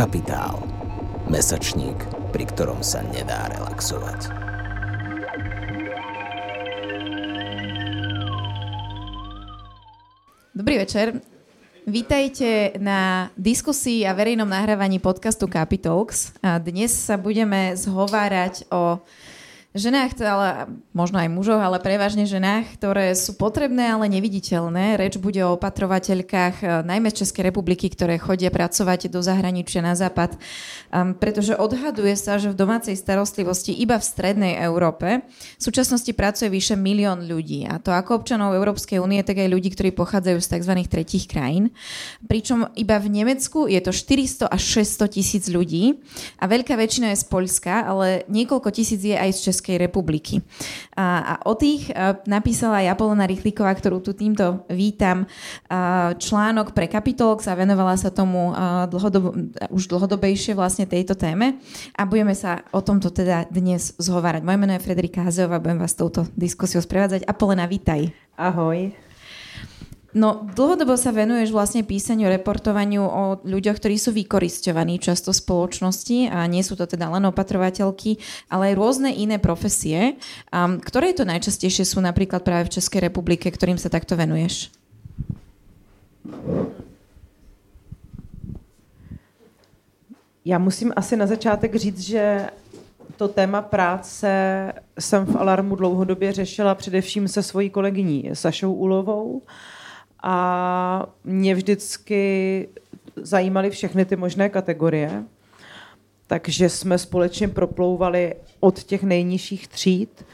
Kapitál. 0.00 0.56
Mesačník, 1.28 1.92
pri 2.32 2.48
ktorom 2.48 2.80
sa 2.80 3.04
nedá 3.04 3.52
relaxovať. 3.52 4.32
Dobrý 10.56 10.80
večer. 10.80 11.20
Vítajte 11.84 12.80
na 12.80 13.28
diskusii 13.36 14.08
a 14.08 14.16
verejnom 14.16 14.48
nahrávaní 14.48 15.04
podcastu 15.04 15.44
Capitalx. 15.44 16.32
Dnes 16.40 16.96
sa 16.96 17.20
budeme 17.20 17.76
zhovárať 17.76 18.72
o 18.72 19.04
ženách, 19.70 20.18
ale 20.18 20.66
možno 20.90 21.22
aj 21.22 21.30
mužoch, 21.30 21.62
ale 21.62 21.78
prevažne 21.78 22.26
ženách, 22.26 22.74
ktoré 22.74 23.14
sú 23.14 23.38
potrebné, 23.38 23.94
ale 23.94 24.10
neviditeľné. 24.10 24.98
Reč 24.98 25.14
bude 25.14 25.38
o 25.46 25.54
opatrovateľkách, 25.54 26.54
e, 26.58 26.66
najmä 26.82 27.14
z 27.14 27.22
Českej 27.22 27.54
republiky, 27.54 27.86
ktoré 27.86 28.18
chodia 28.18 28.50
pracovať 28.50 29.06
do 29.06 29.22
zahraničia 29.22 29.78
na 29.78 29.94
západ, 29.94 30.34
um, 30.90 31.14
pretože 31.14 31.54
odhaduje 31.54 32.18
sa, 32.18 32.42
že 32.42 32.50
v 32.50 32.58
domácej 32.58 32.98
starostlivosti 32.98 33.70
iba 33.70 33.94
v 33.94 34.04
strednej 34.04 34.58
Európe 34.58 35.22
v 35.30 35.62
súčasnosti 35.62 36.10
pracuje 36.18 36.50
vyše 36.50 36.74
milión 36.74 37.30
ľudí. 37.30 37.70
A 37.70 37.78
to 37.78 37.94
ako 37.94 38.26
občanov 38.26 38.58
Európskej 38.58 38.98
únie, 38.98 39.22
tak 39.22 39.38
aj 39.38 39.54
ľudí, 39.54 39.70
ktorí 39.70 39.94
pochádzajú 39.94 40.38
z 40.42 40.50
tzv. 40.50 40.74
tretích 40.90 41.30
krajín. 41.30 41.70
Pričom 42.26 42.66
iba 42.74 42.98
v 42.98 43.22
Nemecku 43.22 43.70
je 43.70 43.78
to 43.78 43.94
400 43.94 44.50
až 44.50 44.82
600 44.82 45.14
tisíc 45.14 45.44
ľudí 45.46 46.02
a 46.42 46.50
veľká 46.50 46.74
väčšina 46.74 47.14
je 47.14 47.22
z 47.22 47.26
Polska, 47.30 47.86
ale 47.86 48.26
niekoľko 48.26 48.74
tisíc 48.74 48.98
je 48.98 49.14
aj 49.14 49.30
z 49.30 49.40
Českej 49.52 49.59
Českej 49.60 49.76
republiky. 49.76 50.40
A, 50.96 51.36
a 51.36 51.44
o 51.44 51.52
tých 51.52 51.92
napísala 52.24 52.80
aj 52.80 52.96
Apolona 52.96 53.28
Rychlíková, 53.28 53.76
ktorú 53.76 54.00
tu 54.00 54.16
týmto 54.16 54.64
vítam, 54.72 55.28
článok 56.16 56.72
pre 56.72 56.88
Capitolx 56.88 57.44
a 57.44 57.52
venovala 57.52 58.00
sa 58.00 58.08
tomu 58.08 58.56
dlhodobo, 58.88 59.36
už 59.68 59.84
dlhodobejšie 59.84 60.56
vlastne 60.56 60.88
tejto 60.88 61.12
téme 61.12 61.60
a 61.92 62.08
budeme 62.08 62.32
sa 62.32 62.64
o 62.72 62.80
tomto 62.80 63.12
teda 63.12 63.52
dnes 63.52 63.92
zhovárať. 64.00 64.40
Moje 64.48 64.56
meno 64.64 64.72
je 64.72 64.80
Frederika 64.80 65.28
Hazeová, 65.28 65.60
budem 65.60 65.84
vás 65.84 65.92
touto 65.92 66.24
diskusiou 66.32 66.80
sprevádzať. 66.80 67.28
Apolena, 67.28 67.68
vítaj. 67.68 68.08
Ahoj. 68.40 69.09
No, 70.10 70.42
dlhodobo 70.58 70.98
sa 70.98 71.14
venuješ 71.14 71.54
vlastne 71.54 71.86
písaniu, 71.86 72.26
reportovaniu 72.26 73.06
o 73.06 73.22
ľuďoch, 73.46 73.78
ktorí 73.78 73.94
sú 73.94 74.10
vykoristovaní 74.10 74.98
často 74.98 75.30
v 75.30 75.38
spoločnosti 75.38 76.34
a 76.34 76.50
nie 76.50 76.66
sú 76.66 76.74
to 76.74 76.82
teda 76.82 77.06
len 77.14 77.30
opatrovateľky, 77.30 78.18
ale 78.50 78.74
aj 78.74 78.78
rôzne 78.78 79.14
iné 79.14 79.38
profesie. 79.38 80.18
Um, 80.50 80.82
ktoré 80.82 81.14
to 81.14 81.22
najčastejšie 81.22 81.86
sú 81.86 82.02
napríklad 82.02 82.42
práve 82.42 82.66
v 82.66 82.74
Českej 82.82 83.06
republike, 83.06 83.46
ktorým 83.46 83.78
sa 83.78 83.86
takto 83.86 84.18
venuješ? 84.18 84.74
Já 90.44 90.58
musím 90.58 90.92
asi 90.96 91.16
na 91.16 91.26
začátek 91.26 91.74
říct, 91.74 92.00
že 92.00 92.50
to 93.16 93.28
téma 93.28 93.62
práce 93.62 94.28
jsem 94.98 95.26
v 95.26 95.36
Alarmu 95.36 95.76
dlouhodobě 95.76 96.32
řešila 96.32 96.74
především 96.74 97.28
se 97.28 97.42
svojí 97.42 97.70
kolegyní 97.70 98.30
Sašou 98.32 98.72
Ulovou 98.72 99.42
a 100.22 101.06
mě 101.24 101.54
vždycky 101.54 102.68
zajímaly 103.16 103.70
všechny 103.70 104.04
ty 104.04 104.16
možné 104.16 104.48
kategorie, 104.48 105.24
takže 106.26 106.68
jsme 106.68 106.98
společně 106.98 107.48
proplouvali 107.48 108.34
od 108.60 108.82
těch 108.82 109.02
nejnižších 109.02 109.68
tříd 109.68 110.24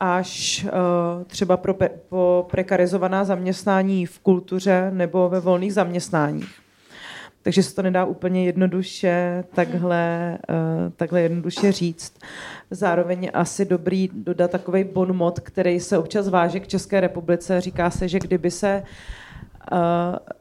až 0.00 0.64
uh, 0.64 1.24
třeba 1.24 1.56
pro 1.56 1.74
pe- 1.74 1.90
po 2.08 2.46
prekarizovaná 2.50 3.24
zaměstnání 3.24 4.06
v 4.06 4.18
kultuře 4.18 4.90
nebo 4.94 5.28
ve 5.28 5.40
volných 5.40 5.74
zaměstnáních. 5.74 6.65
Takže 7.46 7.62
se 7.62 7.74
to 7.74 7.82
nedá 7.82 8.04
úplně 8.04 8.44
jednoduše 8.44 9.44
takhle, 9.54 10.38
uh, 10.48 10.92
takhle 10.96 11.20
jednoduše 11.22 11.72
říct. 11.72 12.18
Zároveň 12.70 13.30
asi 13.34 13.64
dobrý 13.64 14.10
dodat 14.12 14.50
takový 14.50 14.84
bon 14.84 15.16
mod, 15.16 15.40
který 15.40 15.80
se 15.80 15.98
občas 15.98 16.28
váže 16.28 16.60
k 16.60 16.68
České 16.68 17.00
republice. 17.00 17.60
Říká 17.60 17.90
se, 17.90 18.08
že 18.08 18.18
kdyby 18.18 18.50
se 18.50 18.82
uh, 19.72 19.78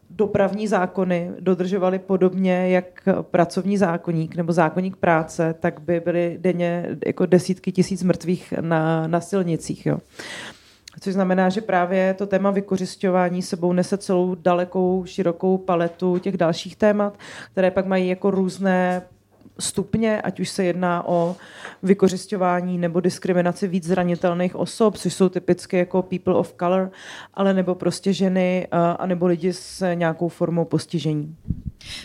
dopravní 0.10 0.68
zákony 0.68 1.32
dodržovaly 1.40 2.00
podobně 2.00 2.70
jak 2.70 3.08
pracovní 3.22 3.78
zákonník 3.78 4.36
nebo 4.36 4.54
zákonník 4.54 4.96
práce, 4.96 5.56
tak 5.60 5.80
by 5.80 6.00
byly 6.00 6.38
denně 6.42 6.98
jako 7.06 7.26
desítky 7.26 7.72
tisíc 7.72 8.04
mrtvých 8.04 8.54
na, 8.62 9.08
na 9.08 9.22
silnicích. 9.22 9.86
Jo. 9.86 9.98
Což 11.00 11.14
znamená, 11.14 11.50
že 11.50 11.62
právě 11.62 12.14
to 12.14 12.28
téma 12.28 12.52
vykořišťování 12.52 13.42
sebou 13.42 13.74
nese 13.74 13.98
celou 13.98 14.36
dalekou, 14.36 15.06
širokou 15.06 15.58
paletu 15.58 16.18
těch 16.18 16.38
dalších 16.38 16.76
témat, 16.76 17.18
které 17.52 17.72
pak 17.72 17.86
mají 17.86 18.08
jako 18.08 18.32
různé 18.32 19.02
stupně, 19.60 20.22
ať 20.22 20.40
už 20.40 20.50
se 20.50 20.64
jedná 20.64 21.08
o 21.08 21.36
vykořišťování 21.84 22.78
nebo 22.78 23.00
diskriminaci 23.00 23.68
víc 23.68 23.86
zranitelných 23.88 24.56
osob, 24.56 24.98
což 24.98 25.14
jsou 25.14 25.30
typicky 25.30 25.78
jako 25.78 26.02
people 26.02 26.34
of 26.34 26.56
color, 26.60 26.92
ale 27.34 27.54
nebo 27.54 27.76
prostě 27.76 28.14
ženy 28.14 28.68
a 28.72 29.06
nebo 29.06 29.26
lidi 29.28 29.54
s 29.54 29.94
nějakou 29.94 30.30
formou 30.30 30.66
postižení. 30.66 31.36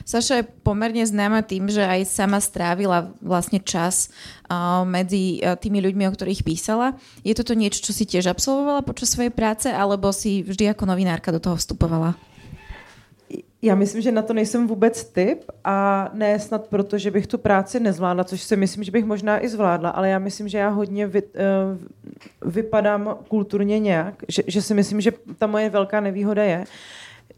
Saša 0.04 0.44
je 0.44 0.44
pomerne 0.60 1.00
známa 1.06 1.40
tým, 1.40 1.72
že 1.72 1.80
aj 1.80 2.04
sama 2.04 2.36
strávila 2.36 3.16
vlastne 3.24 3.64
čas 3.64 4.12
uh, 4.52 4.84
uh, 4.84 5.56
tými 5.56 5.80
ľuďmi, 5.80 6.04
o 6.04 6.12
ktorých 6.12 6.44
písala. 6.44 7.00
Je 7.24 7.32
toto 7.32 7.56
niečo, 7.56 7.80
čo 7.88 7.96
si 7.96 8.04
tiež 8.04 8.28
absolvovala 8.28 8.84
počas 8.84 9.16
svojej 9.16 9.32
práce, 9.32 9.72
alebo 9.72 10.12
si 10.12 10.44
vždy 10.44 10.76
ako 10.76 10.84
novinárka 10.84 11.32
do 11.32 11.40
toho 11.40 11.56
vstupovala? 11.56 12.12
Já 13.62 13.74
myslím, 13.74 14.02
že 14.02 14.12
na 14.12 14.22
to 14.22 14.32
nejsem 14.32 14.66
vůbec 14.66 15.04
typ 15.04 15.44
a 15.64 16.08
ne 16.14 16.38
snad 16.38 16.66
proto, 16.68 16.98
že 16.98 17.10
bych 17.10 17.26
tu 17.26 17.38
práci 17.38 17.80
nezvládla, 17.80 18.24
což 18.24 18.42
si 18.42 18.56
myslím, 18.56 18.84
že 18.84 18.90
bych 18.92 19.04
možná 19.04 19.44
i 19.44 19.48
zvládla, 19.48 19.90
ale 19.90 20.08
já 20.08 20.18
myslím, 20.18 20.48
že 20.48 20.58
já 20.58 20.68
hodně 20.68 21.06
vy, 21.06 21.22
uh, 21.22 22.52
vypadám 22.52 23.16
kulturně 23.28 23.78
nějak, 23.78 24.22
že, 24.28 24.42
že 24.46 24.62
si 24.62 24.74
myslím, 24.74 25.00
že 25.00 25.12
ta 25.38 25.46
moje 25.46 25.70
velká 25.70 26.00
nevýhoda 26.00 26.42
je, 26.42 26.64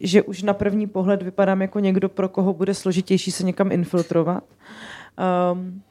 že 0.00 0.22
už 0.22 0.42
na 0.42 0.54
první 0.54 0.86
pohled 0.86 1.22
vypadám 1.22 1.62
jako 1.62 1.78
někdo, 1.80 2.08
pro 2.08 2.28
koho 2.28 2.52
bude 2.54 2.74
složitější 2.74 3.30
se 3.30 3.44
někam 3.44 3.72
infiltrovat. 3.72 4.44
Um, 5.52 5.82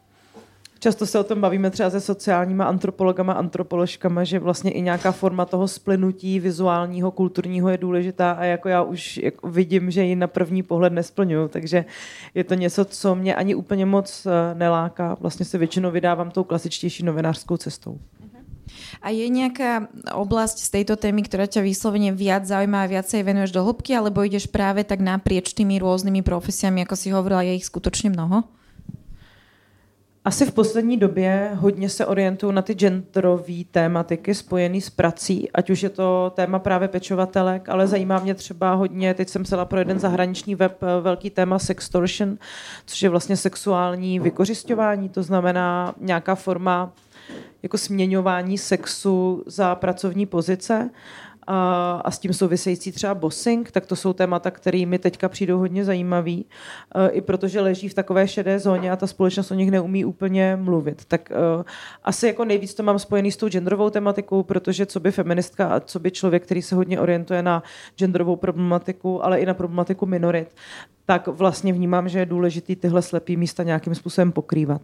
Často 0.81 1.05
se 1.05 1.19
o 1.19 1.23
tom 1.23 1.41
bavíme 1.41 1.69
třeba 1.69 1.89
se 1.89 2.01
sociálníma 2.01 2.65
antropologama, 2.65 3.33
antropoložkama, 3.33 4.23
že 4.23 4.39
vlastně 4.39 4.71
i 4.71 4.81
nějaká 4.81 5.11
forma 5.11 5.45
toho 5.45 5.67
splynutí 5.67 6.39
vizuálního, 6.39 7.11
kulturního 7.11 7.69
je 7.69 7.77
důležitá 7.77 8.31
a 8.31 8.43
jako 8.43 8.69
já 8.69 8.81
už 8.81 9.17
jako 9.17 9.49
vidím, 9.49 9.91
že 9.91 10.03
ji 10.03 10.15
na 10.15 10.27
první 10.27 10.63
pohled 10.63 10.93
nesplňuju, 10.93 11.47
takže 11.47 11.85
je 12.33 12.43
to 12.43 12.53
něco, 12.53 12.85
co 12.85 13.15
mě 13.15 13.35
ani 13.35 13.55
úplně 13.55 13.85
moc 13.85 14.25
eh, 14.25 14.55
neláká. 14.55 15.17
Vlastně 15.19 15.45
se 15.45 15.57
většinou 15.57 15.91
vydávám 15.91 16.31
tou 16.31 16.43
klasičtější 16.43 17.05
novinářskou 17.05 17.57
cestou. 17.57 17.99
A 19.01 19.11
je 19.11 19.27
nejaká 19.27 19.91
oblasť 20.15 20.63
z 20.63 20.69
tejto 20.79 20.95
témy, 20.95 21.27
ktorá 21.27 21.43
ťa 21.43 21.59
vyslovene 21.59 22.15
viac 22.15 22.47
zaujíma 22.47 22.87
a 22.87 22.89
viacej 22.89 23.21
venuješ 23.27 23.51
do 23.51 23.67
hĺbky, 23.67 23.91
alebo 23.99 24.23
ideš 24.23 24.47
práve 24.47 24.87
tak 24.87 25.03
naprieč 25.03 25.51
tými 25.51 25.75
rôznymi 25.77 26.23
profesiami, 26.23 26.87
ako 26.87 26.95
si 26.95 27.11
hovorila, 27.11 27.43
je 27.43 27.59
ich 27.59 27.67
skutočne 27.67 28.15
mnoho? 28.15 28.47
Asi 30.25 30.45
v 30.45 30.53
poslední 30.53 30.97
době 30.97 31.51
hodně 31.55 31.89
se 31.89 32.05
orientuju 32.05 32.51
na 32.51 32.61
ty 32.61 32.73
genderové 32.73 33.63
tématiky 33.71 34.35
spojené 34.35 34.81
s 34.81 34.89
prací, 34.89 35.51
ať 35.51 35.69
už 35.69 35.83
je 35.83 35.89
to 35.89 36.31
téma 36.35 36.59
právě 36.59 36.87
pečovatelek, 36.87 37.69
ale 37.69 37.87
zajímá 37.87 38.19
mě 38.19 38.35
třeba 38.35 38.73
hodně, 38.73 39.13
teď 39.13 39.29
jsem 39.29 39.43
psala 39.43 39.65
pro 39.65 39.79
jeden 39.79 39.99
zahraniční 39.99 40.55
web 40.55 40.83
eh, 40.83 41.01
velký 41.01 41.29
téma 41.29 41.59
sextortion, 41.59 42.37
což 42.85 43.03
je 43.03 43.09
vlastně 43.09 43.37
sexuální 43.37 44.19
vykořišťování, 44.19 45.09
to 45.09 45.23
znamená 45.23 45.95
nějaká 45.99 46.35
forma 46.35 46.93
jako 47.63 47.77
směňování 47.77 48.57
sexu 48.57 49.43
za 49.45 49.75
pracovní 49.75 50.25
pozice 50.25 50.89
a, 51.51 52.01
a 52.05 52.11
s 52.11 52.19
tím 52.19 52.33
související 52.33 52.91
třeba 52.91 53.15
bossing, 53.15 53.71
tak 53.71 53.85
to 53.85 53.95
jsou 53.95 54.13
témata, 54.13 54.51
které 54.51 54.85
mi 54.85 54.99
teďka 54.99 55.29
přijdou 55.29 55.57
hodně 55.57 55.85
zajímavý, 55.85 56.45
e, 56.95 57.09
i 57.09 57.21
protože 57.21 57.61
leží 57.61 57.89
v 57.89 57.93
takové 57.93 58.27
šedé 58.27 58.59
zóně 58.59 58.91
a 58.91 58.95
ta 58.95 59.07
společnost 59.07 59.51
o 59.51 59.53
nich 59.53 59.71
neumí 59.71 60.05
úplně 60.05 60.55
mluvit. 60.55 61.05
Tak 61.05 61.31
uh, 61.31 61.63
asi 62.03 62.27
jako 62.27 62.45
nejvíc 62.45 62.73
to 62.73 62.83
mám 62.83 62.99
spojený 62.99 63.31
s 63.31 63.37
tou 63.37 63.49
genderovou 63.49 63.89
tematikou, 63.89 64.43
protože 64.43 64.85
co 64.85 64.99
by 64.99 65.11
feministka 65.11 65.67
a 65.67 65.79
co 65.79 65.99
by 65.99 66.11
člověk, 66.11 66.43
který 66.43 66.61
se 66.61 66.75
hodně 66.75 66.99
orientuje 66.99 67.43
na 67.43 67.63
genderovou 67.97 68.35
problematiku, 68.35 69.25
ale 69.25 69.39
i 69.39 69.45
na 69.45 69.53
problematiku 69.53 70.05
minorit, 70.05 70.55
tak 71.05 71.27
vlastně 71.27 71.73
vnímám, 71.73 72.09
že 72.09 72.19
je 72.19 72.25
důležitý 72.25 72.75
tyhle 72.75 73.01
slepý 73.01 73.37
místa 73.37 73.63
nějakým 73.63 73.95
způsobem 73.95 74.31
pokrývat. 74.31 74.81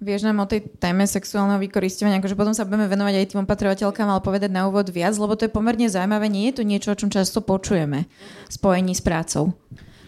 Vieš 0.00 0.22
nám 0.22 0.40
o 0.40 0.46
tej 0.46 0.60
téme 0.78 1.06
sexuálneho 1.06 1.60
vykoristovania, 1.60 2.18
akože 2.18 2.34
potom 2.34 2.56
sa 2.56 2.64
budeme 2.64 2.88
venovať 2.88 3.14
aj 3.14 3.26
tým 3.26 3.44
opatrovateľkám, 3.44 4.08
ale 4.08 4.24
povedať 4.24 4.50
na 4.50 4.64
úvod 4.64 4.88
viac, 4.88 5.12
lebo 5.20 5.36
to 5.36 5.44
je 5.44 5.52
pomerne 5.52 5.84
zaujímavé. 5.84 6.32
Nie 6.32 6.50
je 6.50 6.56
to 6.60 6.64
niečo, 6.64 6.92
o 6.92 6.98
čom 6.98 7.12
často 7.12 7.44
počujeme 7.44 8.08
spojení 8.48 8.96
s 8.96 9.04
prácou. 9.04 9.52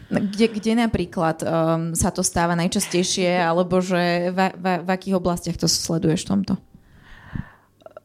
Kde, 0.08 0.48
kde 0.48 0.72
napríklad 0.88 1.44
um, 1.44 1.48
sa 1.96 2.12
to 2.12 2.24
stáva 2.24 2.56
najčastejšie, 2.56 3.36
alebo 3.40 3.80
že 3.80 4.32
v, 4.32 4.38
v, 4.56 4.66
v 4.84 4.88
akých 4.88 5.16
oblastiach 5.16 5.56
to 5.56 5.68
sleduješ 5.68 6.24
v 6.24 6.28
tomto? 6.28 6.54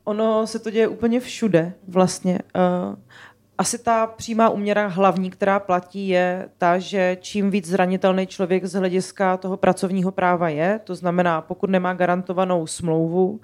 Ono 0.07 0.47
se 0.47 0.59
to 0.59 0.71
děje 0.71 0.88
úplně 0.88 1.19
všude 1.19 1.73
vlastně. 1.88 2.39
Uh, 2.55 2.95
asi 3.57 3.77
ta 3.77 4.07
přímá 4.07 4.50
úměra 4.50 4.88
hlavní, 4.88 5.30
která 5.30 5.59
platí, 5.59 6.07
je 6.07 6.50
ta, 6.57 6.77
že 6.77 7.18
čím 7.21 7.51
víc 7.51 7.68
zranitelný 7.68 8.27
člověk 8.27 8.65
z 8.65 8.74
hlediska 8.74 9.38
toho 9.38 9.57
pracovního 9.57 10.12
práva 10.12 10.50
je, 10.50 10.80
to 10.83 10.95
znamená, 10.95 11.42
pokud 11.42 11.69
nemá 11.69 11.94
garantovanou 11.94 12.68
smlouvu, 12.68 13.39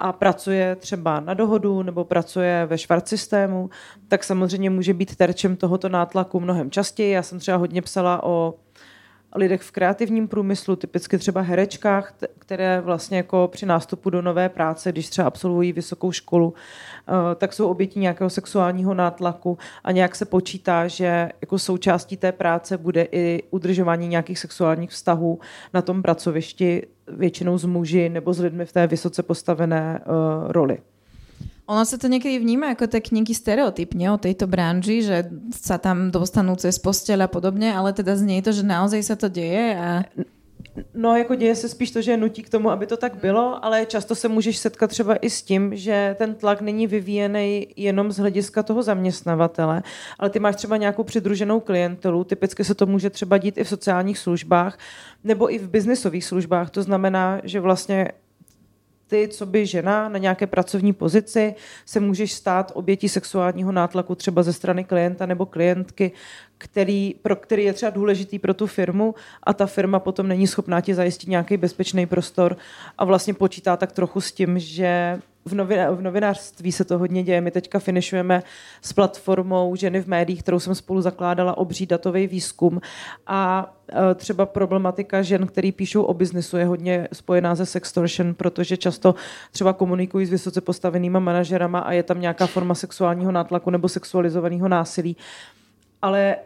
a 0.00 0.12
pracuje 0.12 0.76
třeba 0.76 1.20
na 1.20 1.34
dohodu 1.34 1.82
nebo 1.82 2.04
pracuje 2.04 2.66
ve 2.66 2.78
švart 2.78 3.08
systému, 3.08 3.70
tak 4.08 4.24
samozřejmě 4.24 4.70
může 4.70 4.94
být 4.94 5.16
terčem 5.16 5.56
tohoto 5.56 5.88
nátlaku 5.88 6.40
mnohem 6.40 6.70
častěji. 6.70 7.10
Já 7.10 7.22
jsem 7.22 7.38
třeba 7.38 7.56
hodně 7.56 7.82
psala 7.82 8.22
o 8.24 8.54
lidech 9.34 9.62
v 9.62 9.70
kreativním 9.70 10.28
průmyslu, 10.28 10.76
typicky 10.76 11.18
třeba 11.18 11.40
herečkách, 11.40 12.14
které 12.38 12.80
vlastně 12.80 13.16
jako 13.16 13.48
při 13.52 13.66
nástupu 13.66 14.10
do 14.10 14.22
nové 14.22 14.48
práce, 14.48 14.92
když 14.92 15.08
třeba 15.08 15.26
absolvují 15.26 15.72
vysokou 15.72 16.12
školu, 16.12 16.54
eh, 17.08 17.34
tak 17.34 17.52
jsou 17.52 17.68
obětí 17.68 18.00
nějakého 18.00 18.30
sexuálního 18.30 18.94
nátlaku 18.94 19.58
a 19.84 19.92
nějak 19.92 20.16
se 20.16 20.24
počítá, 20.24 20.88
že 20.88 21.28
jako 21.40 21.58
součástí 21.58 22.16
té 22.16 22.32
práce 22.32 22.78
bude 22.78 23.08
i 23.12 23.42
udržování 23.50 24.08
nějakých 24.08 24.38
sexuálních 24.38 24.90
vztahů 24.90 25.38
na 25.74 25.82
tom 25.82 26.02
pracovišti, 26.02 26.86
většinou 27.08 27.58
s 27.58 27.64
muži 27.64 28.08
nebo 28.08 28.34
s 28.34 28.40
lidmi 28.40 28.66
v 28.66 28.72
té 28.72 28.86
vysoce 28.86 29.22
postavené 29.22 30.00
uh, 30.06 30.52
roli. 30.52 30.78
Ono 31.68 31.84
sa 31.84 32.00
to 32.00 32.08
niekedy 32.08 32.40
vníma 32.40 32.72
ako 32.72 32.88
tak 32.88 33.12
nejaký 33.12 33.36
stereotyp 33.36 33.92
nie, 33.92 34.08
o 34.08 34.16
tejto 34.16 34.48
branži, 34.48 35.04
že 35.04 35.28
sa 35.52 35.76
tam 35.76 36.08
dostanú 36.08 36.56
cez 36.56 36.80
posteľ 36.80 37.24
a 37.24 37.28
podobne, 37.28 37.68
ale 37.68 37.92
teda 37.92 38.16
znie 38.16 38.40
to, 38.40 38.56
že 38.56 38.64
naozaj 38.64 39.04
sa 39.04 39.16
to 39.20 39.28
deje 39.28 39.76
a... 39.76 40.08
No, 40.94 41.16
jako 41.16 41.34
děje 41.34 41.54
se 41.56 41.68
spíš 41.68 41.90
to, 41.90 42.02
že 42.02 42.16
nutí 42.16 42.42
k 42.42 42.48
tomu, 42.48 42.70
aby 42.70 42.86
to 42.86 42.96
tak 42.96 43.16
bylo, 43.20 43.64
ale 43.64 43.86
často 43.86 44.14
se 44.14 44.28
můžeš 44.28 44.58
setkat 44.58 44.90
třeba 44.90 45.16
i 45.16 45.30
s 45.30 45.42
tím, 45.42 45.76
že 45.76 46.16
ten 46.18 46.34
tlak 46.34 46.60
není 46.60 46.86
vyvíjený 46.86 47.66
jenom 47.76 48.12
z 48.12 48.18
hlediska 48.18 48.62
toho 48.62 48.82
zaměstnavatele, 48.82 49.82
ale 50.18 50.30
ty 50.30 50.38
máš 50.38 50.56
třeba 50.56 50.76
nějakou 50.76 51.04
přidruženou 51.04 51.60
klientelu, 51.60 52.24
typicky 52.24 52.64
se 52.64 52.74
to 52.74 52.86
může 52.86 53.10
třeba 53.10 53.38
dít 53.38 53.58
i 53.58 53.64
v 53.64 53.68
sociálních 53.68 54.18
službách 54.18 54.78
nebo 55.24 55.54
i 55.54 55.58
v 55.58 55.68
biznisových 55.68 56.24
službách. 56.24 56.70
To 56.70 56.82
znamená, 56.82 57.40
že 57.44 57.60
vlastně 57.60 58.08
ty, 59.08 59.28
co 59.28 59.46
by 59.46 59.66
žena 59.66 60.08
na 60.08 60.18
nějaké 60.18 60.46
pracovní 60.46 60.92
pozici, 60.92 61.54
se 61.86 62.00
můžeš 62.00 62.32
stát 62.32 62.72
obětí 62.74 63.08
sexuálního 63.08 63.72
nátlaku 63.72 64.14
třeba 64.14 64.42
ze 64.42 64.52
strany 64.52 64.84
klienta 64.84 65.26
nebo 65.26 65.46
klientky, 65.46 66.12
který, 66.58 67.14
pro 67.22 67.36
který 67.36 67.64
je 67.64 67.72
třeba 67.72 67.90
důležitý 67.90 68.38
pro 68.38 68.54
tu 68.54 68.66
firmu 68.66 69.14
a 69.42 69.54
ta 69.54 69.66
firma 69.66 69.98
potom 69.98 70.28
není 70.28 70.46
schopná 70.46 70.80
ti 70.80 70.94
zajistit 70.94 71.28
nějaký 71.30 71.56
bezpečný 71.56 72.06
prostor 72.06 72.56
a 72.98 73.04
vlastně 73.04 73.34
počítá 73.34 73.76
tak 73.76 73.92
trochu 73.92 74.20
s 74.20 74.32
tím, 74.32 74.58
že 74.58 75.20
v, 75.44 75.54
novin, 75.54 75.80
v 75.90 76.02
novinářství 76.02 76.72
se 76.72 76.84
to 76.84 76.98
hodně 76.98 77.22
děje. 77.22 77.40
My 77.40 77.50
teďka 77.50 77.78
finišujeme 77.78 78.42
s 78.82 78.92
platformou 78.92 79.76
Ženy 79.76 80.00
v 80.00 80.06
médiích, 80.06 80.42
kterou 80.42 80.60
jsem 80.60 80.74
spolu 80.74 81.00
zakládala 81.00 81.58
obří 81.58 81.86
datový 81.86 82.26
výzkum 82.26 82.80
a 83.26 83.72
e, 84.10 84.14
třeba 84.14 84.46
problematika 84.46 85.22
žen, 85.22 85.46
který 85.46 85.72
píšou 85.72 86.02
o 86.02 86.14
biznesu, 86.14 86.56
je 86.56 86.64
hodně 86.64 87.08
spojená 87.12 87.56
se 87.56 87.66
sextortion, 87.66 88.34
protože 88.34 88.76
často 88.76 89.14
třeba 89.52 89.72
komunikují 89.72 90.26
s 90.26 90.30
vysoce 90.30 90.60
postavenýma 90.60 91.18
manažerama 91.18 91.78
a 91.78 91.92
je 91.92 92.02
tam 92.02 92.20
nějaká 92.20 92.46
forma 92.46 92.74
sexuálního 92.74 93.32
nátlaku 93.32 93.70
nebo 93.70 93.88
sexualizovaného 93.88 94.68
násilí 94.68 95.16
ale 96.02 96.36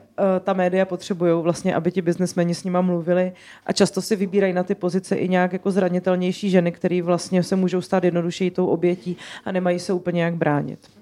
ta 0.40 0.52
média 0.52 0.84
potřebují 0.84 1.42
vlastně, 1.42 1.74
aby 1.74 1.92
ti 1.92 2.02
biznesmeni 2.02 2.54
s 2.54 2.64
nima 2.64 2.80
mluvili 2.80 3.32
a 3.66 3.72
často 3.72 4.02
si 4.02 4.16
vybírají 4.16 4.52
na 4.52 4.62
ty 4.62 4.74
pozice 4.74 5.16
i 5.16 5.28
nějak 5.28 5.52
jako 5.52 5.70
zranitelnější 5.70 6.50
ženy, 6.50 6.72
které 6.72 7.02
vlastně 7.02 7.42
se 7.42 7.56
můžou 7.56 7.80
stát 7.80 8.04
jednodušeji 8.04 8.50
tou 8.50 8.66
obětí 8.66 9.16
a 9.44 9.52
nemají 9.52 9.78
se 9.78 9.92
úplně 9.92 10.22
jak 10.22 10.34
bránit. 10.34 11.01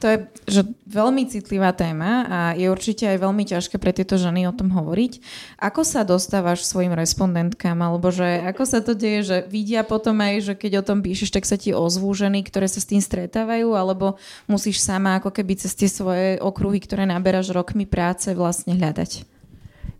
To 0.00 0.04
je 0.08 0.16
že 0.48 0.62
veľmi 0.88 1.28
citlivá 1.28 1.72
téma 1.76 2.24
a 2.24 2.38
je 2.56 2.72
určite 2.72 3.04
aj 3.04 3.20
veľmi 3.20 3.44
ťažké 3.44 3.76
pre 3.76 3.92
tieto 3.92 4.16
ženy 4.16 4.48
o 4.48 4.56
tom 4.56 4.72
hovoriť. 4.72 5.20
Ako 5.60 5.84
sa 5.84 6.04
dostávaš 6.08 6.64
svojim 6.64 6.96
respondentkám, 6.96 7.76
alebo 7.80 8.08
že 8.08 8.44
ako 8.48 8.64
sa 8.64 8.80
to 8.80 8.96
deje, 8.96 9.20
že 9.24 9.36
vidia 9.48 9.84
potom 9.84 10.20
aj, 10.20 10.52
že 10.52 10.54
keď 10.56 10.80
o 10.80 10.86
tom 10.86 11.04
píšeš, 11.04 11.32
tak 11.32 11.44
sa 11.44 11.60
ti 11.60 11.76
ozvú 11.76 12.12
ženy, 12.16 12.44
ktoré 12.44 12.68
sa 12.68 12.80
s 12.80 12.88
tým 12.88 13.00
stretávajú, 13.00 13.76
alebo 13.76 14.16
musíš 14.48 14.80
sama 14.80 15.20
ako 15.20 15.32
keby 15.32 15.56
cez 15.60 15.76
tie 15.76 15.88
svoje 15.88 16.40
okruhy, 16.40 16.80
ktoré 16.80 17.04
naberáš 17.04 17.52
rokmi 17.52 17.84
práce 17.84 18.32
vlastne 18.32 18.76
hľadať? 18.76 19.24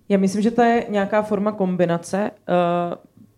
Já 0.09 0.19
myslím, 0.19 0.43
že 0.43 0.51
to 0.51 0.63
je 0.63 0.87
nějaká 0.89 1.23
forma 1.23 1.53
kombinace. 1.53 2.31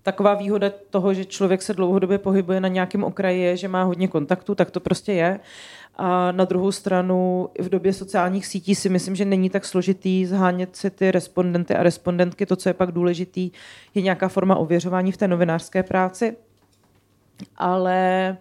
Taková 0.03 0.35
výhoda 0.35 0.71
toho, 0.91 1.15
že 1.15 1.25
člověk 1.25 1.63
se 1.63 1.75
dlouhodobě 1.75 2.19
pohybuje 2.19 2.61
na 2.61 2.69
nějakém 2.69 3.05
okraji, 3.05 3.41
je, 3.41 3.57
že 3.57 3.69
má 3.69 3.83
hodně 3.83 4.09
kontaktů, 4.09 4.55
tak 4.55 4.71
to 4.71 4.81
prostě 4.81 5.13
je. 5.13 5.41
A 5.97 6.33
na 6.33 6.45
druhou 6.45 6.73
stranu 6.73 7.49
v 7.61 7.69
době 7.69 7.93
sociálních 7.93 8.47
sítí 8.47 8.75
si 8.75 8.89
myslím, 8.89 9.17
že 9.17 9.25
není 9.25 9.51
tak 9.51 9.65
složitý 9.65 10.27
zhánět 10.27 10.77
si 10.77 10.91
ty 10.91 11.11
respondenty 11.11 11.75
a 11.75 11.83
respondentky. 11.83 12.47
To, 12.47 12.57
co 12.57 12.69
je 12.69 12.75
pak 12.75 12.93
důležitý, 12.93 13.51
je 13.95 14.03
nějaká 14.03 14.29
forma 14.29 14.57
ověřování 14.57 15.13
v 15.13 15.17
té 15.17 15.29
novinářské 15.29 15.83
práci. 15.83 16.37
Ale 17.57 18.37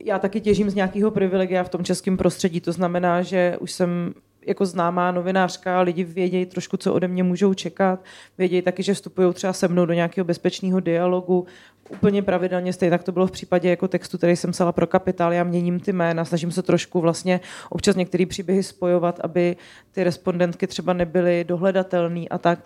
já 0.00 0.18
taky 0.18 0.40
těžím 0.40 0.70
z 0.70 0.74
nějakého 0.74 1.10
privilegia 1.10 1.64
v 1.64 1.68
tom 1.68 1.84
českém 1.84 2.16
prostředí. 2.16 2.60
To 2.60 2.72
znamená, 2.72 3.22
že 3.22 3.56
už 3.60 3.72
jsem 3.72 4.14
jako 4.46 4.66
známá 4.66 5.10
novinářka, 5.10 5.80
lidi 5.80 6.04
vědějí 6.04 6.46
trošku, 6.46 6.76
co 6.76 6.94
ode 6.94 7.08
mě 7.08 7.22
můžou 7.22 7.54
čekat, 7.54 8.04
vědějí 8.38 8.62
taky, 8.62 8.82
že 8.82 8.94
vstupují 8.94 9.34
třeba 9.34 9.52
se 9.52 9.68
mnou 9.68 9.86
do 9.86 9.92
nějakého 9.92 10.24
bezpečného 10.24 10.80
dialogu, 10.80 11.46
úplně 11.90 12.22
pravidelně, 12.22 12.72
stejně 12.72 12.90
tak 12.90 13.02
to 13.02 13.12
bylo 13.12 13.26
v 13.26 13.30
případě 13.30 13.70
jako 13.70 13.88
textu, 13.88 14.18
který 14.18 14.36
jsem 14.36 14.50
psala 14.50 14.72
pro 14.72 14.86
Kapitál, 14.86 15.32
já 15.32 15.44
měním 15.44 15.80
ty 15.80 15.92
jména, 15.92 16.24
snažím 16.24 16.52
se 16.52 16.62
trošku 16.62 17.00
vlastně 17.00 17.40
občas 17.70 17.96
některé 17.96 18.26
příběhy 18.26 18.62
spojovat, 18.62 19.20
aby 19.20 19.56
ty 19.92 20.04
respondentky 20.04 20.66
třeba 20.66 20.92
nebyly 20.92 21.44
dohledatelné 21.44 22.24
a 22.30 22.38
tak. 22.38 22.58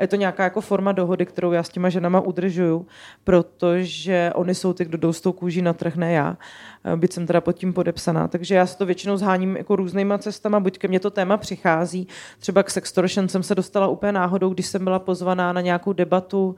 Je 0.00 0.06
to 0.06 0.16
nějaká 0.16 0.44
jako 0.44 0.60
forma 0.60 0.92
dohody, 0.92 1.26
kterou 1.26 1.52
já 1.52 1.62
s 1.62 1.68
těma 1.68 1.88
ženama 1.88 2.20
udržuju, 2.20 2.86
protože 3.24 4.32
oni 4.34 4.54
jsou 4.54 4.72
ty, 4.72 4.84
kdo 4.84 4.98
jdou 4.98 5.12
s 5.12 5.20
tou 5.20 5.32
kůží 5.32 5.62
na 5.62 5.72
trh, 5.72 5.96
ne 5.96 6.12
já. 6.12 6.36
Byť 6.96 7.12
jsem 7.12 7.26
teda 7.26 7.40
pod 7.40 7.52
tím 7.52 7.72
podepsaná. 7.72 8.28
Takže 8.28 8.54
já 8.54 8.66
se 8.66 8.78
to 8.78 8.86
většinou 8.86 9.16
zháním 9.16 9.56
jako 9.56 9.76
různýma 9.76 10.18
cestama, 10.18 10.60
buď 10.60 10.78
ke 10.78 10.88
mně 10.88 11.00
to 11.00 11.10
téma 11.10 11.36
přichází, 11.36 12.08
třeba 12.38 12.62
k 12.62 12.70
sextortion 12.70 13.28
jsem 13.28 13.42
se 13.42 13.54
dostala 13.54 13.86
úplně 13.88 14.12
náhodou, 14.12 14.50
když 14.50 14.66
jsem 14.66 14.84
byla 14.84 14.98
pozvaná 14.98 15.52
na 15.52 15.60
nějakou 15.60 15.92
debatu 15.92 16.56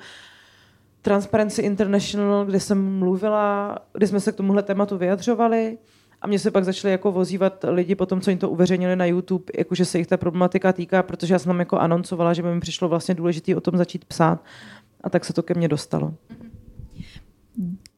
Transparency 1.03 1.63
International, 1.63 2.45
kde 2.45 2.61
jsem 2.61 2.99
mluvila, 2.99 3.79
kde 3.93 4.07
jsme 4.07 4.21
se 4.21 4.33
k 4.33 4.37
tomuhle 4.37 4.63
tématu 4.63 4.97
vyjadřovali. 4.97 5.79
A 6.23 6.27
mě 6.27 6.39
se 6.39 6.51
pak 6.51 6.65
začaly 6.65 6.93
jako 6.93 7.13
vozívat 7.13 7.65
lidi 7.69 7.95
po 7.95 8.07
tom, 8.07 8.21
co 8.21 8.31
jim 8.31 8.39
to 8.39 8.51
uveřejnili 8.51 8.97
na 8.97 9.05
YouTube, 9.05 9.45
jakože 9.59 9.85
se 9.85 9.99
jich 9.99 10.07
ta 10.07 10.17
problematika 10.17 10.73
týká, 10.73 11.03
protože 11.03 11.35
já 11.35 11.39
jsem 11.39 11.51
tam 11.51 11.61
jako 11.61 11.79
anoncovala, 11.79 12.33
že 12.33 12.43
by 12.43 12.55
mi 12.55 12.61
přišlo 12.61 12.89
vlastně 12.89 13.15
důležité 13.15 13.57
o 13.57 13.61
tom 13.61 13.77
začít 13.77 14.05
psát. 14.05 14.45
A 15.05 15.11
tak 15.11 15.25
se 15.25 15.33
to 15.33 15.43
ke 15.43 15.55
mně 15.55 15.69
dostalo. 15.69 16.15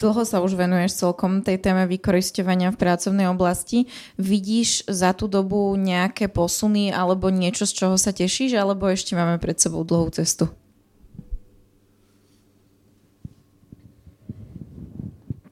Dlho 0.01 0.25
sa 0.25 0.41
už 0.41 0.57
venuješ 0.57 0.97
celkom 0.97 1.45
tej 1.45 1.61
téme 1.61 1.85
vykoristovania 1.85 2.73
v 2.73 2.81
pracovnej 2.81 3.29
oblasti. 3.29 3.85
Vidíš 4.17 4.89
za 4.89 5.13
tú 5.13 5.29
dobu 5.29 5.77
nejaké 5.77 6.33
posuny 6.33 6.89
alebo 6.89 7.29
niečo, 7.29 7.69
z 7.69 7.85
čoho 7.85 8.01
sa 8.01 8.17
tešíš, 8.17 8.57
alebo 8.57 8.89
ešte 8.89 9.13
máme 9.13 9.37
pred 9.37 9.61
sebou 9.61 9.85
dlhou 9.85 10.09
cestu? 10.09 10.49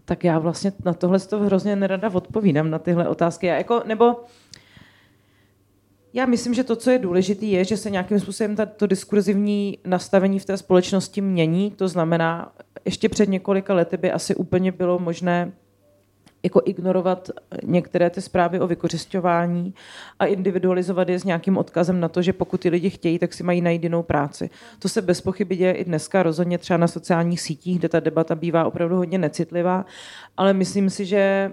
Tak 0.08 0.24
já 0.24 0.38
vlastně 0.38 0.72
na 0.84 0.92
tohle 0.92 1.20
to 1.20 1.38
hrozně 1.38 1.76
nerada 1.76 2.10
odpovídám, 2.14 2.70
na 2.70 2.78
tyhle 2.78 3.08
otázky. 3.08 3.46
Já 3.46 3.56
jako, 3.56 3.82
nebo 3.86 4.16
já 6.12 6.26
myslím, 6.26 6.54
že 6.54 6.64
to, 6.64 6.76
co 6.76 6.90
je 6.90 6.98
důležité, 6.98 7.46
je, 7.46 7.64
že 7.64 7.76
se 7.76 7.90
nějakým 7.90 8.20
způsobem 8.20 8.56
to 8.76 8.86
diskurzivní 8.86 9.78
nastavení 9.84 10.38
v 10.38 10.44
té 10.44 10.56
společnosti 10.56 11.20
mění. 11.20 11.70
To 11.70 11.88
znamená, 11.88 12.52
ještě 12.84 13.08
před 13.08 13.28
několika 13.28 13.74
lety 13.74 13.96
by 13.96 14.12
asi 14.12 14.34
úplně 14.34 14.72
bylo 14.72 14.98
možné 14.98 15.52
jako 16.48 16.62
ignorovat 16.64 17.30
některé 17.62 18.10
ty 18.10 18.20
zprávy 18.20 18.60
o 18.60 18.66
vykořišťování 18.66 19.74
a 20.18 20.26
individualizovat 20.26 21.08
je 21.08 21.18
s 21.18 21.24
nějakým 21.24 21.56
odkazem 21.56 22.00
na 22.00 22.08
to, 22.08 22.22
že 22.22 22.32
pokud 22.32 22.60
ty 22.60 22.68
lidi 22.68 22.90
chtějí, 22.90 23.18
tak 23.18 23.32
si 23.34 23.42
mají 23.42 23.60
najít 23.60 23.82
jinou 23.82 24.02
práci. 24.02 24.50
To 24.78 24.88
se 24.88 25.02
bez 25.02 25.20
pochyby 25.20 25.56
děje 25.56 25.72
i 25.72 25.84
dneska, 25.84 26.22
rozhodně 26.22 26.58
třeba 26.58 26.76
na 26.76 26.88
sociálních 26.88 27.40
sítích, 27.40 27.78
kde 27.78 27.88
ta 27.88 28.00
debata 28.00 28.34
bývá 28.34 28.64
opravdu 28.64 28.96
hodně 28.96 29.18
necitlivá, 29.18 29.86
ale 30.36 30.52
myslím 30.52 30.90
si, 30.90 31.04
že 31.04 31.52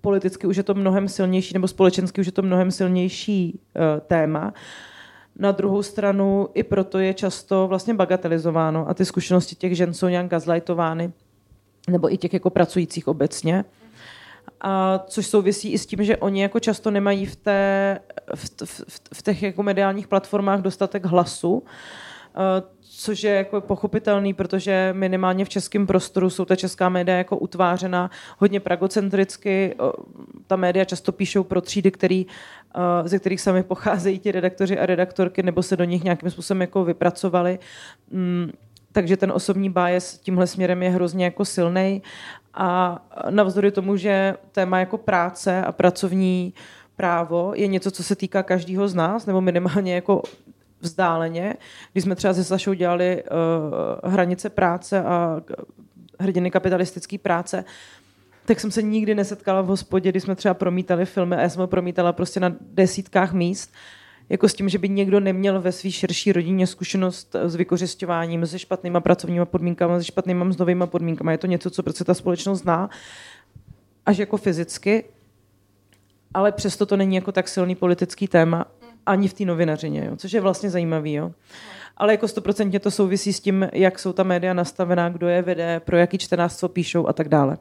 politicky 0.00 0.46
už 0.46 0.56
je 0.56 0.62
to 0.62 0.74
mnohem 0.74 1.08
silnější, 1.08 1.54
nebo 1.54 1.68
společensky 1.68 2.20
už 2.20 2.26
je 2.26 2.32
to 2.32 2.42
mnohem 2.42 2.70
silnější 2.70 3.58
uh, 3.58 3.82
téma. 4.06 4.54
Na 5.38 5.52
druhou 5.52 5.82
stranu 5.82 6.48
i 6.54 6.62
proto 6.62 6.98
je 6.98 7.14
často 7.14 7.66
vlastně 7.68 7.94
bagatelizováno 7.94 8.88
a 8.88 8.94
ty 8.94 9.04
zkušenosti 9.04 9.54
těch 9.54 9.76
žen 9.76 9.94
jsou 9.94 10.08
nějak 10.08 10.26
gazlightovány, 10.26 11.12
nebo 11.90 12.12
i 12.12 12.16
těch 12.16 12.32
jako 12.32 12.50
pracujících 12.50 13.08
obecně 13.08 13.64
a 14.60 15.04
což 15.06 15.26
souvisí 15.26 15.72
i 15.72 15.78
s 15.78 15.86
tím, 15.86 16.04
že 16.04 16.16
oni 16.16 16.42
jako 16.42 16.60
často 16.60 16.90
nemají 16.90 17.26
v, 17.26 17.36
té, 17.36 17.98
v, 18.34 18.44
v, 18.64 19.00
v 19.14 19.22
těch 19.22 19.42
jako 19.42 19.62
mediálních 19.62 20.08
platformách 20.08 20.60
dostatek 20.60 21.04
hlasu, 21.04 21.62
což 22.80 23.22
je 23.22 23.34
jako 23.34 23.60
pochopitelný, 23.60 24.34
protože 24.34 24.90
minimálně 24.96 25.44
v 25.44 25.48
českém 25.48 25.86
prostoru 25.86 26.30
jsou 26.30 26.44
ta 26.44 26.56
česká 26.56 26.88
média 26.88 27.18
jako 27.18 27.36
utvářena 27.36 28.10
hodně 28.38 28.60
pragocentricky. 28.60 29.74
Ta 30.46 30.56
média 30.56 30.84
často 30.84 31.12
píšou 31.12 31.44
pro 31.44 31.60
třídy, 31.60 31.90
který, 31.90 32.26
ze 33.04 33.18
kterých 33.18 33.40
sami 33.40 33.62
pocházejí 33.62 34.18
ti 34.18 34.32
redaktoři 34.32 34.78
a 34.78 34.86
redaktorky, 34.86 35.42
nebo 35.42 35.62
se 35.62 35.76
do 35.76 35.84
nich 35.84 36.04
nějakým 36.04 36.30
způsobem 36.30 36.60
jako 36.60 36.84
vypracovali. 36.84 37.58
Mm, 38.10 38.52
takže 38.92 39.16
ten 39.16 39.32
osobní 39.32 39.70
bias 39.70 40.18
tímhle 40.18 40.46
směrem 40.46 40.82
je 40.82 40.90
hrozně 40.90 41.24
jako 41.24 41.44
silný. 41.44 42.02
A 42.56 42.98
navzdory 43.30 43.70
tomu, 43.70 43.96
že 43.96 44.34
téma 44.52 44.78
jako 44.78 44.98
práce 44.98 45.64
a 45.64 45.72
pracovní 45.72 46.54
právo 46.96 47.52
je 47.54 47.66
něco, 47.66 47.90
co 47.90 48.02
se 48.02 48.16
týká 48.16 48.42
každého 48.42 48.88
z 48.88 48.94
nás, 48.94 49.26
nebo 49.26 49.40
minimálně 49.40 49.94
jako 49.94 50.22
vzdáleně. 50.80 51.54
Když 51.92 52.04
jsme 52.04 52.14
třeba 52.14 52.34
se 52.34 52.44
Sašou 52.44 52.72
dělali 52.72 53.22
uh, 53.24 54.12
hranice 54.12 54.50
práce 54.50 55.02
a 55.02 55.40
hrdiny 56.20 56.50
kapitalistické 56.50 57.18
práce, 57.18 57.64
tak 58.44 58.60
jsem 58.60 58.70
se 58.70 58.82
nikdy 58.82 59.14
nesetkala 59.14 59.62
v 59.62 59.66
hospodě, 59.66 60.10
když 60.10 60.22
jsme 60.22 60.34
třeba 60.34 60.54
promítali 60.54 61.06
filmy 61.06 61.36
a 61.36 61.40
já 61.40 61.48
jsem 61.48 61.60
ho 61.60 61.66
promítala 61.66 62.12
prostě 62.12 62.40
na 62.40 62.52
desítkách 62.60 63.32
míst, 63.32 63.72
jako 64.28 64.48
s 64.48 64.54
tím, 64.54 64.68
že 64.68 64.78
by 64.78 64.88
někdo 64.88 65.20
neměl 65.20 65.60
ve 65.60 65.72
své 65.72 65.90
širší 65.90 66.32
rodině 66.32 66.66
zkušenost 66.66 67.34
s 67.34 67.54
vykořišťováním, 67.54 68.46
se 68.46 68.58
špatnýma 68.58 69.00
pracovníma 69.00 69.44
podmínkami, 69.44 69.98
se 69.98 70.04
špatnýma 70.04 70.44
mzdovými 70.44 70.84
podmínkami. 70.86 71.32
Je 71.32 71.38
to 71.38 71.46
něco, 71.46 71.70
co 71.70 71.82
prostě 71.82 72.04
ta 72.04 72.14
společnost 72.14 72.58
zná, 72.58 72.90
až 74.06 74.18
jako 74.18 74.36
fyzicky, 74.36 75.04
ale 76.34 76.52
přesto 76.52 76.86
to 76.86 76.96
není 76.96 77.16
jako 77.16 77.32
tak 77.32 77.48
silný 77.48 77.74
politický 77.74 78.28
téma 78.28 78.64
ani 79.06 79.28
v 79.28 79.34
té 79.34 79.44
novinařině, 79.44 80.04
jo, 80.04 80.16
což 80.16 80.32
je 80.32 80.40
vlastně 80.40 80.70
zajímavý. 80.70 81.12
Jo. 81.12 81.32
Ale 81.96 82.12
jako 82.12 82.28
stoprocentně 82.28 82.80
to 82.80 82.90
souvisí 82.90 83.32
s 83.32 83.40
tím, 83.40 83.68
jak 83.72 83.98
jsou 83.98 84.12
ta 84.12 84.22
média 84.22 84.54
nastavená, 84.54 85.08
kdo 85.08 85.28
je 85.28 85.42
vede, 85.42 85.80
pro 85.80 85.96
jaký 85.96 86.18
čtenářstvo 86.18 86.68
píšou 86.68 87.06
a 87.06 87.12
tak 87.12 87.28
dále. 87.28 87.58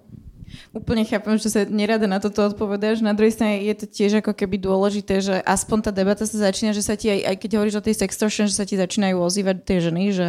Úplne 0.73 1.03
chápem, 1.05 1.37
že 1.37 1.49
sa 1.49 1.61
nerada 1.65 2.07
na 2.07 2.19
toto 2.19 2.45
odpovedáš. 2.45 3.01
Na 3.01 3.13
druhej 3.13 3.33
strane 3.33 3.63
je 3.65 3.73
to 3.73 3.85
tiež 3.85 4.21
ako 4.21 4.33
keby 4.33 4.61
dôležité, 4.61 5.21
že 5.21 5.35
aspoň 5.43 5.89
tá 5.89 5.91
debata 5.91 6.23
sa 6.25 6.37
začína, 6.37 6.71
že 6.71 6.85
sa 6.85 6.95
ti 6.95 7.09
aj, 7.11 7.33
aj 7.33 7.35
keď 7.41 7.49
hovoríš 7.59 7.79
o 7.79 7.85
tej 7.85 7.95
sextortion, 7.97 8.47
že 8.47 8.57
sa 8.57 8.65
ti 8.65 8.77
začínajú 8.77 9.15
ozývať 9.19 9.55
tie 9.65 9.77
ženy, 9.81 10.03
že 10.13 10.27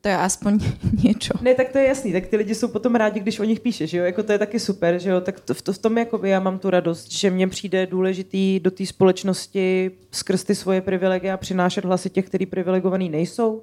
to 0.00 0.08
je 0.08 0.16
aspoň 0.16 0.58
něco. 1.04 1.32
Ne, 1.40 1.54
tak 1.54 1.72
to 1.72 1.78
je 1.78 1.86
jasný, 1.86 2.12
tak 2.12 2.26
ty 2.26 2.36
lidi 2.36 2.54
jsou 2.54 2.68
potom 2.68 2.94
rádi, 2.94 3.20
když 3.20 3.40
o 3.40 3.44
nich 3.44 3.60
píšeš, 3.60 3.92
jo, 3.92 4.04
jako 4.04 4.22
to 4.22 4.32
je 4.32 4.38
taky 4.38 4.60
super, 4.60 4.98
že 4.98 5.10
jo, 5.10 5.20
tak 5.20 5.40
to, 5.40 5.54
v, 5.54 5.62
to, 5.62 5.72
v 5.72 5.78
tom 5.78 5.98
jako 5.98 6.26
já 6.26 6.40
mám 6.40 6.58
tu 6.58 6.70
radost, 6.70 7.12
že 7.12 7.30
mně 7.30 7.48
přijde 7.48 7.86
důležitý 7.86 8.60
do 8.60 8.70
té 8.70 8.86
společnosti 8.86 9.90
skrz 10.10 10.44
ty 10.44 10.54
svoje 10.54 10.80
privilegia 10.80 11.36
přinášet 11.36 11.84
hlasy 11.84 12.10
těch, 12.10 12.26
kteří 12.26 12.46
privilegovaný 12.46 13.08
nejsou 13.08 13.62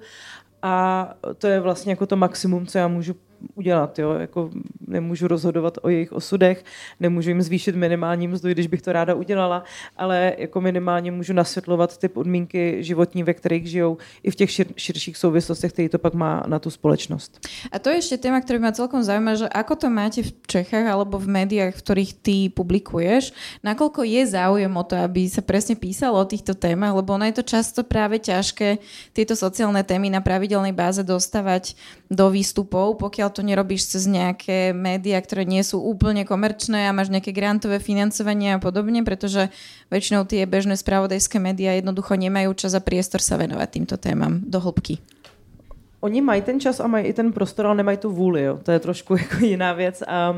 a 0.62 1.13
to 1.38 1.48
je 1.48 1.60
vlastně 1.60 1.91
jako 1.91 2.05
to 2.05 2.15
maximum, 2.15 2.65
co 2.65 2.77
já 2.77 2.88
můžu 2.88 3.15
udělat. 3.56 4.00
Jo? 4.00 4.13
Jako 4.13 4.50
nemůžu 4.88 5.27
rozhodovat 5.27 5.77
o 5.82 5.89
jejich 5.89 6.12
osudech, 6.13 6.63
nemůžu 7.00 7.29
jim 7.29 7.41
zvýšit 7.41 7.75
minimální 7.75 8.27
mzdu, 8.27 8.50
když 8.50 8.67
bych 8.67 8.82
to 8.82 8.91
ráda 8.91 9.13
udělala, 9.13 9.63
ale 9.98 10.34
jako 10.38 10.62
minimálně 10.62 11.12
můžu 11.12 11.34
nasvětlovat 11.34 11.98
ty 11.98 12.08
podmínky 12.08 12.84
životní, 12.84 13.24
ve 13.24 13.34
kterých 13.34 13.67
žijou, 13.67 13.98
i 14.24 14.32
v 14.32 14.36
těch 14.36 14.51
šir, 14.51 14.67
širších 14.75 15.17
souvislostech, 15.17 15.74
který 15.74 15.89
to 15.89 16.00
pak 16.00 16.13
má 16.13 16.44
na 16.48 16.60
tu 16.60 16.70
společnost. 16.70 17.39
A 17.72 17.79
to 17.79 17.89
je 17.89 17.96
ještě 17.96 18.17
téma, 18.17 18.41
který 18.41 18.60
mě 18.60 18.72
celkom 18.72 19.03
zajímá, 19.03 19.36
že 19.36 19.50
ako 19.50 19.75
to 19.75 19.89
máte 19.89 20.24
v 20.24 20.32
Čechách 20.48 20.88
alebo 20.88 21.20
v 21.20 21.27
médiách, 21.27 21.75
v 21.75 21.82
kterých 21.82 22.12
ty 22.13 22.38
publikuješ, 22.50 23.34
nakoľko 23.63 24.03
je 24.03 24.24
záujem 24.27 24.72
o 24.77 24.84
to, 24.84 24.96
aby 24.96 25.29
se 25.29 25.41
přesně 25.41 25.75
písalo 25.75 26.22
o 26.22 26.25
těchto 26.25 26.53
témach, 26.53 26.96
lebo 26.96 27.13
ono 27.13 27.25
je 27.25 27.32
to 27.32 27.44
často 27.44 27.84
právě 27.84 28.20
ťažké 28.20 28.77
tyto 29.13 29.36
sociálne 29.36 29.84
témy 29.84 30.10
na 30.10 30.22
pravidelnej 30.22 30.72
báze 30.72 31.03
dostávať 31.03 31.75
do 32.08 32.29
výstupov, 32.32 32.98
pokiaľ 32.98 33.26
pokiaľ 33.27 33.43
to 33.43 33.51
nerobíš 33.51 33.84
cez 33.91 34.07
nejaké 34.07 34.72
médiá, 34.72 35.19
ktoré 35.19 35.43
nie 35.43 35.60
sú 35.60 35.84
úplne 35.84 36.24
komerčné 36.24 36.88
a 36.88 36.96
máš 36.96 37.12
nejaké 37.12 37.36
grantové 37.36 37.84
financovanie 37.84 38.55
a 38.55 38.63
podobne, 38.63 39.03
pretože 39.03 39.51
väčšinou 39.91 40.24
tie 40.24 40.48
bežné 40.48 40.79
spravodajské 40.79 41.36
médiá 41.36 41.75
jednoducho 41.75 42.15
nemajú 42.15 42.55
čas 42.55 42.72
a 42.72 42.79
priestor 42.79 43.19
sa 43.19 43.36
venovať 43.36 43.67
týmto 43.67 44.00
témam 44.00 44.39
do 44.48 44.63
hĺbky. 44.63 45.03
Oni 46.00 46.24
mají 46.24 46.39
ten 46.39 46.55
čas 46.55 46.79
a 46.79 46.88
mají 46.88 47.12
i 47.12 47.13
ten 47.13 47.36
prostor, 47.36 47.67
ale 47.67 47.84
nemají 47.84 48.00
tu 48.00 48.15
vůli. 48.15 48.48
Jo. 48.48 48.63
To 48.63 48.72
je 48.72 48.79
trošku 48.79 49.17
jako 49.19 49.43
jiná 49.43 49.74
věc 49.74 50.03
a 50.07 50.31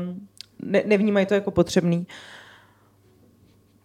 ne, 0.58 0.82
nevnímají 0.82 1.26
to 1.26 1.34
jako 1.34 1.50
potřebný. 1.50 1.98
Uh, 1.98 2.39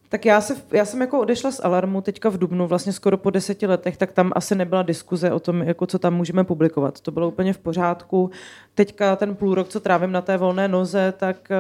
tak 0.09 0.25
já, 0.25 0.41
se, 0.41 0.55
já 0.71 0.85
jsem 0.85 1.01
jako 1.01 1.19
odešla 1.19 1.51
z 1.51 1.59
Alarmu 1.59 2.01
teďka 2.01 2.29
v 2.29 2.37
Dubnu, 2.37 2.67
vlastně 2.67 2.93
skoro 2.93 3.17
po 3.17 3.29
deseti 3.29 3.67
letech, 3.67 3.97
tak 3.97 4.11
tam 4.11 4.31
asi 4.35 4.55
nebyla 4.55 4.81
diskuze 4.81 5.31
o 5.31 5.39
tom, 5.39 5.61
jako 5.61 5.85
co 5.87 5.99
tam 5.99 6.13
můžeme 6.13 6.43
publikovat. 6.43 7.01
To 7.01 7.11
bylo 7.11 7.27
úplně 7.27 7.53
v 7.53 7.57
pořádku. 7.57 8.31
Teďka 8.75 9.15
ten 9.15 9.35
půl 9.35 9.55
rok, 9.55 9.67
co 9.67 9.79
trávím 9.79 10.11
na 10.11 10.21
té 10.21 10.37
volné 10.37 10.67
noze, 10.67 11.13
tak 11.17 11.51
eh, 11.51 11.55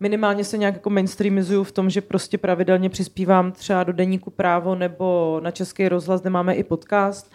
minimálně 0.00 0.44
se 0.44 0.58
nějak 0.58 0.74
jako 0.74 0.90
mainstreamizuju 0.90 1.64
v 1.64 1.72
tom, 1.72 1.90
že 1.90 2.00
prostě 2.00 2.38
pravidelně 2.38 2.90
přispívám 2.90 3.52
třeba 3.52 3.84
do 3.84 3.92
deníku 3.92 4.30
právo 4.30 4.74
nebo 4.74 5.40
na 5.42 5.50
Český 5.50 5.88
rozhlas, 5.88 6.20
kde 6.20 6.30
máme 6.30 6.54
i 6.54 6.64
podcast. 6.64 7.30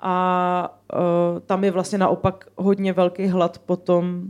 A 0.00 0.78
uh, 0.92 1.40
tam 1.40 1.64
je 1.64 1.70
vlastně 1.70 1.98
naopak 1.98 2.44
hodně 2.56 2.92
velký 2.92 3.26
hlad 3.26 3.58
potom 3.58 4.22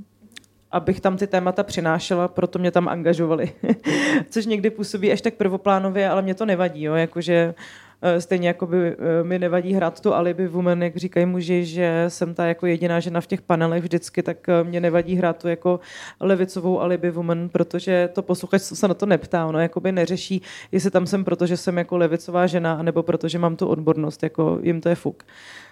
abych 0.74 1.00
tam 1.00 1.16
ty 1.16 1.26
témata 1.26 1.62
přinášela, 1.62 2.28
proto 2.28 2.58
mě 2.58 2.70
tam 2.70 2.88
angažovali. 2.88 3.52
Což 4.30 4.46
někdy 4.46 4.70
působí 4.70 5.12
až 5.12 5.20
tak 5.20 5.34
prvoplánově, 5.34 6.08
ale 6.08 6.22
mě 6.22 6.34
to 6.34 6.46
nevadí, 6.46 6.82
jo? 6.82 6.94
jakože 6.94 7.54
eh, 8.02 8.20
stejně 8.20 8.48
jako 8.48 8.66
by 8.66 8.88
eh, 8.88 9.24
mi 9.24 9.38
nevadí 9.38 9.72
hrát 9.72 10.00
tu 10.00 10.14
alibi 10.14 10.46
woman, 10.46 10.82
jak 10.82 10.96
říkají 10.96 11.26
muži, 11.26 11.64
že 11.64 12.04
jsem 12.08 12.34
ta 12.34 12.46
jako 12.46 12.66
jediná 12.66 13.00
žena 13.00 13.20
v 13.20 13.26
těch 13.26 13.42
panelech 13.42 13.82
vždycky, 13.82 14.22
tak 14.22 14.48
eh, 14.48 14.64
mě 14.64 14.80
nevadí 14.80 15.14
hrát 15.14 15.42
tu 15.42 15.48
jako 15.48 15.80
levicovou 16.20 16.80
alibi 16.80 17.10
woman, 17.10 17.48
protože 17.48 18.08
to 18.12 18.22
posluchač 18.22 18.62
se 18.62 18.88
na 18.88 18.94
to 18.94 19.06
neptá, 19.06 19.46
ono 19.46 19.58
jakoby 19.58 19.92
neřeší, 19.92 20.42
jestli 20.72 20.90
tam 20.90 21.06
jsem 21.06 21.24
proto, 21.24 21.46
že 21.46 21.56
jsem 21.56 21.78
jako 21.78 21.96
levicová 21.96 22.46
žena, 22.46 22.82
nebo 22.82 23.02
protože 23.02 23.38
mám 23.38 23.56
tu 23.56 23.66
odbornost, 23.66 24.22
jako 24.22 24.58
jim 24.62 24.80
to 24.80 24.88
je 24.88 24.94
fuk 24.94 25.24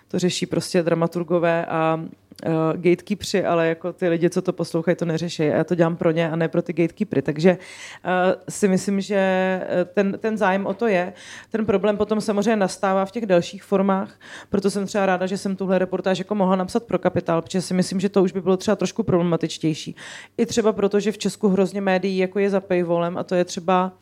to 0.08 0.18
řeší 0.18 0.46
prostě 0.46 0.82
dramaturgové 0.82 1.66
a 1.66 2.00
uh, 2.46 2.52
gatekeepři, 2.74 3.44
ale 3.44 3.68
jako 3.68 3.92
ty 3.92 4.08
lidi, 4.08 4.30
co 4.30 4.42
to 4.42 4.52
poslouchají, 4.52 4.96
to 4.96 5.04
neřeší. 5.04 5.42
A 5.42 5.56
já 5.56 5.64
to 5.64 5.74
dělám 5.74 5.96
pro 5.96 6.10
ně 6.10 6.30
a 6.30 6.36
ne 6.36 6.48
pro 6.48 6.62
ty 6.62 6.72
gatekeepery. 6.72 7.22
Takže 7.22 7.50
uh, 7.52 8.42
si 8.48 8.68
myslím, 8.68 9.00
že 9.00 9.60
ten, 9.94 10.18
ten 10.18 10.38
zájem 10.38 10.66
o 10.66 10.74
to 10.74 10.86
je. 10.86 11.12
Ten 11.50 11.66
problém 11.66 11.96
potom 11.96 12.20
samozřejmě 12.20 12.56
nastává 12.56 13.04
v 13.04 13.10
těch 13.10 13.26
dalších 13.26 13.62
formách, 13.62 14.20
proto 14.50 14.70
jsem 14.70 14.86
třeba 14.86 15.06
ráda, 15.06 15.26
že 15.26 15.38
jsem 15.38 15.56
tuhle 15.56 15.78
reportáž 15.78 16.18
jako 16.18 16.34
mohla 16.34 16.56
napsat 16.56 16.82
pro 16.82 16.98
Kapitál, 16.98 17.42
protože 17.42 17.62
si 17.62 17.74
myslím, 17.74 18.00
že 18.00 18.08
to 18.08 18.22
už 18.22 18.32
by 18.32 18.40
bylo 18.40 18.56
třeba 18.56 18.76
trošku 18.76 19.02
problematičtější. 19.02 19.96
I 20.38 20.46
třeba 20.46 20.72
proto, 20.72 21.00
že 21.00 21.12
v 21.12 21.18
Česku 21.18 21.48
hrozně 21.48 21.80
médií 21.80 22.18
jako 22.18 22.38
je 22.38 22.50
za 22.50 22.60
paywallem 22.60 23.18
a 23.18 23.22
to 23.22 23.34
je 23.34 23.44
třeba 23.44 23.92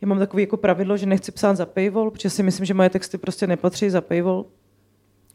já 0.00 0.08
mám 0.08 0.18
takový 0.18 0.42
jako 0.42 0.56
pravidlo, 0.56 0.96
že 0.96 1.06
nechci 1.06 1.32
psát 1.32 1.56
za 1.56 1.66
paywall, 1.66 2.10
protože 2.10 2.30
si 2.30 2.42
myslím, 2.42 2.66
že 2.66 2.74
moje 2.74 2.90
texty 2.90 3.18
prostě 3.18 3.46
nepatří 3.46 3.90
za 3.90 4.00
paywall 4.00 4.44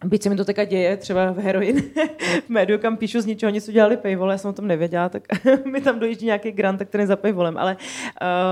Byť 0.06 0.24
se 0.24 0.29
mi 0.29 0.36
to 0.36 0.46
teďka 0.46 0.63
děje, 0.63 0.98
třeba 0.98 1.32
v 1.32 1.38
heroin, 1.38 1.82
v 2.46 2.50
médiu, 2.50 2.79
kam 2.79 2.98
píšu 2.98 3.22
z 3.22 3.25
ničeho 3.25 3.50
nic 3.50 3.70
udělali 3.70 3.98
paywall, 3.98 4.32
já 4.32 4.38
jsem 4.38 4.50
o 4.50 4.53
tom 4.53 4.68
nevěděla, 4.68 5.10
tak 5.10 5.24
mi 5.65 5.82
tam 5.82 6.00
dojíždí 6.00 6.25
nějaký 6.25 6.51
grant, 6.51 6.84
který 6.84 7.06
za 7.06 7.15
paywallem, 7.15 7.58
ale 7.58 7.77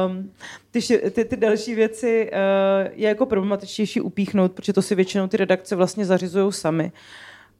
um, 0.07 0.31
ty, 0.71 0.79
ty, 1.11 1.25
ty 1.25 1.37
další 1.37 1.75
věci 1.75 2.31
uh, 2.31 2.91
je 2.93 3.07
jako 3.07 3.25
problematičtější 3.25 4.01
upíchnout, 4.01 4.51
protože 4.51 4.73
to 4.73 4.81
si 4.81 4.95
většinou 4.95 5.27
ty 5.27 5.37
redakce 5.37 5.75
vlastně 5.75 6.05
zařizují 6.05 6.53
sami. 6.53 6.91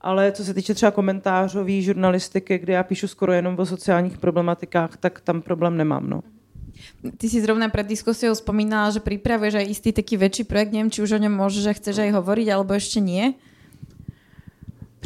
Ale 0.01 0.31
co 0.31 0.43
se 0.43 0.53
týče 0.53 0.73
třeba 0.73 0.91
komentářové 0.91 1.81
žurnalistiky, 1.81 2.57
kde 2.57 2.73
já 2.73 2.83
píšu 2.83 3.07
skoro 3.07 3.33
jenom 3.33 3.59
o 3.59 3.65
sociálních 3.65 4.17
problematikách, 4.17 4.97
tak 4.97 5.21
tam 5.21 5.41
problém 5.41 5.77
nemám. 5.77 6.09
No. 6.09 6.21
Ty 7.17 7.29
si 7.29 7.41
zrovna 7.41 7.69
pred 7.69 7.87
diskusiou 7.87 8.35
spomínala, 8.35 8.93
že 8.93 9.01
pripravuješ 9.01 9.53
aj 9.57 9.65
istý 9.65 9.89
taký 9.89 10.13
väčší 10.17 10.43
projekt, 10.45 10.71
neviem, 10.73 10.93
či 10.93 11.01
už 11.01 11.17
o 11.17 11.23
ňom 11.25 11.33
môžeš 11.33 11.65
a 11.65 11.73
chceš 11.73 12.05
aj 12.05 12.13
hovoriť, 12.13 12.47
alebo 12.53 12.77
ešte 12.77 13.01
nie? 13.01 13.33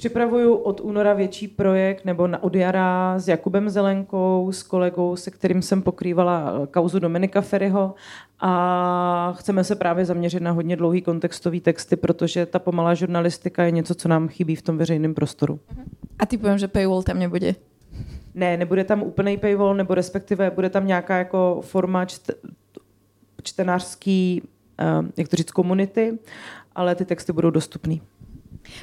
Připravuju 0.01 0.55
od 0.55 0.81
února 0.81 1.13
větší 1.13 1.48
projekt, 1.48 2.05
nebo 2.05 2.27
na, 2.27 2.43
od 2.43 2.55
jara 2.55 3.20
s 3.20 3.27
Jakubem 3.27 3.70
Zelenkou, 3.70 4.51
s 4.51 4.63
kolegou, 4.63 5.15
se 5.15 5.31
kterým 5.31 5.62
jsem 5.62 5.81
pokrývala 5.81 6.53
eh, 6.63 6.67
kauzu 6.67 7.00
Dominika 7.00 7.41
Ferryho 7.41 7.93
a 8.39 9.34
chceme 9.38 9.63
se 9.63 9.75
právě 9.75 10.05
zaměřit 10.05 10.39
na 10.39 10.51
hodně 10.51 10.75
dlouhý 10.75 11.01
kontextový 11.01 11.62
texty, 11.62 11.96
protože 11.96 12.46
ta 12.46 12.60
pomalá 12.60 12.93
žurnalistika 12.93 13.63
je 13.63 13.72
něco, 13.72 13.96
co 13.96 14.08
nám 14.08 14.27
chybí 14.27 14.55
v 14.55 14.62
tom 14.62 14.77
veřejném 14.77 15.13
prostoru. 15.13 15.60
A 16.20 16.25
ty 16.25 16.38
povím, 16.38 16.58
že 16.58 16.67
paywall 16.67 17.03
tam 17.03 17.20
nebude? 17.20 17.55
Ne, 18.34 18.58
nebude 18.58 18.84
tam 18.84 19.03
úplný 19.03 19.38
paywall, 19.38 19.75
nebo 19.75 19.93
respektive 19.93 20.51
bude 20.51 20.70
tam 20.70 20.88
nějaká 20.88 21.17
jako 21.17 21.60
forma 21.62 22.05
čt, 22.05 22.31
čtenářský, 23.43 24.41
uh, 25.00 25.05
jak 25.17 25.27
to 25.27 25.36
říct, 25.36 25.51
komunity, 25.51 26.20
ale 26.75 26.96
ty 26.96 27.05
texty 27.05 27.34
budou 27.34 27.50
dostupný. 27.50 28.01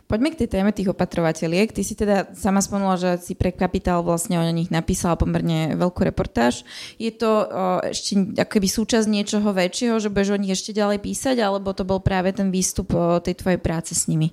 Poďme 0.07 0.35
k 0.35 0.45
tej 0.45 0.49
téme 0.49 0.71
tých 0.73 0.91
opatrovateľiek. 0.91 1.73
Ty 1.73 1.83
si 1.85 1.95
teda 1.95 2.31
sama 2.35 2.65
spomenula, 2.65 2.97
že 2.97 3.11
si 3.21 3.33
pre 3.35 3.53
Kapitál 3.53 4.03
vlastne 4.03 4.39
o 4.39 4.45
nich 4.49 4.71
napísala 4.71 5.17
pomerne 5.19 5.75
veľkú 5.77 6.05
reportáž. 6.05 6.65
Je 6.99 7.11
to 7.11 7.49
ešte 7.87 8.39
akoby 8.39 8.69
súčasť 8.69 9.07
niečoho 9.09 9.51
väčšieho, 9.53 9.97
že 10.01 10.13
budeš 10.13 10.35
o 10.35 10.41
nich 10.41 10.53
ešte 10.53 10.77
ďalej 10.77 10.99
písať, 11.05 11.37
alebo 11.41 11.73
to 11.77 11.85
bol 11.85 12.01
práve 12.01 12.33
ten 12.33 12.51
výstup 12.51 12.93
tej 13.25 13.35
tvojej 13.35 13.61
práce 13.61 13.95
s 13.95 14.07
nimi? 14.07 14.31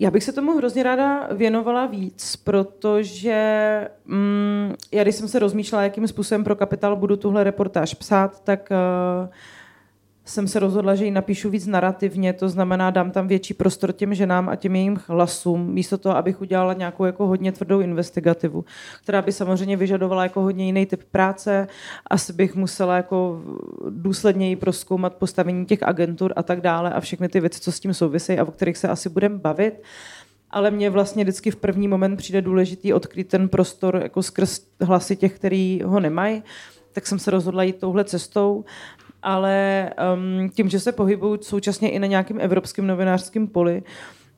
Já 0.00 0.10
bych 0.10 0.24
se 0.24 0.32
tomu 0.32 0.56
hrozně 0.56 0.82
ráda 0.82 1.28
věnovala 1.32 1.86
víc, 1.86 2.36
protože 2.36 3.40
mm, 4.06 4.74
já 4.92 5.02
když 5.02 5.14
jsem 5.14 5.28
se 5.28 5.38
rozmýšlela, 5.38 5.82
jakým 5.82 6.08
způsobem 6.08 6.44
pro 6.44 6.56
Kapitál 6.56 6.96
budu 6.96 7.16
tuhle 7.16 7.44
reportáž 7.44 7.94
psát, 7.94 8.40
tak 8.44 8.68
uh, 8.70 9.28
jsem 10.30 10.48
se 10.48 10.58
rozhodla, 10.58 10.94
že 10.94 11.04
ji 11.04 11.10
napíšu 11.10 11.50
víc 11.50 11.66
narrativně, 11.66 12.32
to 12.32 12.48
znamená, 12.48 12.90
dám 12.90 13.10
tam 13.10 13.28
větší 13.28 13.54
prostor 13.54 13.92
těm 13.92 14.14
ženám 14.14 14.48
a 14.48 14.56
těm 14.56 14.76
jejím 14.76 14.98
hlasům, 15.06 15.72
místo 15.72 15.98
toho, 15.98 16.16
abych 16.16 16.40
udělala 16.40 16.72
nějakou 16.72 17.04
jako 17.04 17.26
hodně 17.26 17.52
tvrdou 17.52 17.80
investigativu, 17.80 18.64
která 19.02 19.22
by 19.22 19.32
samozřejmě 19.32 19.76
vyžadovala 19.76 20.22
jako 20.22 20.40
hodně 20.40 20.66
jiný 20.66 20.86
typ 20.86 21.04
práce. 21.04 21.68
Asi 22.10 22.32
bych 22.32 22.54
musela 22.54 22.96
jako 22.96 23.42
důsledněji 23.90 24.56
proskoumat 24.56 25.14
postavení 25.14 25.66
těch 25.66 25.82
agentur 25.82 26.32
a 26.36 26.42
tak 26.42 26.60
dále 26.60 26.90
a 26.90 27.00
všechny 27.00 27.28
ty 27.28 27.40
věci, 27.40 27.60
co 27.60 27.72
s 27.72 27.80
tím 27.80 27.94
souvisejí 27.94 28.38
a 28.38 28.44
o 28.44 28.50
kterých 28.50 28.76
se 28.76 28.88
asi 28.88 29.08
budeme 29.08 29.38
bavit. 29.38 29.82
Ale 30.50 30.70
mně 30.70 30.90
vlastně 30.90 31.24
vždycky 31.24 31.50
v 31.50 31.56
první 31.56 31.88
moment 31.88 32.16
přijde 32.16 32.42
důležitý 32.42 32.92
odkryt 32.92 33.28
ten 33.28 33.48
prostor 33.48 34.00
jako 34.02 34.22
skrz 34.22 34.60
hlasy 34.80 35.16
těch, 35.16 35.34
kteří 35.34 35.82
ho 35.84 36.00
nemají, 36.00 36.42
tak 36.92 37.06
jsem 37.06 37.18
se 37.18 37.30
rozhodla 37.30 37.62
jít 37.62 37.76
touhle 37.76 38.04
cestou 38.04 38.64
ale 39.22 39.90
um, 40.14 40.50
tím, 40.50 40.68
že 40.68 40.80
se 40.80 40.92
pohybují 40.92 41.38
současně 41.42 41.90
i 41.90 41.98
na 41.98 42.06
nějakém 42.06 42.40
evropském 42.40 42.86
novinářském 42.86 43.46
poli, 43.46 43.82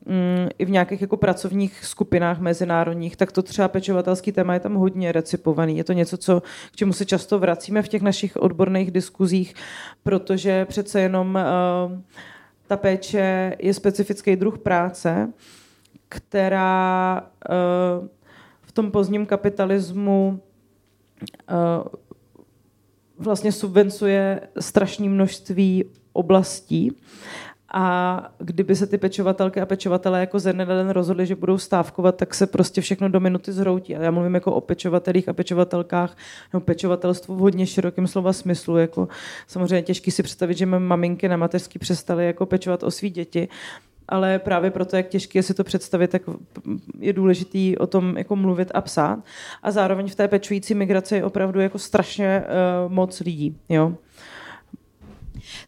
um, 0.06 0.48
i 0.58 0.64
v 0.64 0.70
nějakých 0.70 1.00
jako 1.00 1.16
pracovních 1.16 1.84
skupinách 1.84 2.40
mezinárodních, 2.40 3.16
tak 3.16 3.32
to 3.32 3.42
třeba 3.42 3.68
pečovatelský 3.68 4.32
téma 4.32 4.54
je 4.54 4.60
tam 4.60 4.74
hodně 4.74 5.12
recipovaný. 5.12 5.76
Je 5.76 5.84
to 5.84 5.92
něco, 5.92 6.16
co, 6.16 6.42
k 6.72 6.76
čemu 6.76 6.92
se 6.92 7.04
často 7.04 7.38
vracíme 7.38 7.82
v 7.82 7.88
těch 7.88 8.02
našich 8.02 8.36
odborných 8.36 8.90
diskuzích, 8.90 9.54
protože 10.02 10.64
přece 10.64 11.00
jenom 11.00 11.38
uh, 11.90 11.98
ta 12.66 12.76
péče 12.76 13.56
je 13.58 13.74
specifický 13.74 14.36
druh 14.36 14.58
práce, 14.58 15.32
která 16.08 17.22
uh, 18.00 18.06
v 18.62 18.72
tom 18.72 18.90
pozdním 18.90 19.26
kapitalismu 19.26 20.40
uh, 21.50 21.56
vlastně 23.22 23.52
subvencuje 23.52 24.40
strašné 24.60 25.08
množství 25.08 25.84
oblastí 26.12 26.92
a 27.74 28.28
kdyby 28.38 28.76
se 28.76 28.86
ty 28.86 28.98
pečovatelky 28.98 29.60
a 29.60 29.66
pečovatelé 29.66 30.20
jako 30.20 30.38
ze 30.38 30.52
dne 30.52 30.66
na 30.66 30.74
den 30.74 30.90
rozhodli, 30.90 31.26
že 31.26 31.34
budou 31.34 31.58
stávkovat, 31.58 32.16
tak 32.16 32.34
se 32.34 32.46
prostě 32.46 32.80
všechno 32.80 33.08
do 33.08 33.20
minuty 33.20 33.52
zhroutí. 33.52 33.96
A 33.96 34.02
já 34.02 34.10
mluvím 34.10 34.34
jako 34.34 34.52
o 34.52 34.60
pečovatelích 34.60 35.28
a 35.28 35.32
pečovatelkách, 35.32 36.16
nebo 36.52 36.60
pečovatelstvu 36.60 37.36
v 37.36 37.38
hodně 37.38 37.66
širokém 37.66 38.06
slova 38.06 38.32
smyslu. 38.32 38.76
Jako 38.76 39.08
samozřejmě 39.46 39.82
těžký 39.82 40.10
si 40.10 40.22
představit, 40.22 40.58
že 40.58 40.66
maminky 40.66 41.28
na 41.28 41.36
mateřský 41.36 41.78
přestaly 41.78 42.26
jako 42.26 42.46
pečovat 42.46 42.82
o 42.82 42.90
svý 42.90 43.10
děti, 43.10 43.48
ale 44.12 44.38
právě 44.38 44.70
proto, 44.70 44.96
jak 44.96 45.08
těžké 45.08 45.38
je 45.38 45.42
si 45.42 45.54
to 45.54 45.64
představit, 45.64 46.10
tak 46.10 46.22
je 46.98 47.12
důležitý 47.12 47.78
o 47.78 47.86
tom 47.86 48.16
jako 48.16 48.36
mluvit 48.36 48.70
a 48.74 48.80
psát. 48.80 49.24
A 49.62 49.70
zároveň 49.70 50.08
v 50.08 50.14
té 50.14 50.28
pečující 50.28 50.74
migraci 50.74 51.14
je 51.14 51.24
opravdu 51.24 51.60
jako 51.60 51.78
strašně 51.78 52.44
uh, 52.44 52.92
moc 52.92 53.20
lidí. 53.20 53.56
Jo. 53.68 53.96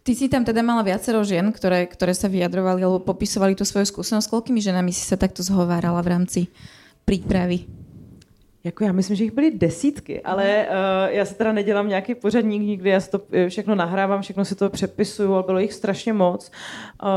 Ty 0.02 0.14
si 0.14 0.28
tam 0.28 0.44
teda 0.44 0.62
mala 0.62 0.86
viacero 0.86 1.24
žien, 1.26 1.50
ktoré, 1.50 1.90
ktoré 1.90 2.14
sa 2.14 2.30
vyjadrovali 2.30 2.84
alebo 2.84 3.02
popisovali 3.02 3.58
tú 3.58 3.66
svoju 3.66 3.90
skúsenosť. 3.90 4.30
Koľkými 4.30 4.62
ženami 4.62 4.94
si 4.94 5.02
sa 5.02 5.18
takto 5.18 5.42
zhovárala 5.42 5.98
v 5.98 6.12
rámci 6.14 6.40
prípravy? 7.02 7.66
Jako 8.64 8.84
já 8.84 8.92
myslím, 8.92 9.16
že 9.16 9.24
jich 9.24 9.32
byly 9.32 9.50
desítky, 9.50 10.22
ale 10.22 10.66
uh, 10.68 11.14
já 11.14 11.24
se 11.24 11.34
teda 11.34 11.52
nedělám 11.52 11.88
nějaký 11.88 12.14
pořadník 12.14 12.62
nikdy, 12.62 12.90
já 12.90 13.00
si 13.00 13.10
to 13.10 13.20
eh, 13.32 13.48
všechno 13.48 13.74
nahrávám, 13.74 14.22
všechno 14.22 14.44
si 14.44 14.54
to 14.54 14.70
přepisuju, 14.70 15.34
ale 15.34 15.42
bylo 15.42 15.58
jich 15.58 15.72
strašně 15.72 16.12
moc. 16.12 16.50
Uh, 17.02 17.08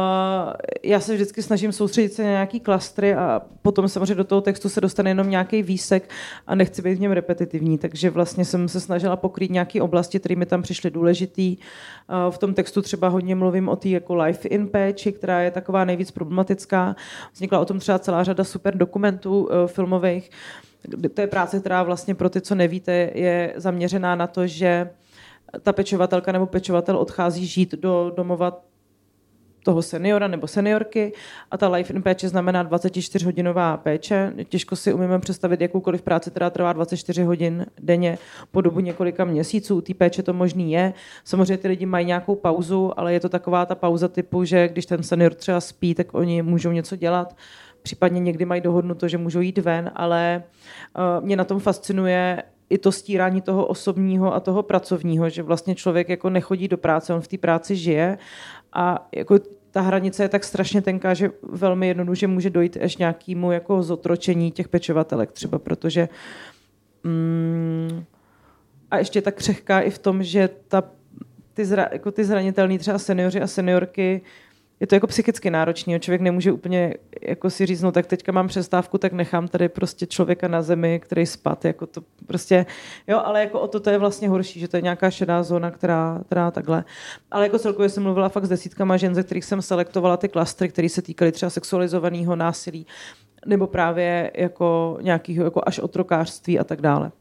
já 0.83 0.99
se 0.99 1.13
vždycky 1.13 1.43
snažím 1.43 1.71
soustředit 1.71 2.13
se 2.13 2.23
na 2.23 2.29
nějaký 2.29 2.59
klastry 2.59 3.13
a 3.13 3.41
potom 3.61 3.87
samozřejmě 3.87 4.15
do 4.15 4.23
toho 4.23 4.41
textu 4.41 4.69
se 4.69 4.81
dostane 4.81 5.09
jenom 5.09 5.29
nějaký 5.29 5.63
výsek 5.63 6.09
a 6.47 6.55
nechci 6.55 6.81
být 6.81 6.95
v 6.95 6.99
něm 6.99 7.11
repetitivní, 7.11 7.77
takže 7.77 8.09
vlastně 8.09 8.45
jsem 8.45 8.67
se 8.67 8.79
snažila 8.79 9.15
pokrýt 9.15 9.51
nějaké 9.51 9.81
oblasti, 9.81 10.19
které 10.19 10.35
mi 10.35 10.45
tam 10.45 10.61
přišly 10.61 10.91
důležitý. 10.91 11.57
Uh, 11.57 12.31
v 12.33 12.37
tom 12.37 12.53
textu 12.53 12.81
třeba 12.81 13.07
hodně 13.07 13.35
mluvím 13.35 13.69
o 13.69 13.75
té 13.75 13.89
jako 13.89 14.15
life 14.15 14.47
in 14.47 14.67
péči, 14.67 15.11
která 15.11 15.41
je 15.41 15.51
taková 15.51 15.85
nejvíc 15.85 16.11
problematická. 16.11 16.95
Vznikla 17.33 17.59
o 17.59 17.65
tom 17.65 17.79
třeba 17.79 17.99
celá 17.99 18.23
řada 18.23 18.43
super 18.43 18.77
dokumentů 18.77 19.43
uh, 19.43 19.67
filmových. 19.67 20.29
Uh, 20.29 20.66
to 21.13 21.21
je 21.21 21.27
práce, 21.27 21.59
která 21.59 21.83
vlastně 21.83 22.15
pro 22.15 22.29
ty, 22.29 22.41
co 22.41 22.55
nevíte, 22.55 23.11
je 23.13 23.53
zaměřená 23.55 24.15
na 24.15 24.27
to, 24.27 24.47
že 24.47 24.89
ta 25.63 25.73
pečovatelka 25.73 26.31
nebo 26.31 26.45
pečovatel 26.45 26.97
odchází 26.97 27.45
žít 27.45 27.71
do 27.71 28.13
domova 28.15 28.61
toho 29.67 29.81
seniora 29.81 30.27
nebo 30.27 30.47
seniorky 30.47 31.13
a 31.51 31.57
ta 31.57 31.69
life 31.69 31.93
in 31.93 32.01
péče 32.01 32.29
znamená 32.29 32.63
24-hodinová 32.63 33.77
péče. 33.77 34.33
Těžko 34.49 34.75
si 34.75 34.93
umíme 34.93 35.19
představit 35.19 35.61
jakoukoliv 35.61 36.01
práci, 36.01 36.31
která 36.31 36.49
trvá 36.49 36.73
24 36.73 37.23
hodin 37.23 37.65
denně 37.79 38.17
po 38.51 38.61
dobu 38.61 38.79
několika 38.79 39.25
měsíců. 39.25 39.75
U 39.75 39.81
té 39.81 39.93
péče 39.93 40.23
to 40.23 40.33
možný 40.33 40.71
je. 40.71 40.93
Samozřejmě 41.23 41.57
ty 41.57 41.67
lidi 41.67 41.85
mají 41.85 42.05
nějakou 42.05 42.35
pauzu, 42.35 42.99
ale 42.99 43.13
je 43.13 43.19
to 43.19 43.29
taková 43.29 43.65
ta 43.65 43.75
pauza 43.75 44.07
typu, 44.07 44.43
že 44.43 44.67
když 44.67 44.85
ten 44.85 45.03
senior 45.03 45.33
třeba 45.33 45.61
spí, 45.61 45.95
tak 45.95 46.13
oni 46.13 46.41
můžou 46.41 46.71
něco 46.71 46.95
dělat 46.95 47.35
případně 47.87 48.19
někdy 48.19 48.45
mají 48.45 48.61
dohodnuto, 48.61 49.07
že 49.07 49.17
můžou 49.17 49.39
jít 49.39 49.57
ven, 49.57 49.91
ale 49.95 50.43
uh, 50.43 51.25
mě 51.25 51.35
na 51.35 51.43
tom 51.43 51.59
fascinuje 51.59 52.43
i 52.69 52.77
to 52.77 52.91
stírání 52.91 53.41
toho 53.41 53.65
osobního 53.65 54.33
a 54.33 54.39
toho 54.39 54.63
pracovního, 54.63 55.29
že 55.29 55.43
vlastně 55.43 55.75
člověk 55.75 56.09
jako 56.09 56.29
nechodí 56.29 56.67
do 56.67 56.77
práce, 56.77 57.13
on 57.13 57.21
v 57.21 57.27
té 57.27 57.37
práci 57.37 57.75
žije 57.75 58.17
a 58.73 59.07
jako 59.15 59.39
ta 59.71 59.81
hranice 59.81 60.23
je 60.23 60.29
tak 60.29 60.43
strašně 60.43 60.81
tenká, 60.81 61.13
že 61.13 61.31
velmi 61.43 61.87
jednoduše 61.87 62.27
může 62.27 62.49
dojít 62.49 62.77
až 62.83 62.97
nějakému 62.97 63.51
jako 63.51 63.83
zotročení 63.83 64.51
těch 64.51 64.67
pečovatelek 64.67 65.31
třeba, 65.31 65.59
protože 65.59 66.09
mm, 67.03 68.03
a 68.91 68.97
ještě 68.97 69.21
tak 69.21 69.35
křehká 69.35 69.81
i 69.81 69.89
v 69.89 69.99
tom, 69.99 70.23
že 70.23 70.49
ta, 70.67 70.83
ty, 71.53 71.65
zra, 71.65 71.87
jako 71.91 72.11
ty 72.11 72.23
zranitelní 72.25 72.79
třeba 72.79 72.99
seniori 72.99 73.41
a 73.41 73.47
seniorky 73.47 74.21
je 74.79 74.87
to 74.87 74.95
jako 74.95 75.07
psychicky 75.07 75.49
náročný. 75.49 75.99
Člověk 75.99 76.21
nemůže 76.21 76.51
úplně 76.51 76.93
jako 77.21 77.49
si 77.49 77.65
říct, 77.65 77.81
no 77.81 77.91
tak 77.91 78.05
teďka 78.05 78.31
mám 78.31 78.47
přestávku, 78.47 78.97
tak 78.97 79.13
nechám 79.13 79.47
tady 79.47 79.69
prostě 79.69 80.05
člověka 80.05 80.47
na 80.47 80.61
zemi, 80.61 80.99
který 80.99 81.25
spad. 81.25 81.65
Jako 81.65 81.85
to 81.85 82.01
prostě, 82.27 82.65
jo, 83.07 83.21
ale 83.25 83.39
jako 83.39 83.59
o 83.59 83.67
to, 83.67 83.79
to 83.79 83.89
je 83.89 83.97
vlastně 83.97 84.29
horší, 84.29 84.59
že 84.59 84.67
to 84.67 84.77
je 84.77 84.81
nějaká 84.81 85.11
šedá 85.11 85.43
zóna, 85.43 85.71
která, 85.71 86.21
která 86.25 86.51
takhle. 86.51 86.83
Ale 87.31 87.45
jako 87.45 87.59
celkově 87.59 87.89
jsem 87.89 88.03
mluvila 88.03 88.29
fakt 88.29 88.45
s 88.45 88.49
desítkama 88.49 88.97
žen, 88.97 89.15
ze 89.15 89.23
kterých 89.23 89.45
jsem 89.45 89.61
selektovala 89.61 90.17
ty 90.17 90.29
klastry, 90.29 90.69
které 90.69 90.89
se 90.89 91.01
týkaly 91.01 91.31
třeba 91.31 91.49
sexualizovaného 91.49 92.35
násilí, 92.35 92.87
nebo 93.45 93.67
právě 93.67 94.31
jako 94.35 94.97
nějakého 95.01 95.43
jako 95.43 95.61
až 95.65 95.79
otrokářství 95.79 96.59
a 96.59 96.63
tak 96.63 96.81
dále. 96.81 97.11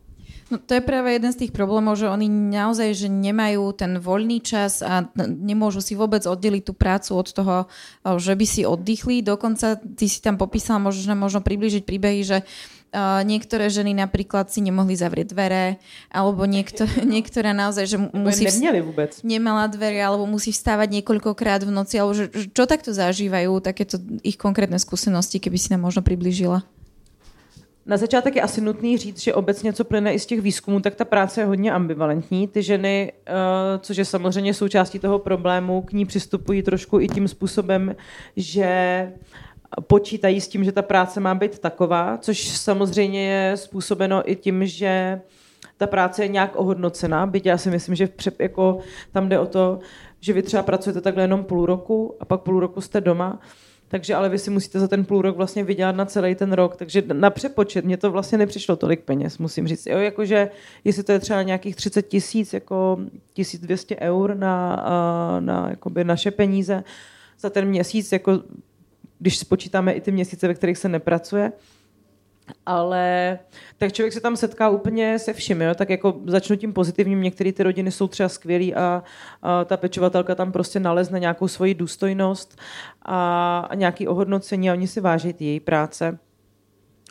No 0.46 0.62
to 0.62 0.78
je 0.78 0.82
práve 0.82 1.10
jeden 1.10 1.34
z 1.34 1.46
tých 1.46 1.52
problémov, 1.52 1.98
že 1.98 2.06
oni 2.06 2.30
naozaj 2.30 2.94
že 2.94 3.08
nemajú 3.10 3.74
ten 3.74 3.98
voľný 3.98 4.38
čas 4.38 4.78
a 4.78 5.10
nemôžu 5.18 5.82
si 5.82 5.98
vôbec 5.98 6.22
oddeliť 6.22 6.62
tú 6.70 6.72
prácu 6.72 7.18
od 7.18 7.28
toho, 7.34 7.56
že 8.06 8.38
by 8.38 8.46
si 8.46 8.62
oddychli. 8.62 9.26
Dokonca 9.26 9.74
ty 9.74 10.06
si 10.06 10.22
tam 10.22 10.38
popísala 10.38 10.78
možno, 10.78 11.18
možno 11.18 11.42
približiť 11.42 11.82
príbehy, 11.82 12.22
že 12.22 12.38
Uh, 12.96 13.20
niektoré 13.26 13.66
ženy 13.66 13.92
napríklad 13.92 14.48
si 14.48 14.62
nemohli 14.62 14.94
zavrieť 14.94 15.34
dvere, 15.34 15.82
alebo 16.08 16.46
niekto, 16.46 16.86
niektorá 17.04 17.50
naozaj, 17.50 17.84
že 17.92 17.98
musí... 17.98 18.46
Neměli 18.46 18.80
vôbec. 18.80 19.10
Nemala 19.26 19.66
dvere, 19.68 20.00
alebo 20.00 20.24
musí 20.24 20.54
vstávať 20.54 21.02
niekoľkokrát 21.02 21.66
v 21.66 21.74
noci, 21.74 21.98
alebo 21.98 22.14
že, 22.14 22.30
čo 22.32 22.64
takto 22.64 22.94
zažívajú, 22.94 23.58
takéto 23.58 24.00
ich 24.22 24.38
konkrétne 24.38 24.78
skúsenosti, 24.78 25.42
keby 25.42 25.58
si 25.60 25.74
nám 25.74 25.84
možno 25.84 26.00
priblížila? 26.00 26.62
Na 27.86 27.96
začátek 27.96 28.36
je 28.36 28.42
asi 28.42 28.60
nutný 28.60 28.98
říct, 28.98 29.20
že 29.20 29.34
obecně, 29.34 29.72
co 29.72 29.84
plyne 29.84 30.14
i 30.14 30.18
z 30.18 30.26
těch 30.26 30.40
výzkumů, 30.40 30.80
tak 30.80 30.94
ta 30.94 31.04
práce 31.04 31.40
je 31.40 31.44
hodně 31.44 31.72
ambivalentní. 31.72 32.48
Ty 32.48 32.62
ženy, 32.62 33.12
eh, 33.26 33.32
což 33.78 33.96
je 33.96 34.04
samozřejmě 34.04 34.54
součástí 34.54 34.98
toho 34.98 35.18
problému, 35.18 35.82
k 35.82 35.92
ní 35.92 36.06
přistupují 36.06 36.62
trošku 36.62 37.00
i 37.00 37.08
tím 37.08 37.28
způsobem, 37.28 37.96
že 38.36 39.12
počítají 39.80 40.40
s 40.40 40.48
tím, 40.48 40.64
že 40.64 40.72
ta 40.72 40.82
práce 40.82 41.20
má 41.20 41.34
být 41.34 41.58
taková, 41.58 42.18
což 42.18 42.48
samozřejmě 42.48 43.32
je 43.32 43.56
způsobeno 43.56 44.30
i 44.30 44.36
tím, 44.36 44.66
že 44.66 45.20
ta 45.76 45.86
práce 45.86 46.24
je 46.24 46.28
nějak 46.28 46.56
ohodnocená, 46.56 47.26
byť 47.26 47.46
já 47.46 47.58
si 47.58 47.70
myslím, 47.70 47.94
že 47.94 48.06
přep, 48.06 48.40
jako 48.40 48.78
tam 49.12 49.28
jde 49.28 49.38
o 49.38 49.46
to, 49.46 49.78
že 50.20 50.32
vy 50.32 50.42
třeba 50.42 50.62
pracujete 50.62 51.00
takhle 51.00 51.24
jenom 51.24 51.44
půl 51.44 51.66
roku 51.66 52.16
a 52.20 52.24
pak 52.24 52.40
půl 52.40 52.60
roku 52.60 52.80
jste 52.80 53.00
doma, 53.00 53.40
takže 53.88 54.14
ale 54.14 54.28
vy 54.28 54.38
si 54.38 54.50
musíte 54.50 54.80
za 54.80 54.88
ten 54.88 55.04
půl 55.04 55.22
rok 55.22 55.36
vlastně 55.36 55.64
vydělat 55.64 55.96
na 55.96 56.04
celý 56.04 56.34
ten 56.34 56.52
rok. 56.52 56.76
Takže 56.76 57.02
na 57.12 57.30
přepočet 57.30 57.84
mě 57.84 57.96
to 57.96 58.10
vlastně 58.10 58.38
nepřišlo 58.38 58.76
tolik 58.76 59.00
peněz, 59.00 59.38
musím 59.38 59.68
říct. 59.68 59.86
Jo, 59.86 59.98
jakože 59.98 60.50
jestli 60.84 61.02
to 61.02 61.12
je 61.12 61.18
třeba 61.18 61.42
nějakých 61.42 61.76
30 61.76 62.02
tisíc, 62.02 62.52
jako 62.52 62.98
1200 63.32 63.96
eur 63.96 64.36
na, 64.36 64.76
na 65.40 65.70
jakoby 65.70 66.04
naše 66.04 66.30
peníze 66.30 66.84
za 67.40 67.50
ten 67.50 67.68
měsíc, 67.68 68.12
jako 68.12 68.40
když 69.18 69.38
spočítáme 69.38 69.92
i 69.92 70.00
ty 70.00 70.12
měsíce, 70.12 70.48
ve 70.48 70.54
kterých 70.54 70.78
se 70.78 70.88
nepracuje. 70.88 71.52
Ale 72.66 73.38
tak 73.78 73.92
člověk 73.92 74.12
se 74.12 74.20
tam 74.20 74.36
setká 74.36 74.68
úplně 74.68 75.18
se 75.18 75.32
vším, 75.32 75.60
jo? 75.60 75.74
tak 75.74 75.90
jako 75.90 76.20
začnu 76.26 76.56
tím 76.56 76.72
pozitivním, 76.72 77.22
některé 77.22 77.52
ty 77.52 77.62
rodiny 77.62 77.90
jsou 77.90 78.08
třeba 78.08 78.28
skvělý 78.28 78.74
a, 78.74 79.02
a 79.42 79.64
ta 79.64 79.76
pečovatelka 79.76 80.34
tam 80.34 80.52
prostě 80.52 80.80
nalezne 80.80 81.20
nějakou 81.20 81.48
svoji 81.48 81.74
důstojnost 81.74 82.58
a, 83.02 83.58
a 83.70 83.74
nějaký 83.74 84.08
ohodnocení 84.08 84.70
a 84.70 84.72
oni 84.72 84.88
si 84.88 85.00
váží 85.00 85.32
ty 85.32 85.44
její 85.44 85.60
práce. 85.60 86.18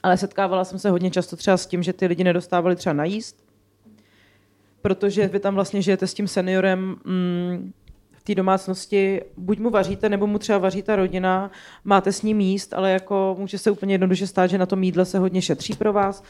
Ale 0.03 0.17
setkávala 0.17 0.65
jsem 0.65 0.79
se 0.79 0.89
hodně 0.89 1.11
často 1.11 1.35
třeba 1.35 1.57
s 1.57 1.65
tím, 1.65 1.83
že 1.83 1.93
ty 1.93 2.05
lidi 2.05 2.23
nedostávali 2.23 2.75
třeba 2.75 2.93
najíst, 2.93 3.45
protože 4.81 5.27
vy 5.27 5.39
tam 5.39 5.55
vlastně 5.55 5.81
žijete 5.81 6.07
s 6.07 6.13
tím 6.13 6.27
seniorem 6.27 6.95
mm, 7.05 7.73
té 8.25 8.35
domácnosti, 8.35 9.21
buď 9.37 9.59
mu 9.59 9.69
vaříte, 9.69 10.09
nebo 10.09 10.27
mu 10.27 10.39
třeba 10.39 10.57
vaří 10.57 10.81
ta 10.81 10.95
rodina, 10.95 11.51
máte 11.83 12.11
s 12.11 12.21
ním 12.21 12.39
jíst, 12.39 12.73
ale 12.73 12.91
jako 12.91 13.35
může 13.39 13.57
se 13.57 13.71
úplně 13.71 13.93
jednoduše 13.93 14.27
stát, 14.27 14.47
že 14.47 14.57
na 14.57 14.65
tom 14.65 14.83
jídle 14.83 15.05
se 15.05 15.19
hodně 15.19 15.41
šetří 15.41 15.73
pro 15.73 15.93
vás, 15.93 16.23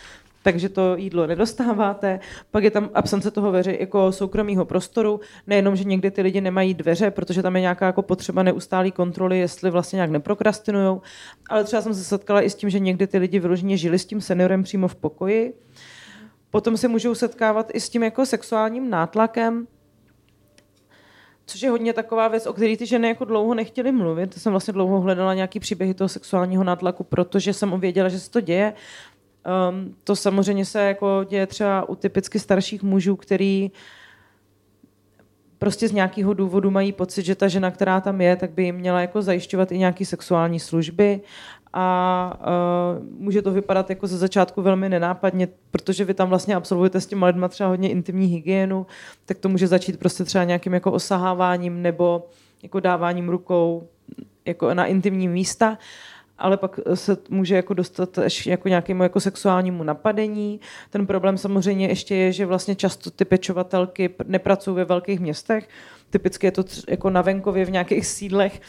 takže 0.43 0.69
to 0.69 0.95
jídlo 0.95 1.27
nedostáváte. 1.27 2.19
Pak 2.51 2.63
je 2.63 2.71
tam 2.71 2.89
absence 2.93 3.31
toho 3.31 3.51
veře, 3.51 3.77
jako 3.79 4.12
soukromého 4.12 4.65
prostoru. 4.65 5.19
Nejenom, 5.47 5.75
že 5.75 5.84
někdy 5.84 6.12
ty 6.12 6.21
lidi 6.21 6.41
nemají 6.41 6.73
dveře, 6.73 7.12
protože 7.12 7.41
tam 7.41 7.55
je 7.55 7.62
nějaká 7.62 7.86
jako 7.86 8.01
potřeba 8.01 8.43
neustálý 8.43 8.91
kontroly, 8.91 9.39
jestli 9.39 9.69
vlastně 9.69 9.97
nějak 9.97 10.10
neprokrastinují. 10.10 11.01
Ale 11.49 11.63
třeba 11.63 11.81
jsem 11.81 11.93
se 11.93 12.03
setkala 12.03 12.41
i 12.41 12.49
s 12.49 12.55
tím, 12.55 12.69
že 12.69 12.79
někdy 12.79 13.08
ty 13.08 13.17
lidi 13.17 13.39
vyloženě 13.39 13.77
žili 13.77 13.99
s 13.99 14.05
tím 14.05 14.21
seniorem 14.21 14.63
přímo 14.63 14.88
v 14.88 14.95
pokoji 14.95 15.53
Potom 16.55 16.77
se 16.77 16.88
můžou 16.88 17.15
setkávat 17.15 17.71
i 17.73 17.79
s 17.79 17.89
tím 17.89 18.03
jako 18.03 18.25
sexuálním 18.25 18.89
nátlakem, 18.89 19.67
což 21.45 21.62
je 21.62 21.69
hodně 21.69 21.93
taková 21.93 22.27
věc, 22.27 22.47
o 22.47 22.53
které 22.53 22.77
ty 22.77 22.86
ženy 22.86 23.08
jako 23.08 23.25
dlouho 23.25 23.53
nechtěly 23.53 23.91
mluvit. 23.91 24.34
To 24.34 24.39
jsem 24.39 24.51
vlastně 24.51 24.73
dlouho 24.73 25.01
hledala 25.01 25.34
nějaký 25.34 25.60
příběhy 25.60 25.93
toho 25.93 26.10
sexuálního 26.10 26.63
nátlaku, 26.63 27.03
protože 27.03 27.53
jsem 27.53 27.73
uvěděla, 27.73 28.10
že 28.10 28.19
se 28.19 28.31
to 28.31 28.41
děje. 28.41 28.73
Um, 29.69 29.95
to 30.03 30.15
samozřejmě 30.15 30.65
se 30.65 30.81
jako 30.81 31.25
děje 31.29 31.47
třeba 31.47 31.89
u 31.89 31.95
typicky 31.95 32.39
starších 32.39 32.84
mužů, 32.84 33.15
který 33.15 33.71
prostě 35.60 35.88
z 35.88 35.91
nějakého 35.91 36.34
důvodu 36.34 36.71
mají 36.71 36.91
pocit, 36.91 37.25
že 37.25 37.36
ta 37.36 37.47
žena, 37.47 37.71
která 37.71 38.01
tam 38.01 38.21
je, 38.21 38.36
tak 38.36 38.51
by 38.51 38.63
jim 38.63 38.75
měla 38.75 39.01
jako 39.01 39.21
zajišťovat 39.21 39.71
i 39.71 39.77
nějaké 39.77 40.05
sexuální 40.05 40.60
služby 40.60 41.21
a 41.77 42.39
uh, 42.97 43.21
může 43.21 43.41
to 43.41 43.51
vypadat 43.51 43.89
jako 43.89 44.07
ze 44.07 44.17
začátku 44.17 44.61
velmi 44.61 44.89
nenápadně, 44.89 45.47
protože 45.71 46.05
vy 46.05 46.13
tam 46.13 46.29
vlastně 46.29 46.55
absolvujete 46.55 47.01
s 47.01 47.05
těma 47.05 47.27
lidma 47.27 47.47
třeba 47.47 47.69
hodně 47.69 47.89
intimní 47.89 48.27
hygienu, 48.27 48.85
tak 49.25 49.38
to 49.38 49.49
může 49.49 49.67
začít 49.67 49.99
prostě 49.99 50.23
třeba 50.23 50.43
nějakým 50.43 50.73
jako 50.73 50.91
osaháváním 50.91 51.81
nebo 51.81 52.27
jako 52.63 52.79
dáváním 52.79 53.29
rukou 53.29 53.88
jako 54.45 54.73
na 54.73 54.85
intimní 54.85 55.27
místa 55.27 55.77
ale 56.38 56.57
pak 56.57 56.79
se 56.93 57.17
může 57.29 57.55
jako 57.55 57.73
dostat 57.73 58.17
až 58.17 58.47
jako 58.47 58.67
nějakému 58.67 59.03
jako 59.03 59.19
sexuálnímu 59.19 59.83
napadení. 59.83 60.59
Ten 60.89 61.07
problém 61.07 61.38
samozřejmě 61.38 61.88
ještě 61.88 62.15
je, 62.15 62.31
že 62.31 62.45
vlastně 62.45 62.75
často 62.75 63.11
ty 63.11 63.25
pečovatelky 63.25 64.09
nepracují 64.25 64.75
ve 64.75 64.85
velkých 64.85 65.19
městech, 65.19 65.69
typicky 66.09 66.47
je 66.47 66.51
to 66.51 66.63
jako 66.89 67.09
na 67.09 67.21
venkově 67.21 67.65
v 67.65 67.71
nějakých 67.71 68.05
sídlech, 68.05 68.61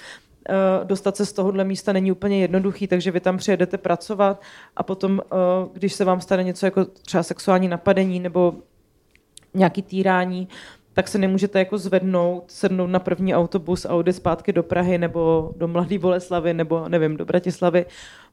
dostat 0.85 1.17
se 1.17 1.27
z 1.27 1.33
tohohle 1.33 1.65
místa 1.65 1.93
není 1.93 2.13
úplně 2.13 2.41
jednoduchý, 2.41 2.87
takže 2.87 3.11
vy 3.11 3.21
tam 3.21 3.37
přijedete 3.37 3.79
pracovat 3.79 4.43
a 4.77 4.83
potom, 4.83 5.21
eh, 5.21 5.37
když 5.73 5.93
se 5.93 6.05
vám 6.05 6.21
stane 6.21 6.43
něco 6.45 6.67
jako 6.67 6.85
třeba 6.85 7.23
sexuální 7.23 7.69
napadení 7.69 8.21
nebo 8.21 8.55
nějaký 9.55 9.83
týrání, 9.83 10.49
tak 10.93 11.09
se 11.09 11.19
nemůžete 11.19 11.59
jako 11.59 11.79
zvednout, 11.79 12.45
sednout 12.47 12.87
na 12.87 12.99
první 12.99 13.35
autobus 13.35 13.85
a 13.85 13.95
odjet 13.95 14.13
zpátky 14.13 14.53
do 14.53 14.63
Prahy 14.63 14.99
nebo 14.99 15.53
do 15.57 15.69
Mladé 15.69 15.99
Boleslavy 15.99 16.55
nebo 16.55 16.89
nevím, 16.89 17.17
do 17.17 17.25
Bratislavy, 17.25 17.87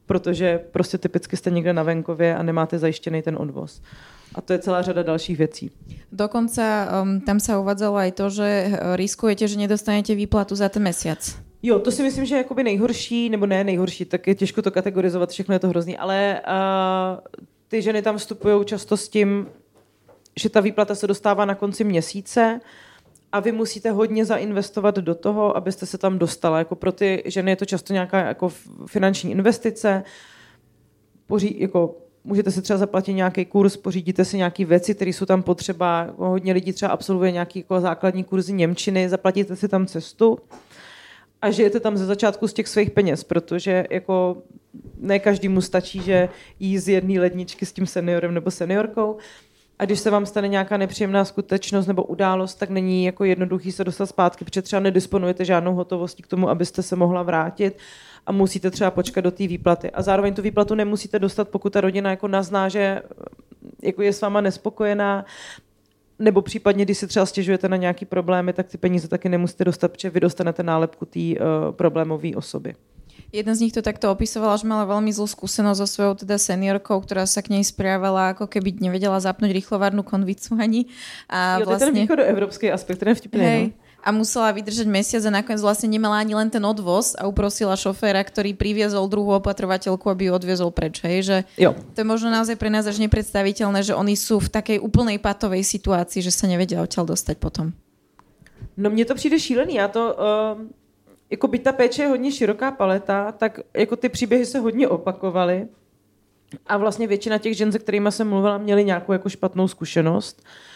protože 0.06 0.60
prostě 0.72 0.98
typicky 0.98 1.36
jste 1.36 1.50
někde 1.50 1.72
na 1.72 1.82
venkově 1.82 2.36
a 2.36 2.42
nemáte 2.42 2.78
zajištěný 2.78 3.22
ten 3.22 3.36
odvoz. 3.38 3.82
A 4.34 4.40
to 4.40 4.52
je 4.52 4.58
celá 4.58 4.82
řada 4.82 5.02
dalších 5.02 5.38
věcí. 5.38 5.70
Dokonca 6.12 6.88
um, 7.02 7.20
tam 7.20 7.40
se 7.40 7.56
uvádzalo 7.56 7.98
i 7.98 8.12
to, 8.12 8.30
že 8.30 8.44
eh, 8.44 8.96
riskujete, 8.96 9.48
že 9.48 9.58
nedostanete 9.58 10.14
výplatu 10.14 10.54
za 10.54 10.68
ten 10.68 10.82
měsíc. 10.82 11.43
Jo, 11.66 11.78
to 11.78 11.90
si 11.92 12.02
myslím, 12.02 12.24
že 12.24 12.34
je 12.34 12.38
jakoby 12.38 12.64
nejhorší, 12.64 13.28
nebo 13.28 13.46
ne 13.46 13.64
nejhorší, 13.64 14.04
tak 14.04 14.26
je 14.26 14.34
těžko 14.34 14.62
to 14.62 14.70
kategorizovat, 14.70 15.30
všechno 15.30 15.54
je 15.54 15.58
to 15.58 15.68
hrozný, 15.68 15.98
ale 15.98 16.40
uh, 16.46 17.20
ty 17.68 17.82
ženy 17.82 18.02
tam 18.02 18.18
vstupují 18.18 18.64
často 18.64 18.96
s 18.96 19.08
tím, 19.08 19.46
že 20.36 20.48
ta 20.48 20.60
výplata 20.60 20.94
se 20.94 21.06
dostává 21.06 21.44
na 21.44 21.54
konci 21.54 21.84
měsíce 21.84 22.60
a 23.32 23.40
vy 23.40 23.52
musíte 23.52 23.90
hodně 23.90 24.24
zainvestovat 24.24 24.96
do 24.96 25.14
toho, 25.14 25.56
abyste 25.56 25.86
se 25.86 25.98
tam 25.98 26.18
dostala. 26.18 26.58
Jako 26.58 26.74
pro 26.74 26.92
ty 26.92 27.22
ženy 27.26 27.50
je 27.50 27.56
to 27.56 27.64
často 27.64 27.92
nějaká 27.92 28.18
jako 28.18 28.52
finanční 28.86 29.30
investice, 29.30 30.04
poří, 31.26 31.60
jako 31.60 31.96
můžete 32.24 32.50
si 32.50 32.62
třeba 32.62 32.78
zaplatit 32.78 33.12
nějaký 33.12 33.44
kurz, 33.44 33.76
pořídíte 33.76 34.24
si 34.24 34.36
nějaké 34.36 34.64
věci, 34.64 34.94
které 34.94 35.10
jsou 35.10 35.26
tam 35.26 35.42
potřeba. 35.42 36.14
Hodně 36.16 36.52
lidí 36.52 36.72
třeba 36.72 36.92
absolvuje 36.92 37.32
nějaký 37.32 37.58
jako 37.58 37.80
základní 37.80 38.24
kurzy 38.24 38.52
Němčiny, 38.52 39.08
zaplatíte 39.08 39.56
si 39.56 39.68
tam 39.68 39.86
cestu 39.86 40.38
a 41.44 41.50
žijete 41.50 41.80
tam 41.80 41.96
ze 41.96 42.06
začátku 42.06 42.48
z 42.48 42.52
těch 42.52 42.68
svých 42.68 42.90
peněz, 42.90 43.24
protože 43.24 43.84
jako 43.90 44.36
ne 44.98 45.18
každému 45.18 45.60
stačí, 45.60 46.02
že 46.02 46.28
jí 46.60 46.78
z 46.78 46.88
jedné 46.88 47.20
ledničky 47.20 47.66
s 47.66 47.72
tím 47.72 47.86
seniorem 47.86 48.34
nebo 48.34 48.50
seniorkou. 48.50 49.16
A 49.78 49.84
když 49.84 50.00
se 50.00 50.10
vám 50.10 50.26
stane 50.26 50.48
nějaká 50.48 50.76
nepříjemná 50.76 51.24
skutečnost 51.24 51.86
nebo 51.86 52.04
událost, 52.04 52.54
tak 52.54 52.70
není 52.70 53.04
jako 53.04 53.24
jednoduchý 53.24 53.72
se 53.72 53.84
dostat 53.84 54.06
zpátky, 54.06 54.44
protože 54.44 54.62
třeba 54.62 54.80
nedisponujete 54.80 55.44
žádnou 55.44 55.74
hotovostí 55.74 56.22
k 56.22 56.26
tomu, 56.26 56.48
abyste 56.48 56.82
se 56.82 56.96
mohla 56.96 57.22
vrátit 57.22 57.78
a 58.26 58.32
musíte 58.32 58.70
třeba 58.70 58.90
počkat 58.90 59.20
do 59.20 59.30
té 59.30 59.46
výplaty. 59.46 59.90
A 59.90 60.02
zároveň 60.02 60.34
tu 60.34 60.42
výplatu 60.42 60.74
nemusíte 60.74 61.18
dostat, 61.18 61.48
pokud 61.48 61.72
ta 61.72 61.80
rodina 61.80 62.10
jako 62.10 62.28
nazná, 62.28 62.68
že 62.68 63.02
jako 63.82 64.02
je 64.02 64.12
s 64.12 64.20
váma 64.20 64.40
nespokojená, 64.40 65.24
nebo 66.18 66.42
případně, 66.42 66.84
když 66.84 66.98
si 66.98 67.06
třeba 67.06 67.26
stěžujete 67.26 67.68
na 67.68 67.76
nějaký 67.76 68.04
problémy, 68.04 68.52
tak 68.52 68.66
ty 68.68 68.78
peníze 68.78 69.08
taky 69.08 69.28
nemusíte 69.28 69.64
dostat, 69.64 69.92
protože 69.92 70.10
vy 70.10 70.20
dostanete 70.20 70.62
nálepku 70.62 71.04
té 71.04 71.20
uh, 71.20 71.36
problémové 71.72 72.36
osoby. 72.36 72.74
Jedna 73.34 73.54
z 73.54 73.66
nich 73.66 73.74
to 73.74 73.82
takto 73.82 74.10
opisovala, 74.14 74.54
že 74.54 74.62
mala 74.62 74.86
veľmi 74.86 75.10
zlú 75.10 75.26
skúsenosť 75.26 75.78
so 75.82 75.86
svojou 75.90 76.14
teda 76.22 76.38
seniorkou, 76.38 77.02
ktorá 77.02 77.26
sa 77.26 77.42
k 77.42 77.58
nej 77.58 77.66
správala, 77.66 78.30
ako 78.30 78.46
keby 78.46 78.78
nevedela 78.78 79.18
zapnúť 79.18 79.50
rýchlovárnu 79.50 80.06
konvicu 80.06 80.54
ani. 80.54 80.86
A 81.26 81.58
jo, 81.58 81.66
vlastne... 81.66 81.66
to 81.66 81.74
je 81.74 81.82
ten 81.82 82.06
vlastne- 82.06 82.30
evropský 82.30 82.66
aspekt, 82.70 83.02
ten 83.02 83.10
je 83.10 83.18
vtipný. 83.18 83.42
Hej, 83.42 83.64
no? 83.74 83.83
A 84.04 84.12
musela 84.12 84.52
vydržať 84.52 84.84
mesiac 84.84 85.24
a 85.24 85.32
nakoniec 85.32 85.64
vlastne 85.64 85.88
nemala 85.88 86.20
ani 86.20 86.36
len 86.36 86.52
ten 86.52 86.60
odvoz 86.60 87.16
a 87.16 87.24
uprosila 87.24 87.72
šoféra, 87.72 88.20
ktorý 88.20 88.52
priviezol 88.52 89.08
druhú 89.08 89.32
opatrovateľku, 89.40 90.12
aby 90.12 90.28
ju 90.28 90.32
odviezol 90.36 90.68
preč. 90.68 91.00
Hej? 91.00 91.18
Že 91.24 91.36
jo. 91.56 91.70
To 91.72 91.98
je 91.98 92.06
možno 92.06 92.28
naozaj 92.28 92.60
pre 92.60 92.68
nás 92.68 92.84
až 92.84 93.00
nepredstaviteľné, 93.00 93.80
že 93.80 93.96
oni 93.96 94.12
sú 94.12 94.44
v 94.44 94.52
takej 94.52 94.78
úplnej 94.84 95.16
patovej 95.16 95.64
situácii, 95.64 96.20
že 96.20 96.28
sa 96.28 96.44
nevedia 96.44 96.84
odtiaľ 96.84 97.16
dostať 97.16 97.40
potom. 97.40 97.72
No 98.76 98.90
mně 98.90 99.04
to 99.04 99.14
přijde 99.14 99.40
šílený. 99.40 99.74
Já 99.74 99.88
to, 99.88 100.16
uh, 100.18 100.62
jako 101.30 101.48
byť 101.48 101.62
ta 101.62 101.72
péče 101.72 102.02
je 102.02 102.08
hodně 102.08 102.32
široká 102.32 102.70
paleta, 102.70 103.32
tak 103.32 103.60
jako 103.76 103.96
ty 103.96 104.08
příběhy 104.08 104.46
se 104.46 104.58
hodně 104.58 104.88
opakovaly. 104.88 105.66
A 106.66 106.76
vlastně 106.76 107.06
většina 107.06 107.38
těch 107.38 107.56
žen, 107.56 107.72
se 107.72 107.78
kterými 107.78 108.12
jsem 108.12 108.28
mluvila, 108.28 108.58
měli 108.58 108.84
nějakou 108.84 109.12
jako 109.12 109.28
špatnou 109.28 109.68
zkušenost. 109.68 110.42
Uh, 110.42 110.73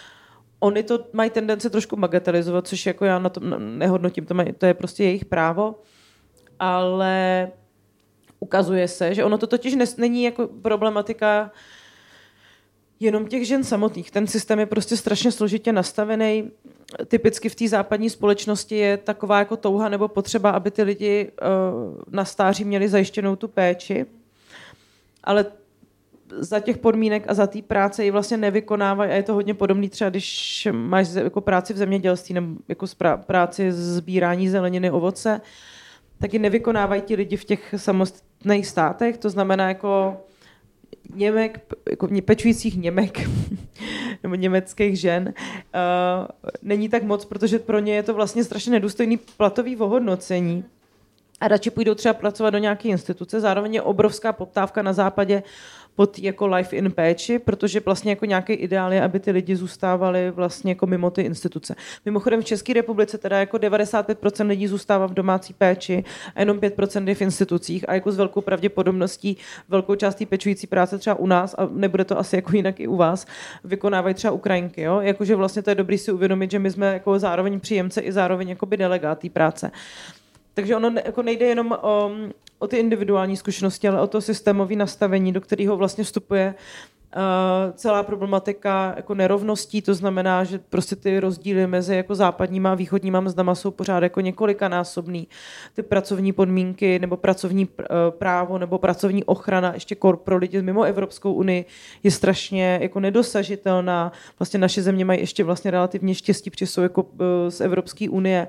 oni 0.61 0.83
to 0.83 1.05
mají 1.12 1.31
tendence 1.31 1.71
trošku 1.71 1.97
bagatelizovat, 1.97 2.66
což 2.66 2.87
jako 2.87 3.05
já 3.05 3.18
na 3.18 3.29
tom 3.29 3.79
nehodnotím, 3.79 4.27
to, 4.27 4.35
mají, 4.35 4.53
to 4.53 4.66
je 4.66 4.75
prostě 4.75 5.05
jejich 5.05 5.25
právo, 5.25 5.75
ale 6.59 7.49
ukazuje 8.40 8.88
se, 8.88 9.14
že 9.14 9.25
ono 9.25 9.38
to 9.38 9.47
totiž 9.47 9.75
nes, 9.75 9.97
není 9.97 10.23
jako 10.23 10.47
problematika 10.47 11.51
jenom 13.01 13.27
těch 13.27 13.47
žen 13.47 13.64
samotných. 13.64 14.11
Ten 14.11 14.27
systém 14.27 14.59
je 14.59 14.66
prostě 14.66 14.97
strašně 14.97 15.33
složitě 15.33 15.73
nastavený. 15.73 16.51
Typicky 17.07 17.49
v 17.49 17.55
té 17.55 17.68
západní 17.68 18.11
společnosti 18.11 18.77
je 18.77 18.97
taková 18.97 19.38
jako 19.38 19.57
touha 19.57 19.88
nebo 19.88 20.09
potřeba, 20.09 20.51
aby 20.51 20.71
ty 20.71 20.83
lidi 20.83 21.31
uh, 21.42 22.01
na 22.11 22.25
stáří 22.25 22.64
měli 22.64 22.88
zajištěnou 22.88 23.37
tu 23.37 23.49
péči, 23.49 24.07
ale 25.25 25.47
za 26.38 26.60
těch 26.60 26.78
podmínek 26.78 27.24
a 27.28 27.34
za 27.34 27.46
té 27.46 27.62
práce 27.62 28.04
ji 28.04 28.10
vlastně 28.10 28.36
nevykonávají 28.36 29.10
a 29.10 29.14
je 29.14 29.22
to 29.22 29.34
hodně 29.34 29.54
podobný 29.54 29.88
třeba, 29.88 30.10
když 30.10 30.68
máš 30.72 31.08
jako 31.14 31.40
práci 31.40 31.72
v 31.72 31.76
zemědělství 31.76 32.34
nebo 32.34 32.46
jako 32.68 32.86
práci 33.26 33.72
sbírání 33.72 34.48
zeleniny, 34.48 34.90
ovoce, 34.90 35.40
tak 36.20 36.32
ji 36.32 36.38
nevykonávají 36.38 37.02
ti 37.02 37.14
lidi 37.14 37.36
v 37.36 37.44
těch 37.44 37.74
samostatných 37.76 38.66
státech, 38.66 39.18
to 39.18 39.30
znamená 39.30 39.68
jako 39.68 40.16
Němek, 41.14 41.74
jako 41.90 42.08
pečujících 42.24 42.76
Němek 42.76 43.18
nebo 44.22 44.34
německých 44.34 45.00
žen 45.00 45.34
uh, 45.34 46.26
není 46.62 46.88
tak 46.88 47.02
moc, 47.02 47.24
protože 47.24 47.58
pro 47.58 47.78
ně 47.78 47.94
je 47.94 48.02
to 48.02 48.14
vlastně 48.14 48.44
strašně 48.44 48.72
nedůstojný 48.72 49.18
platový 49.36 49.76
ohodnocení 49.76 50.64
a 51.40 51.48
radši 51.48 51.70
půjdou 51.70 51.94
třeba 51.94 52.14
pracovat 52.14 52.50
do 52.50 52.58
nějaké 52.58 52.88
instituce. 52.88 53.40
Zároveň 53.40 53.74
je 53.74 53.82
obrovská 53.82 54.32
poptávka 54.32 54.82
na 54.82 54.92
západě 54.92 55.42
pod 55.98 56.18
jako 56.18 56.46
life 56.46 56.76
in 56.76 56.92
péči, 56.92 57.38
protože 57.38 57.80
vlastně 57.80 58.12
jako 58.12 58.24
nějaký 58.24 58.52
ideál 58.52 58.92
je, 58.92 59.02
aby 59.02 59.20
ty 59.20 59.30
lidi 59.30 59.56
zůstávali 59.56 60.30
vlastně 60.30 60.70
jako 60.70 60.87
mimo 60.87 61.11
ty 61.11 61.22
instituce. 61.22 61.74
Mimochodem 62.04 62.42
v 62.42 62.44
České 62.44 62.72
republice 62.72 63.18
teda 63.18 63.38
jako 63.38 63.56
95% 63.56 64.46
lidí 64.46 64.66
zůstává 64.66 65.06
v 65.06 65.14
domácí 65.14 65.54
péči 65.54 66.04
a 66.34 66.40
jenom 66.40 66.58
5% 66.58 67.08
je 67.08 67.14
v 67.14 67.22
institucích 67.22 67.88
a 67.88 67.94
jako 67.94 68.12
s 68.12 68.16
velkou 68.16 68.40
pravděpodobností 68.40 69.37
velkou 69.68 69.94
část 69.94 70.14
té 70.14 70.26
pečující 70.26 70.66
práce 70.66 70.98
třeba 70.98 71.18
u 71.18 71.26
nás 71.26 71.54
a 71.58 71.68
nebude 71.72 72.04
to 72.04 72.18
asi 72.18 72.37
jako 72.37 72.56
jinak 72.56 72.80
i 72.80 72.87
u 72.87 72.96
vás, 72.96 73.26
vykonávají 73.64 74.14
třeba 74.14 74.32
Ukrajinky. 74.32 74.82
Jo? 74.82 75.00
Jakože 75.00 75.34
vlastně 75.34 75.62
to 75.62 75.70
je 75.70 75.74
dobrý 75.74 75.98
si 75.98 76.12
uvědomit, 76.12 76.50
že 76.50 76.58
my 76.58 76.70
jsme 76.70 76.92
jako 76.92 77.18
zároveň 77.18 77.61
příjemce 77.61 78.00
i 78.00 78.12
zároveň 78.12 78.48
jakoby 78.48 78.76
delegát 78.76 79.18
té 79.18 79.30
práce. 79.30 79.70
Takže 80.54 80.76
ono 80.76 80.92
jako 81.04 81.22
nejde 81.22 81.46
jenom 81.46 81.72
o, 81.82 82.11
o 82.59 82.66
ty 82.66 82.77
individuální 82.77 83.37
zkušenosti, 83.37 83.88
ale 83.88 84.01
o 84.01 84.07
to 84.07 84.21
systémové 84.21 84.77
nastavení, 84.77 85.33
do 85.33 85.40
kterého 85.40 85.77
vlastně 85.77 86.05
vstupuje 86.05 86.55
Uh, 87.16 87.73
celá 87.75 88.03
problematika 88.03 88.92
jako 88.97 89.14
nerovností, 89.14 89.83
to 89.83 89.94
znamená, 89.94 90.44
že 90.44 90.59
prostě 90.59 90.97
ty 90.97 91.21
rozdíly 91.21 91.66
mezi 91.66 91.97
jako 91.97 92.14
západníma 92.14 92.73
a 92.73 92.75
východníma 92.75 93.21
mzdama 93.21 93.55
jsou 93.55 93.71
pořád 93.71 94.03
jako 94.03 94.21
několikanásobný. 94.21 95.29
Ty 95.75 95.83
pracovní 95.83 96.33
podmínky 96.33 96.99
nebo 96.99 97.16
pracovní 97.16 97.66
pr- 97.66 97.87
uh, 97.90 98.18
právo 98.18 98.59
nebo 98.59 98.79
pracovní 98.79 99.25
ochrana 99.25 99.75
ještě 99.75 99.97
pro 100.25 100.37
lidi 100.37 100.62
mimo 100.62 100.83
Evropskou 100.83 101.33
unii 101.33 101.64
je 102.03 102.11
strašně 102.11 102.79
jako 102.83 103.01
nedosažitelná. 103.01 104.12
Vlastně 104.38 104.61
naše 104.61 104.83
země 104.83 105.05
mají 105.05 105.21
ještě 105.21 105.44
vlastně 105.44 105.71
relativně 105.71 106.14
štěstí, 106.14 106.51
protože 106.51 106.66
jsou 106.66 106.81
jako 106.81 107.03
uh, 107.03 107.09
z 107.49 107.61
Evropské 107.61 108.09
unie 108.09 108.47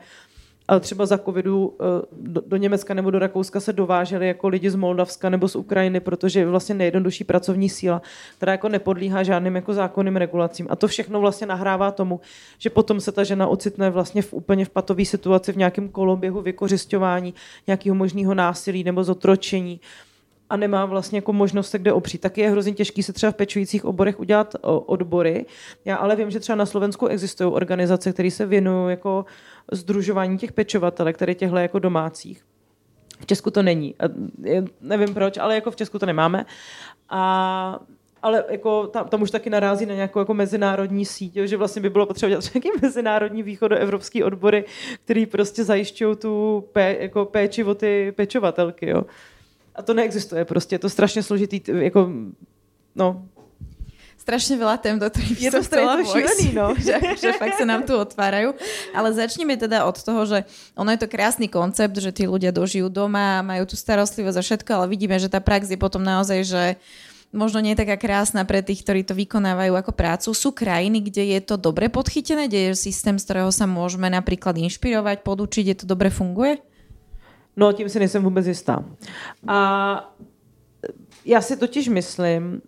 ale 0.70 0.80
třeba 0.80 1.06
za 1.06 1.18
covidu 1.18 1.78
eh, 1.80 2.06
do, 2.12 2.42
do 2.46 2.58
Německa 2.58 2.94
nebo 2.94 3.12
do 3.12 3.20
Rakouska 3.20 3.60
se 3.60 3.74
dováželi 3.74 4.28
jako 4.28 4.48
lidi 4.48 4.70
z 4.70 4.76
Moldavska 4.76 5.30
nebo 5.30 5.48
z 5.48 5.56
Ukrajiny, 5.56 6.00
protože 6.00 6.40
je 6.40 6.46
vlastně 6.46 6.76
nejjednodušší 6.76 7.24
pracovní 7.24 7.70
síla, 7.70 8.02
která 8.38 8.52
jako 8.52 8.70
nepodlíhá 8.70 9.24
žádným 9.24 9.56
jako 9.56 9.74
zákonným 9.74 10.16
regulacím. 10.16 10.68
A 10.70 10.76
to 10.76 10.88
všechno 10.88 11.20
vlastně 11.20 11.48
nahrává 11.48 11.92
tomu, 11.92 12.20
že 12.58 12.70
potom 12.70 13.02
se 13.02 13.12
ta 13.12 13.24
žena 13.24 13.48
ocitne 13.48 13.90
vlastně 13.90 14.22
v 14.22 14.34
úplně 14.34 14.66
v 14.66 14.70
patové 14.70 15.06
situaci, 15.06 15.54
v 15.54 15.58
nějakém 15.58 15.90
koloběhu 15.90 16.42
vykořišťování, 16.42 17.34
nějakého 17.68 17.96
možného 17.96 18.34
násilí 18.34 18.84
nebo 18.84 19.04
zotročení 19.04 19.82
a 20.50 20.58
nemá 20.58 20.86
vlastně 20.86 21.18
jako 21.18 21.34
možnost 21.34 21.70
se 21.70 21.80
kde 21.80 21.94
opřít. 21.94 22.22
Tak 22.22 22.38
je 22.38 22.50
hrozně 22.50 22.74
těžký 22.74 23.04
se 23.04 23.14
třeba 23.14 23.32
v 23.32 23.36
pečujících 23.36 23.86
oborech 23.86 24.20
udělat 24.20 24.56
odbory. 24.64 25.46
Já 25.86 25.96
ale 25.96 26.16
vím, 26.16 26.32
že 26.32 26.40
třeba 26.40 26.56
na 26.56 26.66
Slovensku 26.66 27.08
existují 27.08 27.54
organizace, 27.54 28.14
které 28.14 28.32
se 28.32 28.46
věnují 28.46 28.90
jako 28.90 29.26
združování 29.72 30.38
těch 30.38 30.52
pečovatelek, 30.52 31.16
které 31.16 31.36
těchto 31.36 31.58
jako 31.58 31.80
domácích. 31.80 32.46
V 33.20 33.26
Česku 33.26 33.52
to 33.52 33.64
není. 33.64 33.96
Nevím 34.82 35.14
proč, 35.14 35.38
ale 35.38 35.56
jako 35.56 35.72
v 35.72 35.76
Česku 35.76 36.00
to 36.00 36.06
nemáme. 36.06 36.46
A 37.10 37.80
ale 38.22 38.46
jako 38.50 38.88
tam, 38.88 39.08
tam 39.08 39.22
už 39.22 39.32
taky 39.32 39.50
narazí 39.50 39.86
na 39.86 39.96
nějakou 39.96 40.20
jako 40.20 40.34
mezinárodní 40.34 41.06
síť, 41.06 41.36
že 41.36 41.58
vlastně 41.58 41.82
by 41.82 41.90
bylo 41.90 42.06
potřeba 42.06 42.30
dělat 42.30 42.44
nějaký 42.54 42.70
mezinárodní 42.82 43.44
východoevropský 43.44 44.24
odbory, 44.24 44.66
který 45.06 45.26
prostě 45.26 45.64
zajišťují 45.64 46.16
tu 46.16 46.64
pé, 46.74 46.98
jako 47.00 47.26
péči 47.26 47.64
o 47.64 47.76
ty 47.76 48.12
pečovatelky. 48.12 48.90
Jo. 48.90 49.04
A 49.76 49.82
to 49.82 49.94
neexistuje 49.94 50.46
prostě, 50.46 50.76
je 50.76 50.80
to 50.80 50.90
strašně 50.90 51.24
složitý, 51.24 51.62
jako, 51.68 52.10
no, 52.96 53.26
strašne 54.30 54.62
veľa 54.62 54.78
tém, 54.78 55.02
do 55.02 55.10
ktorých 55.10 55.40
je 55.42 55.50
to 55.50 55.62
chcela 55.66 55.98
šílený, 56.06 56.48
no. 56.54 56.78
že, 56.86 56.94
že 57.18 57.34
fakt 57.34 57.58
sa 57.58 57.66
nám 57.66 57.82
tu 57.90 57.98
otvárajú. 57.98 58.54
Ale 58.94 59.10
začneme 59.10 59.58
teda 59.58 59.90
od 59.90 59.98
toho, 59.98 60.22
že 60.30 60.46
ono 60.78 60.94
je 60.94 61.02
to 61.02 61.10
krásny 61.10 61.50
koncept, 61.50 61.98
že 61.98 62.14
tí 62.14 62.30
ľudia 62.30 62.54
dožijú 62.54 62.94
doma, 62.94 63.42
majú 63.42 63.66
tu 63.66 63.74
starostlivosť 63.74 64.38
a 64.38 64.46
všetko, 64.46 64.70
ale 64.70 64.86
vidíme, 64.94 65.18
že 65.18 65.34
tá 65.34 65.42
prax 65.42 65.74
je 65.74 65.82
potom 65.82 66.06
naozaj, 66.06 66.46
že 66.46 66.64
možno 67.34 67.58
nie 67.58 67.74
je 67.74 67.82
taká 67.82 67.98
krásna 67.98 68.46
pre 68.46 68.62
tých, 68.62 68.86
ktorí 68.86 69.02
to 69.02 69.18
vykonávajú 69.18 69.74
ako 69.74 69.92
prácu. 69.98 70.30
Sú 70.38 70.54
krajiny, 70.54 71.10
kde 71.10 71.34
je 71.34 71.42
to 71.42 71.58
dobre 71.58 71.90
podchytené, 71.90 72.46
kde 72.46 72.70
je 72.70 72.86
systém, 72.86 73.18
z 73.18 73.26
ktorého 73.26 73.50
sa 73.50 73.66
môžeme 73.66 74.14
napríklad 74.14 74.54
inšpirovať, 74.62 75.26
podučiť, 75.26 75.66
je 75.74 75.78
to 75.82 75.86
dobre 75.90 76.14
funguje? 76.14 76.62
No, 77.58 77.74
tím 77.74 77.90
si 77.90 78.00
nejsem 78.00 78.24
vůbec 78.24 78.46
jistá. 78.48 78.86
A 79.48 79.58
já 81.26 81.42
si 81.42 81.58
totiž 81.58 81.90
myslím, 81.90 82.62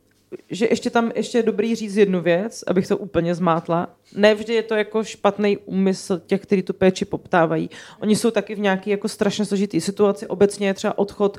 že 0.50 0.68
ještě 0.70 0.90
tam 0.90 1.12
ještě 1.16 1.38
je 1.38 1.44
dobrý 1.44 1.76
říct 1.76 1.96
jednu 1.96 2.22
věc, 2.22 2.64
abych 2.68 2.88
to 2.88 2.98
úplně 2.98 3.36
zmátla. 3.36 3.96
Ne 4.16 4.36
vždy 4.36 4.54
je 4.54 4.64
to 4.64 4.76
jako 4.76 5.04
špatný 5.04 5.58
úmysl 5.58 6.22
těch, 6.26 6.42
kteří 6.42 6.62
tu 6.62 6.74
péči 6.74 7.06
poptávají. 7.06 7.70
Oni 8.00 8.16
jsou 8.16 8.32
taky 8.32 8.56
v 8.56 8.60
nějaké 8.60 8.92
jako 8.92 9.08
strašně 9.08 9.46
složitý 9.46 9.82
situaci. 9.82 10.28
Obecně 10.28 10.68
je 10.68 10.74
třeba 10.74 10.98
odchod 10.98 11.38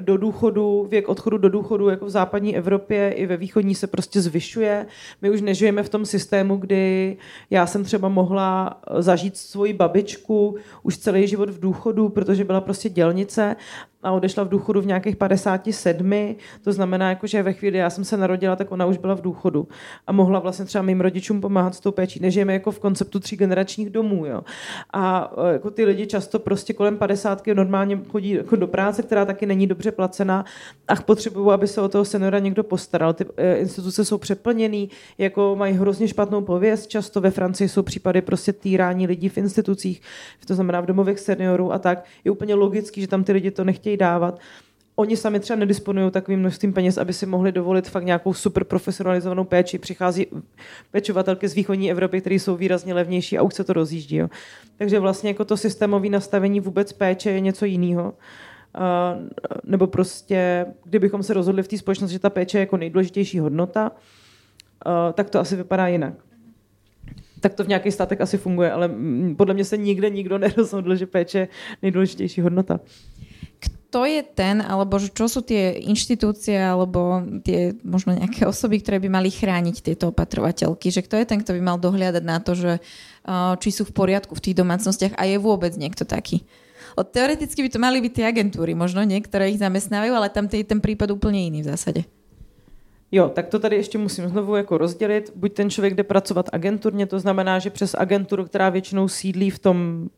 do 0.00 0.16
důchodu, 0.16 0.86
věk 0.90 1.08
odchodu 1.08 1.38
do 1.38 1.48
důchodu 1.48 1.88
jako 1.88 2.06
v 2.06 2.10
západní 2.10 2.56
Evropě 2.56 3.10
i 3.10 3.26
ve 3.26 3.36
východní 3.36 3.74
se 3.74 3.86
prostě 3.86 4.20
zvyšuje. 4.20 4.86
My 5.22 5.30
už 5.30 5.40
nežijeme 5.40 5.82
v 5.82 5.88
tom 5.88 6.06
systému, 6.06 6.56
kdy 6.56 7.16
já 7.50 7.66
jsem 7.66 7.84
třeba 7.84 8.08
mohla 8.08 8.80
zažít 8.98 9.36
svoji 9.36 9.72
babičku 9.72 10.56
už 10.82 10.98
celý 10.98 11.26
život 11.28 11.50
v 11.50 11.60
důchodu, 11.60 12.08
protože 12.08 12.44
byla 12.44 12.60
prostě 12.60 12.88
dělnice 12.88 13.56
a 14.02 14.12
odešla 14.12 14.44
v 14.44 14.48
důchodu 14.48 14.80
v 14.80 14.86
nějakých 14.86 15.16
57. 15.16 16.36
To 16.64 16.72
znamená, 16.72 17.08
jako, 17.08 17.26
že 17.26 17.42
ve 17.42 17.52
chvíli, 17.52 17.78
já 17.78 17.90
jsem 17.90 18.04
se 18.04 18.16
narodila, 18.16 18.56
tak 18.56 18.72
ona 18.72 18.86
už 18.86 18.98
byla 18.98 19.14
v 19.14 19.20
důchodu 19.20 19.68
a 20.06 20.12
mohla 20.12 20.38
vlastně 20.38 20.64
třeba 20.64 20.82
mým 20.82 21.00
rodičům 21.00 21.40
pomáhat 21.40 21.74
s 21.74 21.80
tou 21.80 21.92
péčí. 21.92 22.20
Nežijeme 22.20 22.52
jako 22.52 22.70
v 22.70 22.78
konceptu 22.78 23.20
tří 23.20 23.36
generačních 23.36 23.90
domů. 23.90 24.26
Jo. 24.26 24.42
A 24.92 25.32
e, 25.48 25.52
jako 25.52 25.70
ty 25.70 25.84
lidi 25.84 26.06
často 26.06 26.38
prostě 26.38 26.72
kolem 26.72 26.98
50. 26.98 27.46
normálně 27.54 28.00
chodí 28.08 28.30
jako 28.30 28.56
do 28.56 28.66
práce, 28.66 29.02
která 29.02 29.24
taky 29.24 29.46
není 29.46 29.66
dobře 29.66 29.81
placená 29.90 30.44
a 30.88 30.96
potřebují, 30.96 31.50
aby 31.50 31.68
se 31.68 31.80
o 31.80 31.88
toho 31.88 32.04
seniora 32.04 32.38
někdo 32.38 32.64
postaral. 32.64 33.12
Ty 33.12 33.24
e, 33.36 33.56
instituce 33.56 34.04
jsou 34.04 34.18
přeplněný, 34.18 34.90
jako 35.18 35.56
mají 35.56 35.74
hrozně 35.74 36.08
špatnou 36.08 36.40
pověst. 36.40 36.86
Často 36.86 37.20
ve 37.20 37.30
Francii 37.30 37.68
jsou 37.68 37.82
případy 37.82 38.22
prostě 38.22 38.52
týrání 38.52 39.06
lidí 39.06 39.28
v 39.28 39.38
institucích, 39.38 40.02
to 40.46 40.54
znamená 40.54 40.80
v 40.80 40.86
domovech 40.86 41.20
seniorů 41.20 41.72
a 41.72 41.78
tak. 41.78 42.04
Je 42.24 42.30
úplně 42.30 42.54
logický, 42.54 43.00
že 43.00 43.08
tam 43.08 43.24
ty 43.24 43.32
lidi 43.32 43.50
to 43.50 43.64
nechtějí 43.64 43.96
dávat 43.96 44.38
oni 44.96 45.16
sami 45.16 45.40
třeba 45.40 45.58
nedisponují 45.58 46.10
takovým 46.10 46.40
množstvím 46.40 46.72
peněz, 46.72 46.98
aby 46.98 47.12
si 47.12 47.26
mohli 47.26 47.52
dovolit 47.52 47.88
fakt 47.88 48.04
nějakou 48.04 48.34
super 48.34 48.64
profesionalizovanou 48.64 49.44
péči. 49.44 49.78
Přichází 49.78 50.26
pečovatelky 50.90 51.48
z 51.48 51.54
východní 51.54 51.90
Evropy, 51.90 52.20
které 52.20 52.34
jsou 52.34 52.56
výrazně 52.56 52.94
levnější 52.94 53.38
a 53.38 53.42
už 53.42 53.54
se 53.54 53.64
to 53.64 53.72
rozjíždí. 53.72 54.16
Jo. 54.16 54.28
Takže 54.76 54.98
vlastně 54.98 55.30
jako 55.30 55.44
to 55.44 55.56
systémové 55.56 56.08
nastavení 56.08 56.60
vůbec 56.60 56.92
péče 56.92 57.30
je 57.30 57.40
něco 57.40 57.64
jiného. 57.64 58.14
Uh, 58.72 59.28
nebo 59.64 59.86
prostě, 59.86 60.66
kdybychom 60.84 61.22
se 61.22 61.34
rozhodli 61.34 61.62
v 61.62 61.68
té 61.68 61.78
společnosti, 61.78 62.12
že 62.12 62.18
ta 62.18 62.30
péče 62.30 62.58
je 62.58 62.60
jako 62.60 62.76
nejdůležitější 62.76 63.38
hodnota, 63.38 63.90
uh, 63.90 65.12
tak 65.12 65.30
to 65.30 65.40
asi 65.40 65.56
vypadá 65.56 65.86
jinak. 65.86 66.14
Tak 67.40 67.54
to 67.54 67.64
v 67.64 67.68
nějakých 67.68 67.94
státech 67.94 68.20
asi 68.20 68.38
funguje, 68.38 68.72
ale 68.72 68.90
podle 69.36 69.54
mě 69.54 69.64
se 69.64 69.76
nikde 69.76 70.10
nikdo 70.10 70.38
nerozhodl, 70.48 70.96
že 70.96 71.06
péče 71.06 71.38
je 71.38 71.48
nejdůležitější 71.82 72.40
hodnota 72.40 72.80
kto 73.92 74.08
je 74.08 74.24
ten, 74.24 74.64
alebo 74.64 74.96
čo 74.96 75.28
sú 75.28 75.44
tie 75.44 75.76
inštitúcie, 75.84 76.56
alebo 76.56 77.20
tie 77.44 77.76
možno 77.84 78.16
nejaké 78.16 78.48
osoby, 78.48 78.80
ktoré 78.80 78.96
by 78.96 79.12
mali 79.12 79.28
chrániť 79.28 79.84
tieto 79.84 80.08
opatrovateľky, 80.08 80.88
že 80.88 81.04
kto 81.04 81.20
je 81.20 81.28
ten, 81.28 81.44
kto 81.44 81.52
by 81.52 81.60
mal 81.60 81.76
dohliadať 81.76 82.24
na 82.24 82.40
to, 82.40 82.56
že 82.56 82.80
či 83.60 83.68
sú 83.68 83.84
v 83.84 83.92
poriadku 83.92 84.32
v 84.32 84.48
tých 84.48 84.56
domácnostiach 84.56 85.12
a 85.20 85.28
je 85.28 85.36
vôbec 85.36 85.76
niekto 85.76 86.08
taký. 86.08 86.40
O, 86.40 86.48
teoreticky 87.00 87.62
by 87.64 87.68
to 87.72 87.78
mali 87.80 88.04
byť 88.04 88.12
tie 88.12 88.24
agentúry, 88.28 88.76
možno 88.76 89.00
niektoré 89.00 89.48
ich 89.48 89.58
zamestnávajú, 89.58 90.12
ale 90.12 90.28
tam 90.28 90.44
je 90.52 90.60
ten 90.60 90.84
prípad 90.84 91.08
úplne 91.16 91.48
iný 91.48 91.64
v 91.64 91.72
zásade. 91.72 92.04
Jo, 93.12 93.28
tak 93.28 93.48
to 93.48 93.58
tady 93.58 93.76
ještě 93.76 93.98
musím 93.98 94.28
znovu 94.28 94.56
jako 94.56 94.78
rozdělit. 94.78 95.32
Buď 95.36 95.52
ten 95.52 95.70
člověk 95.70 95.94
jde 95.94 96.04
pracovat 96.04 96.48
agenturně, 96.52 97.06
to 97.06 97.20
znamená, 97.20 97.58
že 97.58 97.70
přes 97.70 97.94
agenturu, 97.98 98.44
která 98.44 98.68
většinou 98.68 99.08
sídlí 99.08 99.50
v 99.50 99.58
tom 99.58 100.08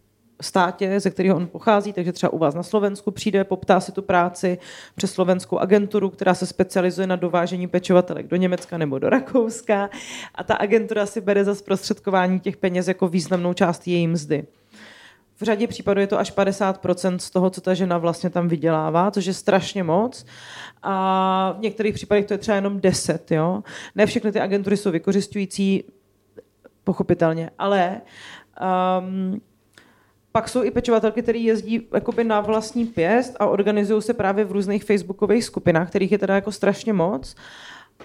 státě, 0.42 1.00
ze 1.00 1.10
kterého 1.10 1.36
on 1.36 1.46
pochází, 1.46 1.92
takže 1.92 2.12
třeba 2.12 2.32
u 2.32 2.38
vás 2.38 2.54
na 2.54 2.62
Slovensku 2.62 3.10
přijde, 3.10 3.44
poptá 3.44 3.80
si 3.80 3.92
tu 3.92 4.02
práci 4.02 4.58
přes 4.94 5.12
slovenskou 5.12 5.58
agenturu, 5.58 6.10
která 6.10 6.34
se 6.34 6.46
specializuje 6.46 7.06
na 7.06 7.16
dovážení 7.16 7.66
pečovatelek 7.66 8.26
do 8.26 8.36
Německa 8.36 8.78
nebo 8.78 8.98
do 8.98 9.10
Rakouska 9.10 9.90
a 10.34 10.44
ta 10.44 10.54
agentura 10.54 11.06
si 11.06 11.20
bere 11.20 11.44
za 11.44 11.54
zprostředkování 11.54 12.40
těch 12.40 12.56
peněz 12.56 12.88
jako 12.88 13.08
významnou 13.08 13.52
část 13.52 13.88
její 13.88 14.06
mzdy. 14.06 14.44
V 15.36 15.42
řadě 15.42 15.66
případů 15.66 16.00
je 16.00 16.06
to 16.06 16.18
až 16.18 16.32
50% 16.36 17.16
z 17.16 17.30
toho, 17.30 17.50
co 17.50 17.60
ta 17.60 17.74
žena 17.74 17.98
vlastně 17.98 18.30
tam 18.30 18.48
vydělává, 18.48 19.10
což 19.10 19.26
je 19.26 19.34
strašně 19.34 19.82
moc. 19.82 20.26
A 20.82 21.54
v 21.58 21.60
některých 21.60 21.94
případech 21.94 22.26
to 22.26 22.34
je 22.34 22.38
třeba 22.38 22.54
jenom 22.54 22.80
10. 22.80 23.30
Jo? 23.30 23.62
Ne 23.94 24.06
všechny 24.06 24.32
ty 24.32 24.40
agentury 24.40 24.76
jsou 24.76 24.90
vykořišťující, 24.90 25.84
pochopitelně, 26.84 27.50
ale 27.58 28.00
um, 29.00 29.40
pak 30.32 30.48
jsou 30.48 30.62
i 30.62 30.70
pečovatelky, 30.70 31.22
které 31.22 31.38
jezdí 31.38 31.88
jakoby 31.94 32.24
na 32.24 32.40
vlastní 32.40 32.86
pěst 32.86 33.36
a 33.40 33.46
organizují 33.46 34.02
se 34.02 34.14
právě 34.14 34.44
v 34.44 34.52
různých 34.52 34.84
facebookových 34.84 35.44
skupinách, 35.44 35.88
kterých 35.88 36.12
je 36.12 36.18
teda 36.18 36.34
jako 36.34 36.52
strašně 36.52 36.92
moc. 36.92 37.36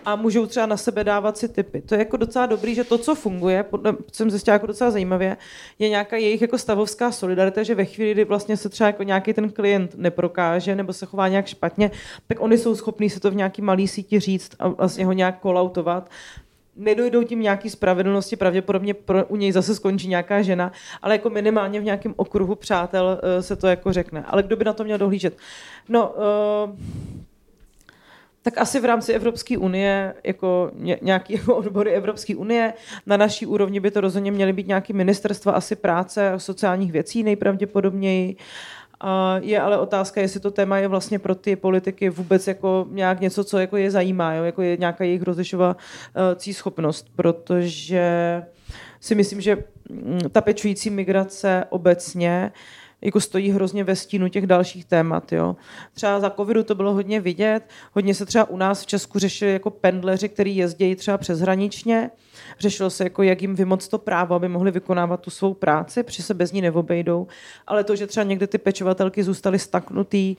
A 0.06 0.15
můžou 0.15 0.45
třeba 0.45 0.65
na 0.65 0.78
sebe 0.78 1.04
dávat 1.04 1.38
si 1.38 1.49
typy. 1.49 1.82
To 1.82 1.95
je 1.95 1.99
jako 1.99 2.17
docela 2.17 2.45
dobrý, 2.45 2.75
že 2.75 2.84
to, 2.84 2.97
co 2.97 3.15
funguje, 3.15 3.63
podle, 3.63 3.95
jsem 4.12 4.30
zjistila 4.30 4.54
jako 4.54 4.67
docela 4.67 4.91
zajímavě, 4.91 5.38
je 5.80 5.89
nějaká 5.89 6.17
jejich 6.17 6.41
jako 6.41 6.58
stavovská 6.58 7.12
solidarita, 7.12 7.63
že 7.63 7.75
ve 7.75 7.86
chvíli, 7.86 8.12
kdy 8.12 8.25
vlastně 8.25 8.58
se 8.58 8.69
třeba 8.69 8.88
jako 8.88 9.04
nějaký 9.04 9.34
ten 9.34 9.49
klient 9.49 9.95
neprokáže 9.95 10.75
nebo 10.75 10.93
se 10.93 11.06
chová 11.06 11.28
nějak 11.28 11.47
špatně, 11.47 11.91
tak 12.28 12.41
oni 12.41 12.58
jsou 12.58 12.75
schopní 12.75 13.10
se 13.10 13.19
to 13.19 13.32
v 13.32 13.36
nějaký 13.36 13.62
malý 13.62 13.88
síti 13.88 14.19
říct 14.19 14.52
a 14.60 14.67
vlastně 14.67 15.06
ho 15.06 15.13
nějak 15.13 15.39
kolautovat 15.39 16.10
nedojdou 16.80 17.23
tím 17.23 17.41
nějaký 17.41 17.69
spravedlnosti, 17.69 18.36
pravděpodobně 18.36 18.93
pro, 18.93 19.25
u 19.25 19.36
něj 19.36 19.52
zase 19.52 19.75
skončí 19.75 20.08
nějaká 20.08 20.41
žena, 20.41 20.71
ale 21.02 21.13
jako 21.13 21.30
minimálně 21.30 21.80
v 21.80 21.84
nějakém 21.84 22.13
okruhu 22.17 22.56
přátel 22.56 23.19
uh, 23.23 23.41
se 23.41 23.56
to 23.56 23.67
jako 23.67 23.93
řekne. 23.93 24.23
Ale 24.28 24.43
kdo 24.43 24.56
by 24.56 24.65
na 24.65 24.73
to 24.73 24.84
měl 24.84 24.97
dohlížet? 24.97 25.38
No, 25.89 26.10
uh, 26.10 26.75
tak 28.41 28.58
asi 28.58 28.80
v 28.80 28.86
rámci 28.86 29.13
Evropské 29.13 29.58
unie, 29.58 30.13
jako 30.23 30.71
nějaký 31.02 31.34
jako 31.39 31.56
odbory 31.56 31.91
Evropské 31.91 32.36
unie, 32.36 32.73
na 33.06 33.17
naší 33.17 33.45
úrovni 33.45 33.80
by 33.80 33.91
to 33.91 34.02
rozhodně 34.02 34.32
měly 34.32 34.54
být 34.54 34.67
nějaké 34.67 34.93
ministerstva 34.93 35.52
asi 35.52 35.75
práce 35.75 36.30
a 36.30 36.39
sociálních 36.39 36.91
věcí 36.91 37.23
nejpravděpodobněji. 37.23 38.36
Je 39.41 39.62
ale 39.62 39.78
otázka, 39.78 40.21
jestli 40.21 40.39
to 40.39 40.52
téma 40.52 40.78
je 40.78 40.88
vlastně 40.88 41.19
pro 41.19 41.36
ty 41.36 41.56
politiky 41.56 42.10
vůbec 42.10 42.47
jako 42.47 42.88
nějak 42.91 43.19
něco, 43.19 43.43
co 43.43 43.58
jako 43.58 43.78
je 43.78 43.91
zajímá, 43.91 44.34
jo? 44.34 44.43
jako 44.43 44.62
je 44.62 44.78
nějaká 44.78 45.04
jejich 45.04 45.21
rozlišovací 45.21 46.54
schopnost, 46.54 47.08
protože 47.15 48.43
si 48.99 49.15
myslím, 49.15 49.41
že 49.41 49.63
mm, 49.89 50.19
ta 50.32 50.41
pečující 50.41 50.89
migrace 50.89 51.65
obecně 51.69 52.52
jako 53.01 53.19
stojí 53.19 53.51
hrozně 53.51 53.83
ve 53.83 53.95
stínu 53.95 54.27
těch 54.27 54.47
dalších 54.47 54.85
témat. 54.85 55.31
Jo. 55.31 55.55
Třeba 55.93 56.19
za 56.19 56.29
covidu 56.29 56.63
to 56.63 56.75
bylo 56.75 56.93
hodně 56.93 57.21
vidět, 57.21 57.62
hodně 57.93 58.15
se 58.15 58.25
třeba 58.25 58.49
u 58.49 58.57
nás 58.57 58.81
v 58.81 58.85
Česku 58.85 59.19
řešili 59.19 59.53
jako 59.53 59.69
pendleři, 59.69 60.29
kteří 60.29 60.55
jezdí 60.55 60.95
třeba 60.95 61.17
přeshraničně. 61.17 62.12
Řešilo 62.59 62.89
se, 62.89 63.03
jako, 63.03 63.23
jak 63.23 63.41
jim 63.41 63.55
vymoc 63.55 63.88
to 63.88 63.97
právo, 63.97 64.35
aby 64.35 64.47
mohli 64.49 64.71
vykonávat 64.71 65.19
tu 65.19 65.29
svou 65.29 65.53
práci, 65.53 66.03
protože 66.03 66.23
se 66.23 66.33
bez 66.33 66.51
ní 66.51 66.62
neobejdou. 66.62 67.27
Ale 67.67 67.83
to, 67.83 67.95
že 67.95 68.07
třeba 68.07 68.23
někde 68.23 68.47
ty 68.47 68.57
pečovatelky 68.57 69.23
zůstaly 69.23 69.59
staknutý 69.59 70.35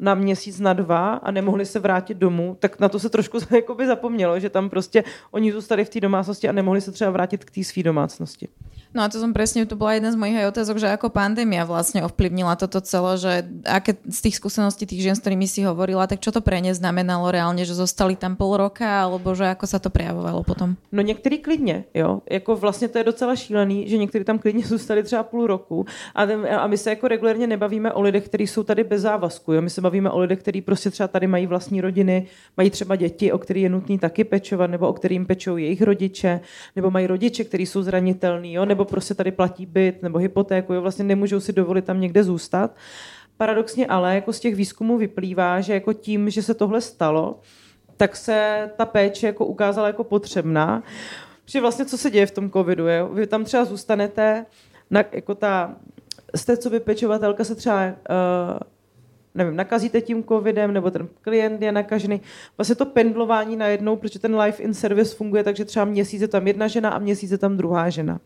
na 0.00 0.14
měsíc, 0.14 0.60
na 0.60 0.72
dva 0.72 1.14
a 1.14 1.30
nemohli 1.30 1.66
se 1.66 1.78
vrátit 1.78 2.16
domů, 2.16 2.56
tak 2.60 2.80
na 2.80 2.88
to 2.88 2.98
se 2.98 3.08
trošku 3.08 3.38
jakoby 3.54 3.86
zapomnělo, 3.86 4.40
že 4.40 4.50
tam 4.50 4.70
prostě 4.70 5.04
oni 5.30 5.52
zůstali 5.52 5.84
v 5.84 5.88
té 5.88 6.00
domácnosti 6.00 6.48
a 6.48 6.52
nemohli 6.52 6.80
se 6.80 6.92
třeba 6.92 7.10
vrátit 7.10 7.44
k 7.44 7.50
té 7.50 7.64
své 7.64 7.82
domácnosti. 7.82 8.48
No 8.94 9.02
a 9.02 9.10
to 9.10 9.18
som 9.18 9.34
presne, 9.34 9.66
to 9.66 9.74
bola 9.74 9.98
jedna 9.98 10.14
z 10.14 10.18
mojich 10.22 10.38
aj 10.38 10.54
otázok, 10.54 10.78
že 10.78 10.86
ako 10.86 11.10
pandémia 11.10 11.66
vlastne 11.66 12.06
ovplyvnila 12.06 12.54
toto 12.54 12.78
celé, 12.78 13.18
že 13.18 13.32
aké 13.66 13.98
z 14.06 14.30
tých 14.30 14.38
skúseností 14.38 14.86
tých 14.86 15.02
žien, 15.02 15.18
s 15.18 15.22
ktorými 15.26 15.50
si 15.50 15.66
hovorila, 15.66 16.06
tak 16.06 16.22
čo 16.22 16.30
to 16.30 16.38
pre 16.38 16.62
ne 16.62 16.70
znamenalo 16.70 17.26
reálne, 17.34 17.66
že 17.66 17.74
zostali 17.74 18.14
tam 18.14 18.38
pol 18.38 18.54
roka, 18.54 18.86
alebo 18.86 19.34
že 19.34 19.50
ako 19.50 19.66
sa 19.66 19.82
to 19.82 19.90
prejavovalo 19.90 20.46
potom? 20.46 20.78
No 20.94 21.02
některý 21.02 21.38
klidně, 21.38 21.84
jo. 21.94 22.22
Jako 22.30 22.56
vlastně 22.56 22.88
to 22.88 22.98
je 22.98 23.04
docela 23.04 23.36
šílený, 23.36 23.88
že 23.88 23.98
někteří 23.98 24.24
tam 24.24 24.38
klidně 24.38 24.62
zůstali 24.66 25.02
třeba 25.02 25.22
půl 25.22 25.46
roku 25.46 25.86
a, 26.14 26.22
a 26.62 26.66
my 26.66 26.78
se 26.78 26.90
jako 26.90 27.08
regulérně 27.08 27.46
nebavíme 27.46 27.92
o 27.92 28.00
lidech, 28.00 28.24
kteří 28.24 28.46
jsou 28.46 28.62
tady 28.62 28.84
bez 28.84 29.02
závazku, 29.02 29.52
jo. 29.52 29.62
My 29.62 29.70
se 29.70 29.80
bavíme 29.84 30.10
o 30.10 30.18
lidech, 30.18 30.38
kteří 30.38 30.60
prostě 30.60 30.90
třeba 30.90 31.08
tady 31.08 31.26
mají 31.26 31.46
vlastní 31.46 31.80
rodiny, 31.80 32.26
mají 32.56 32.70
třeba 32.70 32.96
děti, 32.96 33.32
o 33.32 33.38
který 33.38 33.62
je 33.62 33.68
nutný 33.68 33.98
taky 33.98 34.24
pečovat, 34.24 34.70
nebo 34.70 34.88
o 34.88 34.92
kterým 34.92 35.26
pečou 35.26 35.56
jejich 35.56 35.82
rodiče, 35.82 36.40
nebo 36.76 36.90
mají 36.90 37.06
rodiče, 37.06 37.44
kteří 37.44 37.66
jsou 37.66 37.82
zranitelní, 37.82 38.52
jo, 38.52 38.64
nebo 38.64 38.84
prostě 38.84 39.14
tady 39.14 39.30
platí 39.32 39.66
byt 39.66 40.02
nebo 40.02 40.18
hypotéku, 40.18 40.72
jo, 40.72 40.80
vlastně 40.80 41.04
nemůžou 41.04 41.40
si 41.40 41.52
dovolit 41.52 41.84
tam 41.84 42.00
někde 42.00 42.24
zůstat. 42.24 42.76
Paradoxně 43.36 43.86
ale 43.86 44.14
jako 44.14 44.32
z 44.32 44.40
těch 44.40 44.54
výzkumů 44.54 44.98
vyplývá, 44.98 45.60
že 45.60 45.74
jako 45.74 45.92
tím, 45.92 46.30
že 46.30 46.42
se 46.42 46.54
tohle 46.54 46.80
stalo, 46.80 47.40
tak 47.96 48.16
se 48.16 48.70
ta 48.76 48.84
péče 48.84 49.26
jako 49.26 49.46
ukázala 49.46 49.86
jako 49.86 50.04
potřebná. 50.04 50.82
Protože 51.44 51.60
vlastně 51.60 51.84
co 51.84 51.98
se 51.98 52.10
děje 52.10 52.26
v 52.26 52.30
tom 52.30 52.50
covidu, 52.50 52.86
je? 52.86 53.04
vy 53.12 53.26
tam 53.26 53.44
třeba 53.44 53.64
zůstanete, 53.64 54.46
na, 54.90 55.04
jako 55.12 55.34
ta, 55.34 55.76
jste 56.36 56.56
co 56.56 56.70
by 56.70 56.80
pečovatelka 56.80 57.44
se 57.44 57.54
třeba 57.54 57.86
uh, 57.86 57.94
nevím, 59.34 59.56
nakazíte 59.56 60.00
tím 60.00 60.24
covidem, 60.24 60.72
nebo 60.72 60.90
ten 60.90 61.08
klient 61.20 61.62
je 61.62 61.72
nakažený. 61.72 62.20
Vlastně 62.58 62.74
to 62.74 62.86
pendlování 62.86 63.56
najednou, 63.56 63.96
protože 63.96 64.18
ten 64.18 64.40
life 64.40 64.62
in 64.62 64.74
service 64.74 65.16
funguje, 65.16 65.44
takže 65.44 65.64
třeba 65.64 65.84
měsíc 65.84 66.22
je 66.22 66.28
tam 66.28 66.46
jedna 66.46 66.68
žena 66.68 66.90
a 66.90 66.98
měsíc 66.98 67.30
je 67.30 67.38
tam 67.38 67.56
druhá 67.56 67.90
žena. 67.90 68.20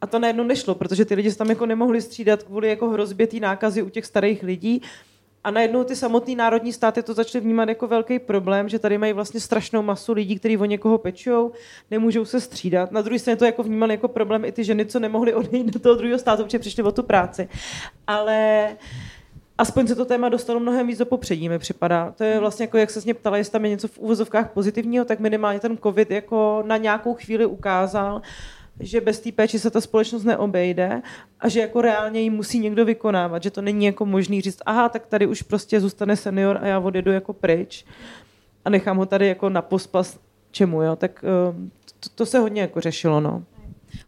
A 0.00 0.06
to 0.06 0.18
najednou 0.18 0.44
nešlo, 0.44 0.74
protože 0.74 1.04
ty 1.04 1.14
lidi 1.14 1.30
se 1.30 1.38
tam 1.38 1.48
jako 1.48 1.66
nemohli 1.66 2.00
střídat 2.00 2.42
kvůli 2.42 2.68
jako 2.68 2.88
hrozbě 2.88 3.26
té 3.26 3.36
nákazy 3.36 3.82
u 3.82 3.88
těch 3.88 4.06
starých 4.06 4.42
lidí. 4.42 4.82
A 5.44 5.50
najednou 5.50 5.84
ty 5.84 5.96
samotné 5.96 6.34
národní 6.34 6.72
státy 6.72 7.02
to 7.02 7.14
začaly 7.14 7.44
vnímat 7.44 7.68
jako 7.68 7.86
velký 7.86 8.18
problém, 8.18 8.68
že 8.68 8.78
tady 8.78 8.98
mají 8.98 9.12
vlastně 9.12 9.40
strašnou 9.40 9.82
masu 9.82 10.12
lidí, 10.12 10.38
kteří 10.38 10.56
o 10.56 10.64
někoho 10.64 10.98
pečou, 10.98 11.52
nemůžou 11.90 12.24
se 12.24 12.40
střídat. 12.40 12.92
Na 12.92 13.02
druhé 13.02 13.18
straně 13.18 13.36
to 13.36 13.44
jako 13.44 13.62
vnímali 13.62 13.94
jako 13.94 14.08
problém 14.08 14.44
i 14.44 14.52
ty 14.52 14.64
ženy, 14.64 14.86
co 14.86 14.98
nemohly 14.98 15.34
odejít 15.34 15.66
do 15.66 15.80
toho 15.80 15.94
druhého 15.94 16.18
státu, 16.18 16.44
protože 16.44 16.58
přišli 16.58 16.82
o 16.82 16.92
tu 16.92 17.02
práci. 17.02 17.48
Ale 18.06 18.68
aspoň 19.60 19.86
se 19.86 19.94
to 19.94 20.04
téma 20.04 20.28
dostalo 20.28 20.60
mnohem 20.60 20.86
víc 20.86 20.98
do 20.98 21.06
popředí, 21.06 21.48
mi 21.48 21.58
připadá. 21.58 22.14
To 22.16 22.24
je 22.24 22.40
vlastně 22.40 22.64
jako, 22.64 22.78
jak 22.78 22.90
se 22.90 23.00
mě 23.04 23.14
ptala, 23.14 23.36
jestli 23.36 23.52
tam 23.52 23.64
je 23.64 23.70
něco 23.70 23.88
v 23.88 23.98
úvozovkách 23.98 24.50
pozitivního, 24.50 25.04
tak 25.04 25.20
minimálně 25.20 25.60
ten 25.60 25.78
covid 25.78 26.10
jako 26.10 26.62
na 26.66 26.76
nějakou 26.76 27.14
chvíli 27.14 27.46
ukázal, 27.46 28.22
že 28.80 29.00
bez 29.00 29.20
té 29.20 29.32
péče 29.32 29.58
se 29.58 29.70
ta 29.70 29.80
společnost 29.80 30.24
neobejde 30.24 31.02
a 31.40 31.48
že 31.48 31.60
jako 31.60 31.80
reálně 31.80 32.20
ji 32.20 32.30
musí 32.30 32.58
někdo 32.58 32.84
vykonávat, 32.84 33.42
že 33.42 33.50
to 33.50 33.62
není 33.62 33.84
jako 33.84 34.06
možný 34.06 34.40
říct, 34.40 34.62
aha, 34.66 34.88
tak 34.88 35.06
tady 35.06 35.26
už 35.26 35.42
prostě 35.42 35.80
zůstane 35.80 36.16
senior 36.16 36.58
a 36.62 36.66
já 36.66 36.78
odjedu 36.78 37.12
jako 37.12 37.32
pryč 37.32 37.84
a 38.64 38.70
nechám 38.70 38.96
ho 38.96 39.06
tady 39.06 39.28
jako 39.28 39.48
na 39.48 39.62
pospas 39.62 40.18
čemu, 40.50 40.82
jo, 40.82 40.96
tak 40.96 41.24
eh, 41.24 41.70
to, 42.00 42.08
to 42.14 42.26
se 42.26 42.38
hodně 42.38 42.60
jako 42.60 42.80
řešilo, 42.80 43.20
no. 43.20 43.42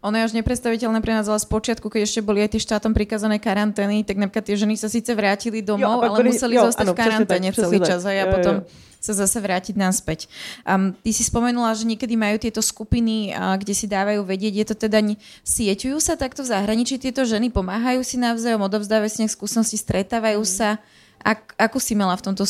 Ono 0.02 0.14
je 0.18 0.22
až 0.22 0.32
nepredstaviteľné 0.38 0.98
pre 1.02 1.12
nás, 1.14 1.26
ale 1.26 1.38
z 1.42 1.48
počiatku, 1.48 1.86
keď 1.86 2.06
ešte 2.06 2.20
boli 2.22 2.42
aj 2.42 2.56
tie 2.56 2.62
štátom 2.62 2.92
prikazané 2.94 3.42
karantény, 3.42 4.02
tak 4.02 4.18
napríklad 4.18 4.44
tie 4.46 4.56
ženy 4.58 4.74
sa 4.78 4.90
síce 4.90 5.10
vrátili 5.12 5.60
domov, 5.60 6.02
jo, 6.02 6.08
ale 6.08 6.18
museli 6.26 6.56
jo, 6.58 6.66
zostať 6.70 6.86
ano, 6.90 6.94
v 6.94 6.98
karanténe 6.98 7.48
celý 7.54 7.78
čas 7.82 8.02
a 8.06 8.12
jo, 8.12 8.24
potom 8.30 8.56
jo 8.62 8.90
sa 9.02 9.18
zase 9.18 9.42
vrátiť 9.42 9.74
naspäť. 9.74 10.30
Um, 10.62 10.94
ty 11.02 11.10
si 11.10 11.26
spomenula, 11.26 11.74
že 11.74 11.90
niekedy 11.90 12.14
majú 12.14 12.38
tieto 12.38 12.62
skupiny, 12.62 13.34
uh, 13.34 13.58
kde 13.58 13.74
si 13.74 13.90
dávajú 13.90 14.22
vedieť, 14.22 14.54
je 14.62 14.66
to 14.70 14.76
teda, 14.86 15.18
sieťujú 15.42 15.98
sa 15.98 16.14
takto 16.14 16.46
v 16.46 16.54
zahraničí 16.54 17.02
tieto 17.02 17.26
ženy, 17.26 17.50
pomáhajú 17.50 18.06
si 18.06 18.14
navzájom, 18.14 18.62
odovzdávajú 18.62 19.10
si 19.10 19.18
nejak 19.26 19.34
skúsenosti, 19.34 19.74
stretávajú 19.74 20.38
mm. 20.38 20.48
sa. 20.48 20.78
Ak, 21.22 21.54
ako 21.58 21.78
si 21.82 21.98
mala 21.98 22.14
v 22.14 22.30
tomto 22.30 22.46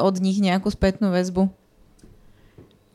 od 0.00 0.14
nich 0.20 0.40
nejakú 0.40 0.68
spätnú 0.68 1.08
väzbu? 1.12 1.48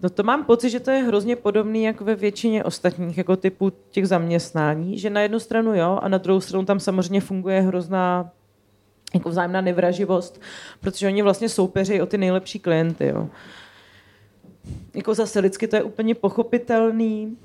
No 0.04 0.10
to 0.10 0.24
mám 0.24 0.44
pocit, 0.46 0.70
že 0.70 0.80
to 0.80 0.92
je 0.92 1.04
hrozně 1.04 1.36
podobný 1.36 1.84
jako 1.84 2.04
ve 2.04 2.16
většině 2.16 2.64
ostatních 2.64 3.18
jako 3.18 3.36
typů 3.36 3.72
těch 3.90 4.08
zaměstnání, 4.08 5.00
že 5.00 5.10
na 5.10 5.22
jednu 5.22 5.40
stranu 5.40 5.76
jo 5.76 6.00
a 6.02 6.08
na 6.08 6.18
druhou 6.18 6.42
stranu 6.42 6.66
tam 6.66 6.80
samozřejmě 6.80 7.22
funguje 7.22 7.62
hrozná 7.62 8.32
jako 9.14 9.30
vzájemná 9.30 9.62
nevraživost, 9.62 10.42
protože 10.80 11.08
oni 11.08 11.22
vlastně 11.22 11.50
soupeří 11.50 12.02
o 12.02 12.06
ty 12.06 12.18
nejlepší 12.18 12.60
klienty. 12.60 13.08
Jo. 13.08 13.30
Jako 14.94 15.14
zase 15.14 15.40
lidsky 15.40 15.68
to 15.68 15.76
je 15.76 15.84
úplně 15.84 16.16
pochopitelný, 16.16 17.38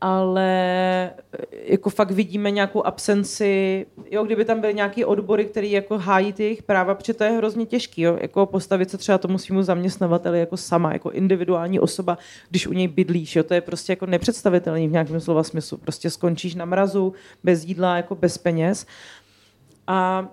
ale 0.00 1.10
jako 1.64 1.90
fakt 1.90 2.10
vidíme 2.10 2.50
nějakou 2.50 2.86
absenci, 2.86 3.86
jo, 4.10 4.24
kdyby 4.24 4.44
tam 4.44 4.60
byly 4.60 4.74
nějaký 4.74 5.04
odbory, 5.04 5.44
který 5.44 5.72
jako 5.72 5.98
hájí 5.98 6.32
ty 6.32 6.42
jejich 6.42 6.62
práva, 6.62 6.94
protože 6.94 7.14
to 7.14 7.24
je 7.24 7.30
hrozně 7.30 7.66
těžký, 7.66 8.02
jo, 8.02 8.18
jako 8.20 8.46
postavit 8.46 8.90
se 8.90 8.98
třeba 8.98 9.18
tomu 9.18 9.38
svýmu 9.38 9.62
zaměstnavateli 9.62 10.40
jako 10.40 10.56
sama, 10.56 10.92
jako 10.92 11.10
individuální 11.10 11.80
osoba, 11.80 12.18
když 12.50 12.66
u 12.66 12.72
něj 12.72 12.88
bydlíš, 12.88 13.36
jo, 13.36 13.42
to 13.42 13.54
je 13.54 13.60
prostě 13.60 13.92
jako 13.92 14.06
nepředstavitelný 14.06 14.88
v 14.88 14.92
nějakém 14.92 15.20
slova 15.20 15.42
smyslu, 15.42 15.78
prostě 15.78 16.10
skončíš 16.10 16.54
na 16.54 16.64
mrazu, 16.64 17.12
bez 17.44 17.64
jídla, 17.64 17.96
jako 17.96 18.14
bez 18.14 18.38
peněz. 18.38 18.86
A 19.86 20.28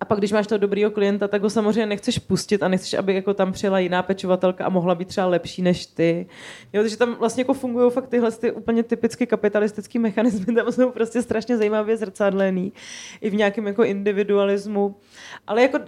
a 0.00 0.04
pak, 0.04 0.18
když 0.18 0.32
máš 0.32 0.46
toho 0.46 0.58
dobrýho 0.58 0.90
klienta, 0.90 1.28
tak 1.28 1.42
ho 1.42 1.50
samozřejmě 1.50 1.86
nechceš 1.86 2.18
pustit 2.18 2.62
a 2.62 2.68
nechceš, 2.68 2.94
aby 2.94 3.14
jako 3.14 3.34
tam 3.34 3.52
přijela 3.52 3.78
jiná 3.78 4.02
pečovatelka 4.02 4.64
a 4.64 4.68
mohla 4.68 4.94
být 4.94 5.08
třeba 5.08 5.26
lepší 5.26 5.62
než 5.62 5.86
ty. 5.86 6.26
Jo, 6.72 6.82
takže 6.82 6.96
tam 6.96 7.14
vlastně 7.14 7.40
jako 7.40 7.54
fungují 7.54 7.90
fakt 7.90 8.08
tyhle 8.08 8.32
ty 8.32 8.52
úplně 8.52 8.82
typicky 8.82 9.26
kapitalistické 9.26 9.98
mechanismy, 9.98 10.54
tam 10.54 10.72
jsou 10.72 10.90
prostě 10.90 11.22
strašně 11.22 11.56
zajímavě 11.56 11.96
zrcadlený 11.96 12.72
i 13.20 13.30
v 13.30 13.34
nějakém 13.34 13.66
jako 13.66 13.84
individualismu. 13.84 14.96
Ale 15.46 15.62
jako 15.62 15.78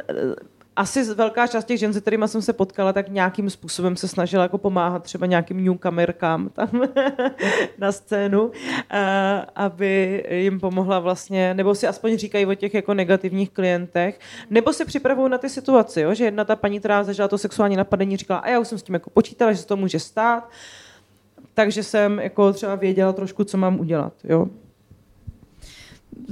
asi 0.79 1.15
velká 1.15 1.47
část 1.47 1.65
těch 1.65 1.79
žen, 1.79 1.93
se 1.93 2.01
kterými 2.01 2.29
jsem 2.29 2.43
se 2.43 2.53
potkala, 2.53 2.93
tak 2.93 3.09
nějakým 3.09 3.51
způsobem 3.51 3.97
se 3.97 4.09
snažila 4.09 4.43
jako 4.43 4.59
pomáhat 4.59 5.03
třeba 5.03 5.27
nějakým 5.27 5.65
newcomerkám 5.65 6.49
tam 6.49 6.83
na 7.79 7.93
scénu, 7.93 8.51
a, 8.91 9.39
aby 9.55 10.25
jim 10.31 10.61
pomohla 10.61 10.99
vlastně, 10.99 11.55
nebo 11.55 11.75
si 11.75 11.87
aspoň 11.87 12.17
říkají 12.19 12.47
o 12.47 12.55
těch 12.55 12.75
jako 12.75 12.95
negativních 12.95 13.51
klientech, 13.51 14.21
nebo 14.51 14.73
se 14.73 14.85
připravují 14.85 15.31
na 15.31 15.39
ty 15.39 15.49
situaci, 15.49 16.01
jo? 16.01 16.15
že 16.15 16.25
jedna 16.25 16.45
ta 16.45 16.57
paní, 16.57 16.79
která 16.79 17.05
zažila 17.05 17.29
to 17.29 17.39
sexuální 17.39 17.77
napadení, 17.77 18.17
říkala, 18.17 18.41
a 18.41 18.49
já 18.49 18.59
už 18.59 18.69
jsem 18.69 18.79
s 18.79 18.83
tím 18.83 18.95
jako 18.95 19.11
počítala, 19.11 19.53
že 19.53 19.59
se 19.59 19.67
to 19.67 19.77
může 19.77 19.99
stát, 19.99 20.51
takže 21.55 21.83
jsem 21.83 22.19
jako 22.19 22.53
třeba 22.53 22.75
věděla 22.75 23.13
trošku, 23.13 23.45
co 23.45 23.57
mám 23.57 23.81
udělat. 23.81 24.13
Jo? 24.25 24.49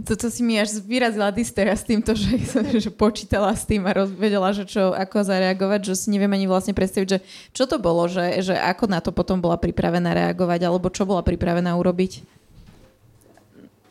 To, 0.05 0.16
to 0.16 0.31
si 0.31 0.42
mi 0.42 0.61
až 0.61 0.83
vyrazila 0.83 1.31
dystera 1.31 1.72
s 1.76 1.87
týmto, 1.87 2.14
že, 2.14 2.37
že 2.82 2.91
počítala 2.91 3.55
s 3.55 3.64
tým 3.64 3.87
a 3.87 4.05
vedela, 4.05 4.53
že 4.53 4.66
čo, 4.66 4.93
ako 4.93 5.24
zareagovať, 5.24 5.93
že 5.93 5.95
si 5.97 6.09
neviem 6.11 6.32
ani 6.32 6.47
vlastne 6.51 6.74
predstaviť, 6.74 7.09
že 7.09 7.18
čo 7.55 7.64
to 7.64 7.78
bolo, 7.78 8.05
že, 8.11 8.43
že 8.43 8.55
ako 8.59 8.84
na 8.91 9.01
to 9.01 9.14
potom 9.14 9.41
bola 9.41 9.57
pripravená 9.57 10.12
reagovať, 10.12 10.61
alebo 10.66 10.93
čo 10.93 11.07
bola 11.09 11.22
pripravená 11.22 11.72
urobiť? 11.78 12.24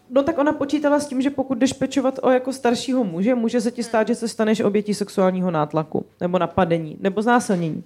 No 0.10 0.24
tak 0.24 0.38
ona 0.38 0.54
počítala 0.54 1.00
s 1.00 1.08
tím, 1.08 1.22
že 1.22 1.30
pokud 1.30 1.58
jdeš 1.58 1.74
pečovat 1.74 2.20
o 2.22 2.30
jako 2.30 2.54
staršího 2.54 3.04
muže, 3.04 3.36
může 3.36 3.62
se 3.62 3.72
ti 3.72 3.84
stát, 3.84 4.08
že 4.08 4.16
se 4.16 4.28
staneš 4.28 4.62
obětí 4.62 4.94
sexuálního 4.94 5.52
nátlaku, 5.52 6.06
nebo 6.22 6.40
napadení, 6.40 6.98
nebo 7.00 7.22
znásilnění. 7.22 7.84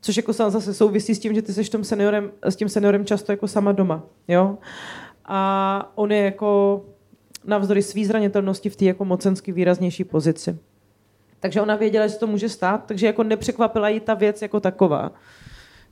Což 0.00 0.16
jako 0.16 0.32
zase 0.32 0.74
souvisí 0.74 1.14
s 1.14 1.18
tím, 1.18 1.34
že 1.34 1.42
ty 1.42 1.52
jsi 1.52 1.70
tom 1.70 1.84
seniorem, 1.84 2.30
s 2.42 2.56
tím 2.56 2.68
seniorem 2.68 3.06
často 3.06 3.32
jako 3.32 3.48
sama 3.48 3.72
doma. 3.72 4.02
Jo? 4.28 4.58
A 5.24 5.92
on 5.94 6.12
je 6.12 6.18
jako 6.18 6.82
navzdory 7.44 7.82
své 7.82 8.04
zranitelnosti 8.04 8.70
v 8.70 8.76
té 8.76 8.84
jako 8.84 9.04
mocensky 9.04 9.52
výraznější 9.52 10.04
pozici. 10.04 10.58
Takže 11.40 11.60
ona 11.60 11.76
věděla, 11.76 12.06
že 12.06 12.16
to 12.16 12.26
může 12.26 12.48
stát, 12.48 12.84
takže 12.86 13.06
jako 13.06 13.22
nepřekvapila 13.22 13.88
jí 13.88 14.00
ta 14.00 14.14
věc 14.14 14.42
jako 14.42 14.60
taková. 14.60 15.12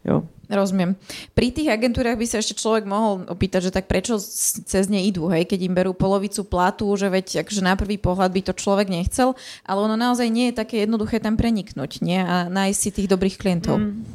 Jo. 0.05 0.23
Rozumiem. 0.49 0.97
Pri 1.37 1.53
tých 1.53 1.69
agentúrach 1.69 2.17
by 2.17 2.25
sa 2.25 2.41
ešte 2.41 2.57
človek 2.57 2.89
mohol 2.89 3.29
opýtať, 3.29 3.69
že 3.69 3.75
tak 3.75 3.91
prečo 3.91 4.17
cez 4.65 4.89
ne 4.89 5.05
idú, 5.05 5.29
hej, 5.29 5.45
keď 5.45 5.69
im 5.69 5.75
berú 5.77 5.93
polovicu 5.93 6.47
platu, 6.47 6.89
že 6.97 7.13
veď 7.13 7.45
akože 7.45 7.61
na 7.61 7.77
prvý 7.77 8.01
pohľad 8.01 8.33
by 8.33 8.41
to 8.49 8.53
človek 8.57 8.89
nechcel, 8.89 9.37
ale 9.69 9.79
ono 9.85 9.99
naozaj 9.99 10.31
nie 10.33 10.49
je 10.49 10.59
také 10.65 10.89
jednoduché 10.89 11.21
tam 11.21 11.37
preniknúť, 11.37 12.01
nie? 12.01 12.17
A 12.17 12.49
nájsť 12.49 12.79
si 12.81 12.91
tých 12.95 13.09
dobrých 13.11 13.37
klientov. 13.37 13.77
Mm. 13.77 14.07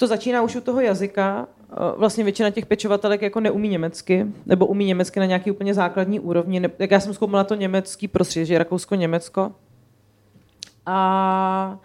To 0.00 0.04
začíná 0.08 0.40
už 0.40 0.56
u 0.56 0.62
toho 0.64 0.80
jazyka. 0.80 1.50
Vlastně 1.96 2.24
většina 2.24 2.50
těch 2.50 2.66
pečovatelek 2.66 3.22
jako 3.22 3.40
neumí 3.40 3.68
německy, 3.68 4.26
nebo 4.46 4.66
umí 4.66 4.84
německy 4.84 5.20
na 5.20 5.26
nějaký 5.26 5.50
úplně 5.50 5.74
základní 5.74 6.20
úrovni. 6.20 6.62
Jak 6.78 6.90
já 6.90 7.00
jsem 7.00 7.14
zkoumala 7.14 7.44
to 7.44 7.54
německý 7.54 8.08
prostředí, 8.08 8.46
že 8.46 8.58
Rakousko-Německo. 8.58 9.52
A 10.86 11.78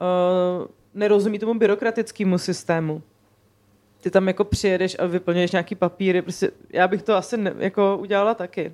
uh, 0.00 0.66
nerozumí 0.94 1.38
tomu 1.38 1.54
byrokratickému 1.54 2.38
systému. 2.38 3.02
Ty 4.00 4.10
tam 4.10 4.28
jako 4.28 4.44
přijedeš 4.44 4.96
a 4.98 5.06
vyplňuješ 5.06 5.52
nějaký 5.52 5.74
papíry. 5.74 6.22
Prostě 6.22 6.50
já 6.72 6.88
bych 6.88 7.02
to 7.02 7.16
asi 7.16 7.36
ne, 7.36 7.54
jako 7.58 7.98
udělala 8.00 8.34
taky. 8.34 8.72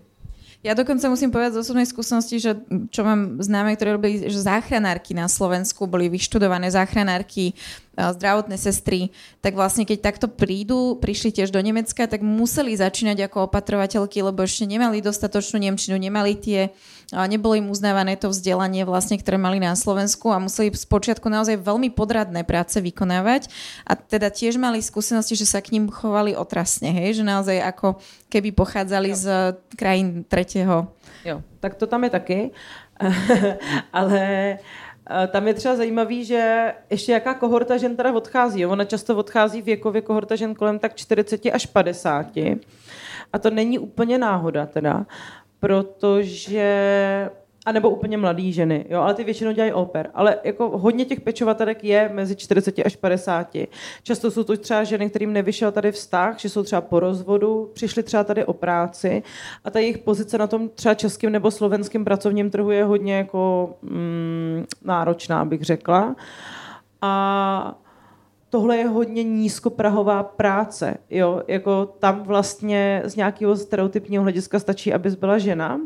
Ja 0.65 0.73
dokonca 0.73 1.13
musím 1.13 1.29
povedať 1.29 1.61
z 1.61 1.61
osobnej 1.61 1.85
skúsenosti, 1.85 2.41
že 2.41 2.57
čo 2.89 3.05
mám 3.05 3.37
známe, 3.37 3.77
ktoré 3.77 4.01
robili, 4.01 4.25
že 4.33 4.41
záchranárky 4.41 5.13
na 5.13 5.29
Slovensku 5.29 5.85
boli 5.85 6.09
vyštudované 6.09 6.73
záchranárky, 6.73 7.53
zdravotné 7.95 8.59
sestry, 8.59 9.15
tak 9.39 9.55
vlastne 9.55 9.87
keď 9.87 9.99
takto 10.03 10.27
prídu, 10.27 10.99
prišli 10.99 11.31
tiež 11.31 11.55
do 11.55 11.63
Nemecka, 11.63 12.11
tak 12.11 12.21
museli 12.21 12.75
začínať 12.75 13.31
ako 13.31 13.47
opatrovateľky, 13.47 14.19
lebo 14.21 14.43
ešte 14.43 14.67
nemali 14.67 14.99
dostatočnú 14.99 15.63
Nemčinu, 15.63 15.95
nemali 15.95 16.35
tie, 16.35 16.75
nebolo 17.15 17.55
im 17.55 17.71
uznávané 17.71 18.19
to 18.19 18.35
vzdelanie 18.35 18.83
vlastne, 18.83 19.15
ktoré 19.15 19.39
mali 19.39 19.63
na 19.63 19.79
Slovensku 19.79 20.35
a 20.35 20.43
museli 20.43 20.75
z 20.75 20.87
počiatku 20.91 21.31
naozaj 21.31 21.63
veľmi 21.63 21.95
podradné 21.95 22.43
práce 22.43 22.77
vykonávať 22.83 23.47
a 23.87 23.95
teda 23.95 24.31
tiež 24.31 24.59
mali 24.59 24.83
skúsenosti, 24.83 25.39
že 25.39 25.47
sa 25.47 25.63
k 25.63 25.79
ním 25.79 25.87
chovali 25.87 26.35
otrasne, 26.35 26.91
hej, 26.91 27.23
že 27.23 27.25
naozaj 27.25 27.63
ako 27.63 28.03
keby 28.27 28.51
pochádzali 28.51 29.11
jo. 29.15 29.19
z 29.19 29.25
krajín 29.79 30.27
tretieho. 30.27 30.91
Jo, 31.23 31.41
tak 31.63 31.79
to 31.79 31.87
tam 31.87 32.03
je 32.05 32.11
taky, 32.11 32.41
ale 33.99 34.21
tam 35.31 35.49
je 35.49 35.55
třeba 35.55 35.77
zajímavý, 35.77 36.25
že 36.25 36.73
ještě 36.91 37.13
jaká 37.13 37.35
kohorta 37.35 37.77
žen 37.77 37.97
teda 37.97 38.13
odchází. 38.13 38.67
Ona 38.67 38.85
často 38.85 39.17
odchází 39.17 39.63
věkově 39.63 40.03
kohorta 40.03 40.37
žen 40.37 40.55
kolem 40.55 40.79
tak 40.79 40.95
40 40.95 41.47
až 41.47 41.67
50. 41.67 42.27
A 43.33 43.39
to 43.39 43.51
není 43.51 43.79
úplně 43.79 44.19
náhoda 44.19 44.67
teda, 44.67 45.07
protože 45.61 47.31
a 47.67 47.73
nebo 47.73 47.91
úplně 47.91 48.17
mladý 48.17 48.53
ženy, 48.53 48.87
jo, 48.89 49.01
ale 49.01 49.15
ty 49.15 49.25
většinou 49.25 49.53
dělají 49.53 49.73
oper. 49.73 50.11
Ale 50.15 50.39
jako 50.45 50.79
hodně 50.79 51.05
těch 51.05 51.21
pečovatelek 51.21 51.85
je 51.85 52.11
mezi 52.15 52.37
40 52.37 52.79
až 52.85 52.97
50. 52.97 53.57
Často 54.03 54.31
jsou 54.31 54.45
to 54.45 54.57
třeba 54.57 54.85
ženy, 54.85 55.11
kterým 55.11 55.33
nevyšel 55.33 55.73
tady 55.73 55.93
vztah, 55.93 56.39
že 56.39 56.49
jsou 56.49 56.62
třeba 56.62 56.81
po 56.81 57.01
rozvodu, 57.01 57.71
přišli 57.75 58.03
třeba 58.03 58.25
tady 58.25 58.45
o 58.45 58.53
práci 58.53 59.23
a 59.65 59.71
ta 59.71 59.79
jejich 59.79 59.99
pozice 59.99 60.39
na 60.39 60.47
tom 60.47 60.69
třeba 60.69 60.95
českým 60.95 61.33
nebo 61.33 61.51
slovenském 61.51 62.05
pracovním 62.05 62.51
trhu 62.51 62.71
je 62.71 62.85
hodně 62.85 63.17
jako 63.17 63.75
mm, 63.83 64.65
náročná, 64.85 65.45
bych 65.45 65.62
řekla. 65.62 66.17
A 67.03 67.79
tohle 68.51 68.77
je 68.77 68.89
hodně 68.89 69.23
nízkoprahová 69.23 70.23
práce. 70.23 70.97
Jo? 71.11 71.43
Jako 71.49 71.87
tam 71.99 72.23
vlastně 72.23 73.03
z 73.05 73.17
nějakého 73.17 73.57
stereotypního 73.57 74.23
hlediska 74.23 74.59
stačí, 74.59 74.95
abys 74.95 75.15
byla 75.15 75.39
žena 75.39 75.81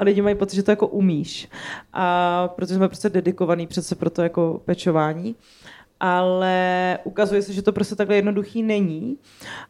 a 0.00 0.04
lidi 0.04 0.22
mají 0.22 0.34
pocit, 0.34 0.56
že 0.56 0.62
to 0.62 0.70
jako 0.70 0.86
umíš. 0.86 1.48
A 1.92 2.48
protože 2.48 2.74
jsme 2.74 2.88
prostě 2.88 3.08
dedikovaný 3.08 3.66
přece 3.66 3.94
pro 3.94 4.10
to 4.10 4.22
jako 4.22 4.62
pečování 4.64 5.34
ale 6.00 6.98
ukazuje 7.04 7.42
se, 7.42 7.52
že 7.52 7.62
to 7.62 7.72
prostě 7.72 7.94
takhle 7.94 8.16
jednoduchý 8.16 8.62
není 8.62 9.16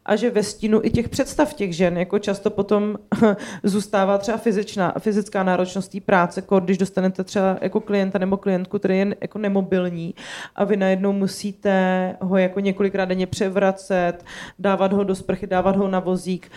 a 0.05 0.17
že 0.17 0.31
ve 0.31 0.43
stínu 0.43 0.81
i 0.83 0.91
těch 0.91 1.09
představ 1.09 1.55
těch 1.55 1.77
žen 1.77 1.99
jako 1.99 2.19
často 2.19 2.51
potom 2.51 2.97
zůstává 3.63 4.19
třeba 4.19 4.39
fyzická, 4.39 4.95
fyzická 4.99 5.43
náročnost 5.43 5.97
práce, 6.07 6.43
když 6.61 6.79
dostanete 6.79 7.25
třeba 7.25 7.59
jako 7.61 7.81
klienta 7.81 8.19
nebo 8.19 8.37
klientku, 8.37 8.79
který 8.79 8.99
je 8.99 9.17
jako 9.21 9.39
nemobilní 9.39 10.15
a 10.55 10.65
vy 10.65 10.77
najednou 10.77 11.13
musíte 11.13 12.17
ho 12.21 12.37
jako 12.37 12.61
několikrát 12.61 13.05
denně 13.05 13.27
převracet, 13.27 14.25
dávat 14.59 14.93
ho 14.93 15.05
do 15.05 15.15
sprchy, 15.15 15.47
dávat 15.47 15.77
ho 15.77 15.89
na 15.89 16.01
vozík. 16.01 16.51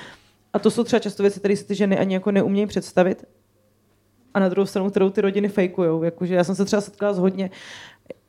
A 0.54 0.60
to 0.60 0.72
jsou 0.72 0.84
třeba 0.84 1.00
často 1.00 1.24
věci, 1.24 1.40
které 1.40 1.56
si 1.56 1.64
ty 1.66 1.76
ženy 1.76 2.00
ani 2.00 2.14
jako 2.14 2.32
neumějí 2.32 2.68
představit. 2.68 3.26
A 4.34 4.40
na 4.40 4.50
druhou 4.50 4.66
stranu, 4.66 4.90
kterou 4.90 5.10
ty 5.10 5.22
rodiny 5.22 5.48
fejkujou. 5.48 6.04
Jakože 6.04 6.36
já 6.36 6.44
jsem 6.44 6.56
se 6.56 6.66
třeba 6.66 6.82
setkala 6.82 7.14
s 7.14 7.18
hodně 7.18 7.50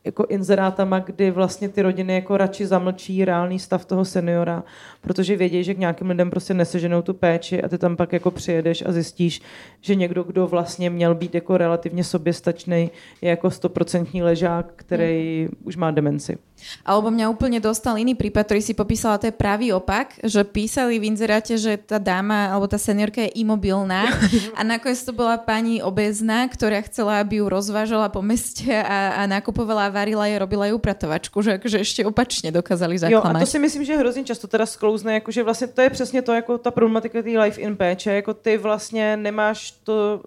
jako 0.04 0.26
inzerátama, 0.28 0.98
kdy 0.98 1.30
vlastně 1.30 1.68
ty 1.68 1.82
rodiny 1.82 2.14
jako 2.14 2.36
radši 2.36 2.66
zamlčí 2.66 3.24
reálný 3.24 3.58
stav 3.58 3.84
toho 3.84 4.04
seniora, 4.04 4.64
protože 5.00 5.36
vědí, 5.36 5.64
že 5.64 5.74
k 5.74 5.78
nějakým 5.78 6.10
lidem 6.10 6.30
prostě 6.30 6.54
neseženou 6.54 7.02
tu 7.02 7.14
péči 7.14 7.62
a 7.62 7.68
ty 7.68 7.78
tam 7.78 7.96
pak 7.96 8.12
jako 8.12 8.30
přijedeš 8.30 8.82
a 8.86 8.92
zjistíš, 8.92 9.42
že 9.80 9.94
někdo, 9.94 10.22
kdo 10.22 10.46
vlastně 10.46 10.90
měl 10.90 11.14
být 11.14 11.34
jako 11.34 11.56
relativně 11.56 12.04
soběstačný, 12.04 12.90
je 13.20 13.30
jako 13.30 13.50
stoprocentní 13.50 14.22
ležák, 14.22 14.72
který 14.76 15.44
hmm. 15.44 15.56
už 15.64 15.76
má 15.76 15.90
demenci. 15.90 16.38
Alebo 16.84 17.10
mňa 17.10 17.26
úplne 17.30 17.58
dostal 17.60 17.96
iný 17.96 18.14
prípad, 18.14 18.44
ktorý 18.46 18.60
si 18.62 18.74
popísala, 18.76 19.20
to 19.20 19.28
je 19.28 19.34
pravý 19.34 19.72
opak, 19.72 20.20
že 20.22 20.44
písali 20.44 21.00
v 21.00 21.12
inzeráte, 21.12 21.56
že 21.56 21.76
tá 21.76 21.98
dáma 21.98 22.52
alebo 22.52 22.68
tá 22.68 22.78
seniorka 22.78 23.24
je 23.24 23.34
imobilná 23.40 24.08
a 24.58 24.60
nakoniec 24.64 25.00
to 25.02 25.12
bola 25.12 25.36
pani 25.40 25.80
obezná, 25.80 26.46
ktorá 26.48 26.80
chcela, 26.86 27.20
aby 27.20 27.40
ju 27.40 27.46
rozvážala 27.48 28.08
po 28.08 28.20
meste 28.20 28.70
a, 28.70 29.20
a 29.20 29.30
nakupovala, 29.30 29.92
varila 29.92 30.26
je, 30.28 30.36
robila 30.38 30.64
ju 30.68 30.76
upratovačku, 30.76 31.38
že 31.42 31.56
akože 31.56 31.78
ešte 31.80 32.00
opačne 32.04 32.52
dokázali 32.52 32.98
zaklamať. 32.98 33.40
Jo, 33.40 33.40
a 33.40 33.44
to 33.44 33.50
si 33.50 33.58
myslím, 33.58 33.84
že 33.84 33.96
hrozně 33.96 34.24
často 34.24 34.46
teda 34.46 34.66
sklouzne, 34.66 35.14
jakože 35.14 35.42
vlastně 35.42 35.66
to 35.66 35.80
je 35.80 35.90
přesně 35.90 36.22
to, 36.22 36.32
jako 36.32 36.58
ta 36.58 36.70
problematika 36.70 37.22
té 37.22 37.38
life 37.38 37.60
in 37.60 37.76
péče, 37.76 38.12
jako 38.12 38.34
ty 38.34 38.58
vlastně 38.58 39.16
nemáš 39.16 39.70
to, 39.70 40.20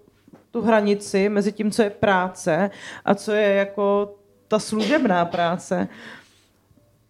tu 0.52 0.62
hranici 0.62 1.30
mezi 1.30 1.52
tím, 1.52 1.72
co 1.72 1.82
je 1.82 1.90
práce 1.90 2.72
a 3.06 3.16
co 3.16 3.32
je 3.32 3.54
jako 3.54 4.16
ta 4.48 4.60
služebná 4.60 5.26
práce. 5.26 5.88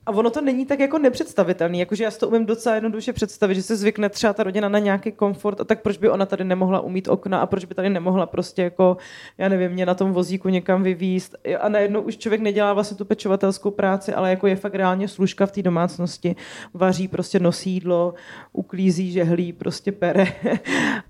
A 0.07 0.11
ono 0.11 0.29
to 0.29 0.41
není 0.41 0.65
tak 0.65 0.79
jako 0.79 0.97
nepředstavitelný, 0.97 1.79
jakože 1.79 2.03
já 2.03 2.11
si 2.11 2.19
to 2.19 2.27
umím 2.27 2.45
docela 2.45 2.75
jednoduše 2.75 3.13
představit, 3.13 3.55
že 3.55 3.63
se 3.63 3.75
zvykne 3.75 4.09
třeba 4.09 4.33
ta 4.33 4.43
rodina 4.43 4.69
na 4.69 4.79
nějaký 4.79 5.11
komfort 5.11 5.61
a 5.61 5.63
tak 5.63 5.81
proč 5.81 5.97
by 5.97 6.09
ona 6.09 6.25
tady 6.25 6.43
nemohla 6.43 6.79
umít 6.79 7.07
okna 7.07 7.39
a 7.39 7.45
proč 7.45 7.65
by 7.65 7.75
tady 7.75 7.89
nemohla 7.89 8.25
prostě 8.25 8.61
jako, 8.61 8.97
já 9.37 9.49
nevím, 9.49 9.71
mě 9.71 9.85
na 9.85 9.95
tom 9.95 10.13
vozíku 10.13 10.49
někam 10.49 10.83
vyvíst 10.83 11.35
a 11.59 11.69
najednou 11.69 12.01
už 12.01 12.17
člověk 12.17 12.41
nedělá 12.41 12.73
vlastně 12.73 12.97
tu 12.97 13.05
pečovatelskou 13.05 13.71
práci, 13.71 14.13
ale 14.13 14.29
jako 14.29 14.47
je 14.47 14.55
fakt 14.55 14.75
reálně 14.75 15.07
služka 15.07 15.45
v 15.45 15.51
té 15.51 15.61
domácnosti, 15.61 16.35
vaří, 16.73 17.07
prostě 17.07 17.39
nosí 17.39 17.71
jídlo, 17.71 18.13
uklízí, 18.53 19.11
žehlí, 19.11 19.53
prostě 19.53 19.91
pere. 19.91 20.27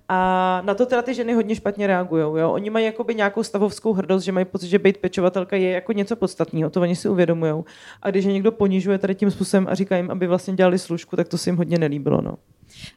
A 0.10 0.62
na 0.66 0.74
to 0.74 0.86
teda 0.86 1.01
ty 1.01 1.14
ženy 1.14 1.34
hodně 1.34 1.55
špatně 1.55 1.88
reagují. 1.88 2.24
Jo? 2.24 2.51
Oni 2.51 2.70
mají 2.70 2.86
jakoby 2.86 3.16
nějakou 3.16 3.43
stavovskou 3.43 3.93
hrdost, 3.93 4.24
že 4.24 4.32
mají 4.32 4.45
pocit, 4.45 4.68
že 4.68 4.80
být 4.80 4.97
pečovatelka 4.97 5.55
je 5.55 5.72
jako 5.72 5.93
něco 5.93 6.16
podstatného, 6.16 6.70
to 6.70 6.82
oni 6.82 6.95
si 6.95 7.10
uvědomují. 7.10 7.64
A 8.01 8.10
když 8.10 8.26
je 8.26 8.34
někdo 8.34 8.51
ponižuje 8.51 8.97
tady 8.97 9.16
tím 9.16 9.32
způsobem 9.32 9.68
a 9.70 9.76
říká 9.76 9.97
jim, 9.97 10.12
aby 10.12 10.28
vlastně 10.28 10.53
dělali 10.53 10.80
služku, 10.80 11.16
tak 11.16 11.28
to 11.28 11.38
si 11.38 11.49
jim 11.49 11.58
hodně 11.58 11.78
nelíbilo. 11.78 12.22
No. 12.22 12.38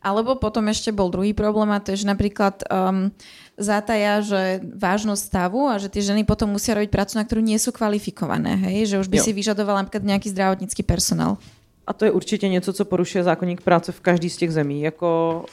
Alebo 0.03 0.35
potom 0.35 0.67
ešte 0.69 0.91
bol 0.91 1.15
druhý 1.15 1.31
problém 1.31 1.71
a 1.71 1.79
to 1.79 1.95
je, 1.95 2.03
že 2.03 2.11
napríklad 2.11 2.67
um, 2.67 3.15
zátaja, 3.55 4.21
že 4.21 4.61
vážnosť 4.67 5.23
stavu 5.23 5.71
a 5.71 5.79
že 5.79 5.89
tie 5.89 6.03
ženy 6.03 6.27
potom 6.27 6.51
musia 6.51 6.75
robiť 6.75 6.91
prácu, 6.91 7.13
na 7.17 7.25
ktorú 7.25 7.41
nie 7.41 7.57
sú 7.57 7.71
kvalifikované, 7.71 8.59
hej? 8.67 8.91
že 8.91 8.97
už 8.99 9.07
by 9.07 9.23
jo. 9.23 9.25
si 9.25 9.33
vyžadoval 9.33 9.79
napríklad 9.79 10.03
nejaký 10.03 10.29
zdravotnický 10.35 10.83
personál. 10.83 11.39
A 11.87 11.93
to 11.93 12.05
je 12.05 12.11
určitě 12.11 12.49
něco, 12.49 12.73
co 12.73 12.85
porušuje 12.85 13.25
zákonník 13.25 13.61
práce 13.61 13.93
v 13.93 14.01
každý 14.01 14.31
z 14.31 14.37
těch 14.37 14.53
zemí. 14.53 14.83
Jako 14.83 15.45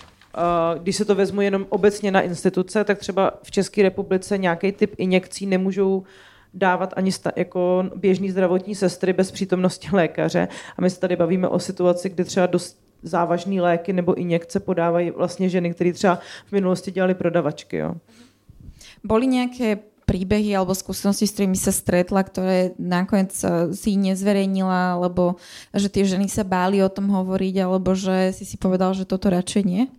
když 0.78 0.96
se 0.96 1.06
to 1.06 1.16
vezmu 1.16 1.42
jenom 1.42 1.66
obecně 1.70 2.12
na 2.12 2.22
instituce, 2.22 2.84
tak 2.84 3.00
třeba 3.00 3.32
v 3.44 3.52
České 3.52 3.84
republice 3.84 4.38
nějaký 4.38 4.72
typ 4.72 4.96
injekcí 4.98 5.46
nemůžou 5.46 6.04
dávat 6.54 6.94
ani 6.96 7.12
sta, 7.12 7.32
jako 7.36 7.84
běžný 7.96 8.32
zdravotní 8.32 8.76
sestry 8.76 9.14
bez 9.14 9.32
přítomnosti 9.32 9.88
lékaře. 9.94 10.48
A 10.78 10.82
my 10.82 10.90
se 10.90 11.00
tady 11.00 11.16
bavíme 11.16 11.48
o 11.48 11.60
situaci, 11.60 12.10
kdy 12.10 12.24
třeba 12.24 12.46
dost, 12.46 12.80
závažné 13.04 13.62
léky 13.62 13.94
nebo 13.94 14.14
injekce 14.14 14.60
podávají 14.60 15.12
vlastně 15.12 15.50
ženy, 15.50 15.74
které 15.74 15.94
třeba 15.94 16.20
v 16.46 16.52
minulosti 16.52 16.92
dělali 16.92 17.14
prodavačky. 17.14 17.78
Jo. 17.78 17.96
Boli 19.04 19.28
nějaké 19.28 19.78
príbehy 20.08 20.56
alebo 20.56 20.72
skúsenosti, 20.72 21.28
s 21.28 21.36
ktorými 21.36 21.60
sa 21.60 21.76
stretla, 21.76 22.24
ktoré 22.24 22.72
nakoniec 22.80 23.36
eh, 23.44 23.76
si 23.76 24.00
nezverejnila, 24.00 24.96
alebo 24.96 25.36
že 25.76 25.92
tie 25.92 26.08
ženy 26.08 26.32
sa 26.32 26.48
báli 26.48 26.80
o 26.80 26.88
tom 26.88 27.12
hovoriť, 27.12 27.56
alebo 27.60 27.92
že 27.92 28.32
si 28.32 28.48
si 28.48 28.56
povedal, 28.56 28.96
že 28.96 29.04
toto 29.04 29.28
radšej 29.28 29.64
nie? 29.68 29.92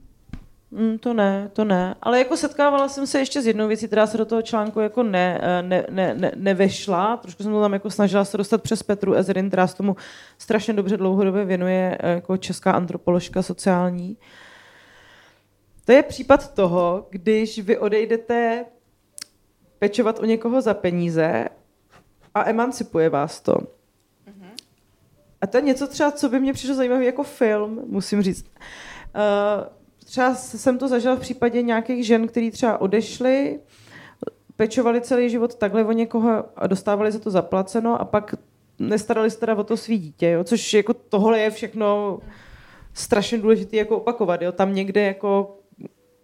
Mm, 0.70 0.98
to 0.98 1.14
ne, 1.14 1.50
to 1.52 1.64
ne. 1.64 1.94
Ale 2.02 2.18
jako 2.18 2.36
setkávala 2.36 2.88
jsem 2.88 3.06
se 3.06 3.18
ještě 3.18 3.42
s 3.42 3.46
jednou 3.46 3.68
věcí, 3.68 3.86
která 3.86 4.06
se 4.06 4.18
do 4.18 4.24
toho 4.24 4.42
článku 4.42 4.80
jako 4.80 5.02
ne, 5.02 5.40
eh, 5.42 5.62
ne, 5.62 5.86
ne, 5.90 6.14
ne, 6.14 6.32
nevešla. 6.36 7.16
Trošku 7.16 7.42
jsem 7.42 7.52
to 7.52 7.60
tam 7.60 7.72
jako 7.72 7.90
snažila 7.90 8.24
se 8.24 8.36
dostat 8.36 8.62
přes 8.62 8.82
Petru 8.82 9.14
Ezerin, 9.14 9.48
která 9.48 9.66
se 9.66 9.76
tomu 9.76 9.96
strašně 10.38 10.74
dobře 10.74 10.96
dlouhodobě 10.96 11.44
věnuje 11.44 11.98
eh, 12.00 12.10
jako 12.10 12.36
česká 12.36 12.72
antropoložka 12.72 13.42
sociální. 13.42 14.16
To 15.84 15.92
je 15.92 16.02
případ 16.02 16.54
toho, 16.54 17.06
když 17.10 17.58
vy 17.58 17.78
odejdete 17.78 18.64
pečovat 19.78 20.18
o 20.18 20.24
někoho 20.24 20.60
za 20.60 20.74
peníze 20.74 21.48
a 22.34 22.48
emancipuje 22.48 23.08
vás 23.08 23.40
to. 23.40 23.58
A 25.40 25.46
to 25.46 25.56
je 25.56 25.62
něco 25.62 25.86
třeba, 25.86 26.10
co 26.10 26.28
by 26.28 26.40
mě 26.40 26.52
přišlo 26.52 26.74
zajímavé 26.74 27.04
jako 27.04 27.22
film, 27.22 27.80
musím 27.86 28.22
říct. 28.22 28.46
Uh, 29.14 29.77
třeba 30.08 30.34
jsem 30.34 30.78
to 30.78 30.88
zažila 30.88 31.16
v 31.16 31.20
případě 31.20 31.62
nějakých 31.62 32.06
žen, 32.06 32.28
které 32.28 32.50
třeba 32.50 32.80
odešly, 32.80 33.60
pečovali 34.56 35.00
celý 35.00 35.30
život 35.30 35.54
takhle 35.54 35.84
o 35.84 35.92
někoho 35.92 36.44
a 36.56 36.66
dostávali 36.66 37.12
za 37.12 37.18
to 37.18 37.30
zaplaceno 37.30 38.00
a 38.00 38.04
pak 38.04 38.34
nestarali 38.78 39.30
se 39.30 39.38
teda 39.38 39.54
o 39.54 39.64
to 39.64 39.76
svý 39.76 39.98
dítě, 39.98 40.30
jo? 40.30 40.44
což 40.44 40.74
jako 40.74 40.94
tohle 40.94 41.40
je 41.40 41.50
všechno 41.50 42.18
strašně 42.94 43.38
důležité 43.38 43.76
jako 43.76 43.96
opakovat. 43.96 44.42
Jo? 44.42 44.52
Tam 44.52 44.74
někde 44.74 45.02
jako 45.02 45.58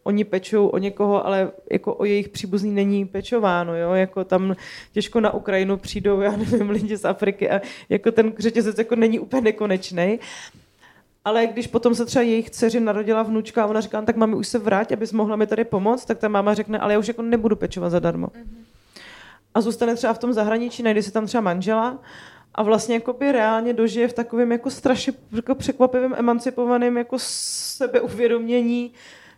oni 0.05 0.25
pečou 0.25 0.67
o 0.67 0.79
někoho, 0.79 1.27
ale 1.27 1.51
jako 1.71 1.95
o 1.95 2.05
jejich 2.05 2.29
příbuzný 2.29 2.71
není 2.71 3.07
pečováno, 3.07 3.77
jo, 3.77 3.93
jako 3.93 4.25
tam 4.25 4.57
těžko 4.93 5.21
na 5.21 5.35
Ukrajinu 5.35 5.77
přijdou, 5.77 6.21
já 6.21 6.37
nevím, 6.37 6.71
lidi 6.77 6.97
z 6.97 7.05
Afriky 7.05 7.51
a 7.51 7.61
jako 7.89 8.13
ten 8.13 8.33
řetězec 8.39 8.79
jako 8.79 8.97
není 8.97 9.19
úplně 9.19 9.43
nekonečný. 9.43 10.19
Ale 11.25 11.47
když 11.47 11.67
potom 11.67 11.95
se 11.95 12.07
třeba 12.07 12.23
jejich 12.23 12.51
dceři 12.51 12.81
narodila 12.81 13.23
vnučka 13.23 13.65
a 13.65 13.67
ona 13.67 13.81
říká, 13.81 14.01
no, 14.01 14.07
tak 14.07 14.17
mami, 14.17 14.35
už 14.35 14.49
se 14.49 14.59
vrát, 14.59 14.93
abys 14.93 15.13
mohla 15.13 15.37
mi 15.37 15.47
tady 15.47 15.65
pomoct, 15.65 16.05
tak 16.05 16.19
ta 16.19 16.29
máma 16.29 16.55
řekne, 16.55 16.79
ale 16.79 16.93
já 16.93 16.99
už 16.99 17.09
jako 17.09 17.23
nebudu 17.23 17.57
pečovat 17.57 17.91
zadarmo. 17.91 18.29
A 19.55 19.61
zůstane 19.61 19.95
třeba 19.95 20.15
v 20.15 20.19
tom 20.19 20.33
zahraničí, 20.33 20.83
najde 20.83 21.03
se 21.03 21.13
tam 21.13 21.27
třeba 21.27 21.41
manžela 21.41 21.99
a 22.55 22.63
vlastně 22.63 22.95
jako 22.95 23.13
by 23.13 23.33
reálně 23.33 23.73
dožije 23.73 24.09
v 24.09 24.13
takovém 24.13 24.53
jako 24.53 24.71
strašně 24.71 25.13
jako 25.33 25.55
překvapivém, 25.55 26.15
emancipovaném 26.17 26.97
jako 26.97 27.17
sebeuvědomění, 27.19 28.93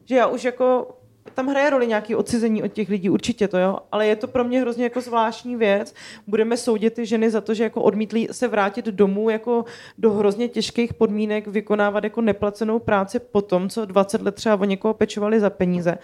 že 0.05 0.15
já 0.15 0.27
už 0.27 0.45
jako 0.45 0.97
tam 1.31 1.47
hraje 1.47 1.71
roli 1.71 1.87
nějaký 1.87 2.15
odcizení 2.15 2.63
od 2.63 2.73
těch 2.73 2.89
lidí, 2.89 3.11
určitě 3.11 3.49
to 3.49 3.59
jo, 3.59 3.79
ale 3.93 4.07
je 4.07 4.17
to 4.17 4.29
pro 4.29 4.45
mě 4.45 4.61
hrozně 4.61 4.85
jako 4.85 5.01
zvláštní 5.01 5.57
věc. 5.57 5.95
Budeme 6.27 6.57
soudit 6.57 6.95
ty 6.95 7.07
ženy 7.07 7.31
za 7.31 7.41
to, 7.41 7.55
že 7.55 7.65
jako 7.65 7.83
odmítli 7.83 8.29
se 8.31 8.49
vrátit 8.49 8.85
domů 8.85 9.31
jako 9.31 9.65
do 9.99 10.13
hrozně 10.13 10.49
těžkých 10.49 10.95
podmínek, 10.95 11.47
vykonávat 11.47 12.05
jako 12.05 12.21
neplacenou 12.21 12.79
práci 12.79 13.19
po 13.19 13.43
tom, 13.43 13.69
co 13.69 13.85
20 13.85 14.23
let 14.23 14.35
třeba 14.35 14.61
o 14.61 14.65
někoho 14.65 14.95
pečovali 14.95 15.41
za 15.41 15.51
peníze. 15.51 15.99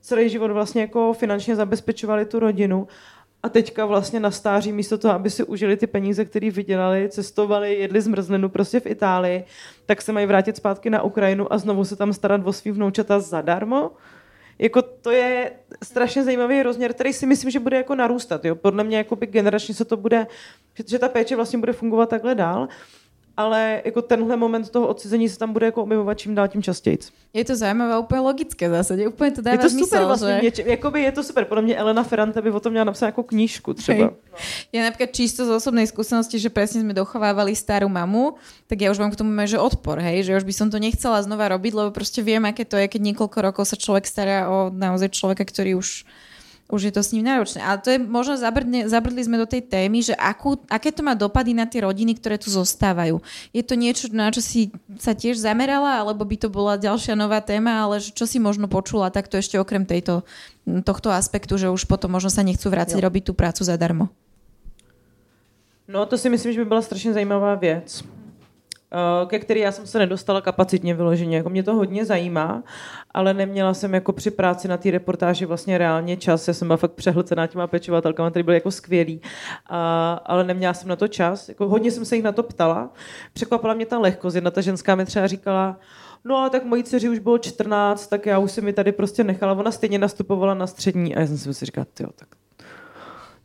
Celý 0.00 0.28
život 0.28 0.50
vlastně 0.50 0.80
jako 0.80 1.12
finančně 1.12 1.56
zabezpečovali 1.56 2.24
tu 2.24 2.38
rodinu 2.38 2.88
a 3.42 3.48
teďka 3.48 3.86
vlastně 3.86 4.20
na 4.20 4.30
stáří 4.30 4.72
místo 4.72 4.98
toho, 4.98 5.14
aby 5.14 5.30
si 5.30 5.44
užili 5.44 5.76
ty 5.76 5.86
peníze, 5.86 6.24
které 6.24 6.50
vydělali, 6.50 7.08
cestovali, 7.08 7.74
jedli 7.74 8.00
zmrzlinu 8.00 8.48
prostě 8.48 8.80
v 8.80 8.86
Itálii, 8.86 9.44
tak 9.86 10.02
se 10.02 10.12
mají 10.12 10.26
vrátit 10.26 10.56
zpátky 10.56 10.90
na 10.90 11.02
Ukrajinu 11.02 11.52
a 11.52 11.58
znovu 11.58 11.84
se 11.84 11.96
tam 11.96 12.12
starat 12.12 12.40
o 12.44 12.52
svý 12.52 12.70
vnoučata 12.70 13.20
zadarmo. 13.20 13.90
Jako 14.58 14.82
to 14.82 15.10
je 15.10 15.52
strašně 15.82 16.24
zajímavý 16.24 16.62
rozměr, 16.62 16.92
který 16.92 17.12
si 17.12 17.26
myslím, 17.26 17.50
že 17.50 17.60
bude 17.60 17.76
jako 17.76 17.94
narůstat. 17.94 18.44
Jo? 18.44 18.54
Podle 18.54 18.84
mě 18.84 19.04
generačně 19.20 19.74
se 19.74 19.84
to 19.84 19.96
bude, 19.96 20.26
že, 20.74 20.84
že 20.86 20.98
ta 20.98 21.08
péče 21.08 21.36
vlastně 21.36 21.58
bude 21.58 21.72
fungovat 21.72 22.08
takhle 22.08 22.34
dál 22.34 22.68
ale 23.36 23.82
jako 23.84 24.02
tenhle 24.02 24.36
moment 24.36 24.70
toho 24.70 24.86
odcizení 24.88 25.28
se 25.28 25.38
tam 25.38 25.52
bude 25.52 25.66
jako 25.66 25.82
objevovat 25.82 26.18
čím 26.18 26.34
dál 26.34 26.48
tím 26.48 26.62
častěji. 26.62 26.98
Je 27.32 27.44
to 27.44 27.56
zajímavé, 27.56 27.98
úplně 27.98 28.20
logické 28.20 28.70
zase, 28.70 29.06
úplně 29.08 29.30
to 29.30 29.42
dává 29.42 29.54
Je 29.54 29.58
to 29.58 29.70
super 29.70 29.88
smysl, 29.88 30.06
vlastně, 30.06 30.50
že... 30.56 30.62
jakoby 30.66 31.02
je 31.02 31.12
to 31.12 31.22
super, 31.22 31.44
podle 31.44 31.62
mě 31.62 31.76
Elena 31.76 32.02
Ferrante 32.02 32.42
by 32.42 32.50
o 32.50 32.60
tom 32.60 32.72
měla 32.72 32.84
napsat 32.84 33.06
jako 33.06 33.22
knížku 33.22 33.74
třeba. 33.74 34.04
Hej. 34.04 34.16
Ja 34.72 34.80
napríklad 34.88 35.12
čisto 35.12 35.44
z 35.44 35.52
osobnej 35.52 35.84
skúsenosti, 35.84 36.40
že 36.40 36.48
presne 36.48 36.80
sme 36.80 36.96
dochovávali 36.96 37.52
starú 37.52 37.92
mamu, 37.92 38.40
tak 38.64 38.80
ja 38.80 38.88
už 38.88 38.96
mám 38.96 39.12
k 39.12 39.20
tomu 39.20 39.32
že 39.44 39.60
odpor, 39.60 40.00
hej, 40.00 40.24
že 40.24 40.36
už 40.36 40.44
by 40.48 40.54
som 40.56 40.68
to 40.72 40.80
nechcela 40.80 41.20
znova 41.20 41.52
robiť, 41.52 41.72
lebo 41.76 41.92
proste 41.92 42.24
viem, 42.24 42.40
aké 42.48 42.64
to 42.64 42.80
je, 42.80 42.88
keď 42.88 43.12
niekoľko 43.12 43.38
rokov 43.44 43.64
sa 43.68 43.76
človek 43.76 44.08
stará 44.08 44.48
o 44.48 44.72
naozaj 44.72 45.12
človeka, 45.12 45.44
ktorý 45.44 45.76
už 45.76 46.08
už 46.72 46.88
je 46.88 46.92
to 46.96 47.04
s 47.04 47.12
ním 47.12 47.28
náročné. 47.28 47.60
Ale 47.60 47.76
to 47.84 47.92
je 47.92 48.00
možno 48.00 48.40
zabrdne, 48.40 48.88
zabrdli 48.88 49.20
sme 49.20 49.36
do 49.36 49.44
tej 49.44 49.60
témy, 49.60 50.00
že 50.00 50.16
akú, 50.16 50.56
aké 50.72 50.88
to 50.88 51.04
má 51.04 51.12
dopady 51.12 51.52
na 51.52 51.68
tie 51.68 51.84
rodiny, 51.84 52.16
ktoré 52.16 52.40
tu 52.40 52.48
zostávajú. 52.48 53.20
Je 53.52 53.60
to 53.60 53.76
niečo, 53.76 54.08
na 54.08 54.32
čo 54.32 54.40
si 54.40 54.72
sa 54.96 55.12
tiež 55.12 55.36
zamerala, 55.36 56.00
alebo 56.00 56.24
by 56.24 56.40
to 56.40 56.48
bola 56.48 56.80
ďalšia 56.80 57.12
nová 57.12 57.44
téma, 57.44 57.84
ale 57.84 58.00
čo 58.00 58.24
si 58.24 58.40
možno 58.40 58.72
počula 58.72 59.12
takto 59.12 59.36
ešte 59.36 59.60
okrem 59.60 59.84
tejto, 59.84 60.24
tohto 60.64 61.12
aspektu, 61.12 61.60
že 61.60 61.68
už 61.68 61.84
potom 61.84 62.08
možno 62.08 62.32
sa 62.32 62.40
nechcú 62.40 62.72
vrátiť 62.72 62.96
jo. 62.96 63.04
robiť 63.04 63.22
tú 63.28 63.32
prácu 63.36 63.68
zadarmo? 63.68 64.08
No 65.84 66.08
to 66.08 66.16
si 66.16 66.32
myslím, 66.32 66.56
že 66.56 66.60
by 66.64 66.66
byla 66.72 66.82
strašně 66.82 67.12
zajímavá 67.12 67.54
věc. 67.54 68.00
Eh, 68.92 69.26
ke 69.26 69.38
který 69.38 69.60
já 69.60 69.72
jsem 69.72 69.86
se 69.86 69.98
nedostala 69.98 70.40
kapacitně 70.40 70.94
vyloženě. 70.94 71.36
Jako 71.36 71.50
mě 71.50 71.62
to 71.62 71.74
hodně 71.74 72.04
zajímá, 72.04 72.62
ale 73.14 73.34
neměla 73.34 73.74
jsem 73.74 73.94
jako 73.94 74.12
při 74.12 74.30
práci 74.30 74.68
na 74.68 74.76
té 74.76 74.90
reportáži 74.90 75.46
vlastně 75.46 75.78
reálně 75.78 76.16
čas. 76.16 76.48
Já 76.48 76.54
jsem 76.54 76.68
byla 76.68 76.76
fakt 76.76 76.92
přehlcená 76.92 77.46
těma 77.46 77.66
pečovatelkama, 77.66 78.30
které 78.30 78.42
byly 78.42 78.56
jako 78.56 78.70
skvělý, 78.70 79.20
a, 79.66 80.12
ale 80.24 80.44
neměla 80.44 80.74
jsem 80.74 80.88
na 80.88 80.96
to 80.96 81.08
čas. 81.08 81.48
Jako 81.48 81.68
hodně 81.68 81.90
jsem 81.90 82.04
se 82.04 82.16
jich 82.16 82.24
na 82.24 82.32
to 82.32 82.42
ptala. 82.42 82.92
Překvapila 83.32 83.74
mě 83.74 83.86
ta 83.86 83.98
lehkost. 83.98 84.34
Jedna 84.34 84.50
ta 84.50 84.60
ženská 84.60 84.94
mi 84.94 85.04
třeba 85.04 85.26
říkala, 85.26 85.78
no 86.24 86.36
a 86.36 86.48
tak 86.48 86.64
mojí 86.64 86.84
dceři 86.84 87.08
už 87.08 87.18
bylo 87.18 87.38
14, 87.38 88.06
tak 88.06 88.26
já 88.26 88.38
už 88.38 88.52
jsem 88.52 88.64
mi 88.64 88.72
tady 88.72 88.92
prostě 88.92 89.24
nechala. 89.24 89.52
Ona 89.52 89.70
stejně 89.70 89.98
nastupovala 89.98 90.54
na 90.54 90.66
střední 90.66 91.16
a 91.16 91.20
já 91.20 91.26
jsem 91.26 91.54
si 91.54 91.64
říkala, 91.66 91.86
jo, 92.00 92.08
tak 92.16 92.28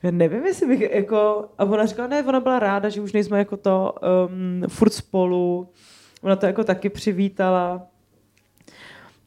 já 0.03 0.11
nevím, 0.11 0.45
jestli 0.45 0.67
bych 0.67 0.81
jako... 0.81 1.49
A 1.57 1.63
ona 1.63 1.85
říkala, 1.85 2.07
ne, 2.07 2.23
ona 2.23 2.39
byla 2.39 2.59
ráda, 2.59 2.89
že 2.89 3.01
už 3.01 3.13
nejsme 3.13 3.39
jako 3.39 3.57
to 3.57 3.95
um, 4.29 4.63
furt 4.69 4.93
spolu. 4.93 5.69
Ona 6.21 6.35
to 6.35 6.45
jako 6.45 6.63
taky 6.63 6.89
přivítala. 6.89 7.87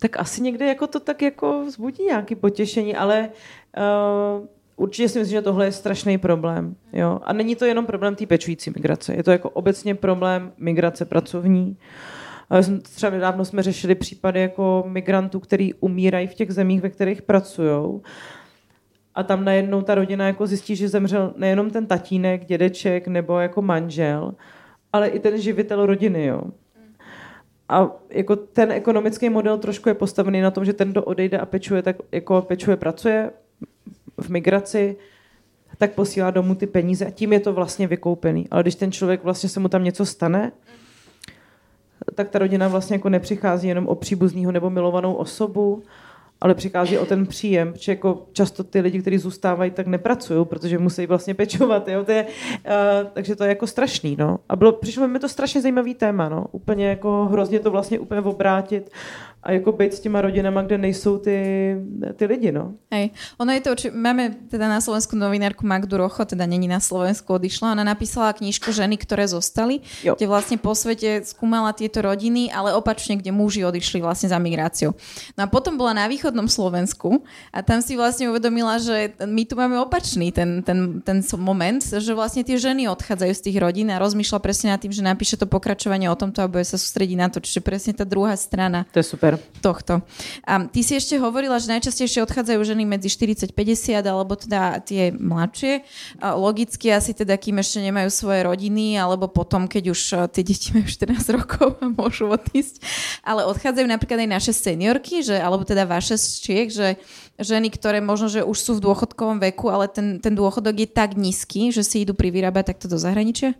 Tak 0.03 0.20
asi 0.20 0.42
někde 0.42 0.66
jako 0.66 0.86
to 0.86 1.01
tak 1.01 1.22
jako 1.22 1.64
vzbudí 1.64 2.05
nějaké 2.05 2.36
potěšení, 2.36 2.96
ale 2.96 3.28
uh, 3.76 4.46
určitě 4.76 5.09
si 5.09 5.18
myslím, 5.18 5.38
že 5.38 5.42
tohle 5.42 5.64
je 5.64 5.72
strašný 5.72 6.18
problém. 6.18 6.76
Jo? 6.92 7.20
A 7.22 7.32
není 7.32 7.57
to 7.57 7.64
jenom 7.64 7.86
problém 7.86 8.14
té 8.14 8.26
pečující 8.26 8.70
migrace. 8.70 9.14
Je 9.14 9.22
to 9.22 9.30
jako 9.30 9.51
obecně 9.51 9.94
problém 9.94 10.53
migrace 10.59 11.05
pracovní. 11.05 11.76
Třeba 12.82 13.12
nedávno 13.12 13.44
jsme 13.44 13.62
řešili 13.62 13.94
případy 13.94 14.40
jako 14.40 14.84
migrantů, 14.86 15.40
kteří 15.40 15.74
umírají 15.74 16.26
v 16.26 16.34
těch 16.34 16.53
zemích, 16.53 16.80
ve 16.80 16.90
kterých 16.90 17.22
pracují 17.22 18.01
a 19.14 19.22
tam 19.22 19.44
najednou 19.44 19.82
ta 19.82 19.94
rodina 19.94 20.26
jako 20.26 20.46
zjistí, 20.46 20.76
že 20.76 20.88
zemřel 20.88 21.34
nejenom 21.36 21.70
ten 21.70 21.86
tatínek, 21.86 22.44
dědeček 22.44 23.09
nebo 23.09 23.38
jako 23.38 23.62
manžel, 23.62 24.34
ale 24.92 25.09
i 25.09 25.18
ten 25.18 25.40
živitel 25.40 25.86
rodiny, 25.86 26.26
jo. 26.26 26.42
A 27.71 27.91
jako 28.11 28.37
ten 28.37 28.73
ekonomický 28.73 29.29
model 29.29 29.59
trošku 29.59 29.89
je 29.89 29.95
postavený 29.95 30.41
na 30.41 30.51
tom, 30.51 30.64
že 30.64 30.73
ten, 30.73 30.91
kdo 30.91 31.05
odejde 31.05 31.39
a 31.39 31.47
pečuje, 31.47 31.83
tak 31.83 31.97
jako 32.12 32.43
pečuje, 32.43 32.77
pracuje 32.77 33.31
v 34.21 34.29
migraci, 34.29 34.97
tak 35.79 35.93
posílá 35.93 36.31
domů 36.31 36.55
ty 36.55 36.66
peníze 36.66 37.07
a 37.07 37.11
tím 37.11 37.33
je 37.33 37.41
to 37.41 37.53
vlastně 37.53 37.87
vykoupený. 37.87 38.49
Ale 38.51 38.62
když 38.62 38.75
ten 38.75 38.93
člověk 38.93 39.25
vlastně 39.25 39.49
se 39.49 39.61
mu 39.61 39.68
tam 39.68 39.85
něco 39.85 40.07
stane, 40.07 40.53
tak 42.14 42.29
ta 42.29 42.39
rodina 42.39 42.68
vlastně 42.68 42.95
jako 42.95 43.09
nepřichází 43.09 43.68
jenom 43.68 43.87
o 43.87 43.95
příbuzného 43.95 44.53
nebo 44.53 44.71
milovanou 44.71 45.14
osobu, 45.14 45.83
ale 46.41 46.55
přichází 46.55 46.99
o 46.99 47.07
ten 47.07 47.26
příjem, 47.26 47.72
protože 47.72 47.93
jako 47.93 48.26
často 48.32 48.64
ty 48.64 48.80
lidi, 48.80 49.01
kteří 49.01 49.18
zůstávají, 49.18 49.70
tak 49.70 49.86
nepracují, 49.86 50.47
protože 50.47 50.78
musí 50.78 51.07
vlastně 51.07 51.34
pečovat, 51.34 51.88
jo? 51.88 52.05
To 52.05 52.12
je, 52.12 52.24
uh, 52.24 53.09
takže 53.12 53.36
to 53.36 53.45
je 53.45 53.49
jako 53.49 53.66
strašný, 53.66 54.16
no. 54.18 54.38
A 54.49 54.57
bylo, 54.57 54.72
přišlo 54.72 55.09
mi 55.09 55.18
to 55.18 55.28
strašně 55.28 55.61
zajímavý 55.61 55.95
téma, 55.95 56.28
no. 56.28 56.47
Úplně 56.53 56.88
jako 56.88 57.28
hrozně 57.30 57.61
to 57.61 57.70
vlastně 57.70 57.99
úplně 57.99 58.20
obrátit 58.20 58.91
a 59.43 59.53
jako 59.53 59.72
být 59.72 59.95
s 59.95 60.01
těma 60.01 60.20
rodinama, 60.20 60.62
kde 60.62 60.78
nejsou 60.78 61.18
ty, 61.18 61.36
ty 62.16 62.26
lidi, 62.26 62.53
no. 62.53 62.74
Hej. 62.93 63.11
Ono 63.38 63.53
je 63.53 63.61
to, 63.61 63.74
či 63.74 63.86
máme 63.91 64.36
teda 64.53 64.68
na 64.68 64.80
Slovensku 64.80 65.16
novinárku 65.16 65.66
Magdu 65.66 65.97
Rocho, 65.97 66.24
teda 66.24 66.47
není 66.47 66.68
na 66.68 66.80
Slovensku, 66.80 67.34
odišla. 67.34 67.72
Ona 67.72 67.84
napísala 67.84 68.36
knižku 68.36 68.68
Ženy, 68.68 69.01
ktoré 69.01 69.24
zostali, 69.24 69.80
jo. 70.05 70.12
kde 70.12 70.28
vlastne 70.28 70.61
po 70.61 70.76
svete 70.76 71.24
skúmala 71.24 71.72
tieto 71.72 72.05
rodiny, 72.05 72.53
ale 72.53 72.76
opačne, 72.76 73.16
kde 73.16 73.32
muži 73.32 73.64
odišli 73.64 74.05
vlastne 74.05 74.28
za 74.28 74.36
migráciou. 74.36 74.93
No 75.36 75.41
a 75.45 75.49
potom 75.49 75.80
bola 75.80 75.97
na 75.97 76.05
východnom 76.05 76.45
Slovensku 76.45 77.24
a 77.49 77.64
tam 77.64 77.80
si 77.80 77.97
vlastne 77.97 78.28
uvedomila, 78.28 78.76
že 78.76 79.16
my 79.24 79.49
tu 79.49 79.57
máme 79.57 79.80
opačný 79.80 80.36
ten, 80.36 80.61
ten, 80.61 81.01
ten 81.01 81.24
moment, 81.41 81.80
že 81.80 82.12
vlastne 82.12 82.45
tie 82.45 82.61
ženy 82.61 82.93
odchádzajú 82.93 83.32
z 83.32 83.45
tých 83.49 83.57
rodín 83.57 83.88
a 83.88 83.97
rozmýšľa 83.97 84.38
presne 84.45 84.76
nad 84.76 84.80
tým, 84.84 84.93
že 84.93 85.01
napíše 85.01 85.41
to 85.41 85.49
pokračovanie 85.49 86.12
o 86.12 86.16
tomto 86.18 86.45
a 86.45 86.51
bude 86.51 86.68
sa 86.68 86.76
sústrediť 86.76 87.16
na 87.16 87.28
to, 87.32 87.41
čiže 87.41 87.64
presne 87.64 87.97
tá 87.97 88.05
druhá 88.05 88.36
strana. 88.36 88.84
To 88.93 89.01
je 89.01 89.07
super 89.07 89.30
super. 89.37 89.61
Tohto. 89.61 90.01
A 90.49 90.64
ty 90.66 90.81
si 90.81 90.97
ešte 90.97 91.20
hovorila, 91.20 91.61
že 91.61 91.68
najčastejšie 91.68 92.24
odchádzajú 92.24 92.61
ženy 92.64 92.89
medzi 92.89 93.12
40-50 93.12 94.01
alebo 94.09 94.33
teda 94.35 94.81
tie 94.81 95.12
mladšie. 95.12 95.85
A 96.18 96.33
logicky 96.33 96.89
asi 96.89 97.12
teda, 97.12 97.37
kým 97.37 97.61
ešte 97.61 97.85
nemajú 97.85 98.09
svoje 98.09 98.41
rodiny, 98.49 98.97
alebo 98.97 99.28
potom, 99.28 99.68
keď 99.68 99.93
už 99.93 100.01
tie 100.33 100.43
deti 100.43 100.72
majú 100.72 100.89
14 100.89 101.12
rokov 101.39 101.76
a 101.78 101.87
môžu 101.93 102.33
odísť. 102.33 102.81
Ale 103.20 103.45
odchádzajú 103.47 103.87
napríklad 103.87 104.24
aj 104.24 104.31
naše 104.33 104.53
seniorky, 104.57 105.20
že, 105.20 105.37
alebo 105.37 105.62
teda 105.68 105.85
vaše 105.85 106.16
z 106.16 106.26
Čiech, 106.41 106.68
že 106.72 106.89
ženy, 107.37 107.68
ktoré 107.72 108.01
možno, 108.01 108.33
že 108.33 108.41
už 108.41 108.57
sú 108.57 108.72
v 108.81 108.85
dôchodkovom 108.89 109.41
veku, 109.45 109.68
ale 109.68 109.89
ten, 109.93 110.20
ten 110.20 110.33
dôchodok 110.33 110.76
je 110.85 110.89
tak 110.89 111.20
nízky, 111.20 111.68
že 111.68 111.85
si 111.85 112.05
idú 112.05 112.16
privyrábať 112.16 112.74
takto 112.74 112.89
do 112.89 112.97
zahraničia? 112.97 113.53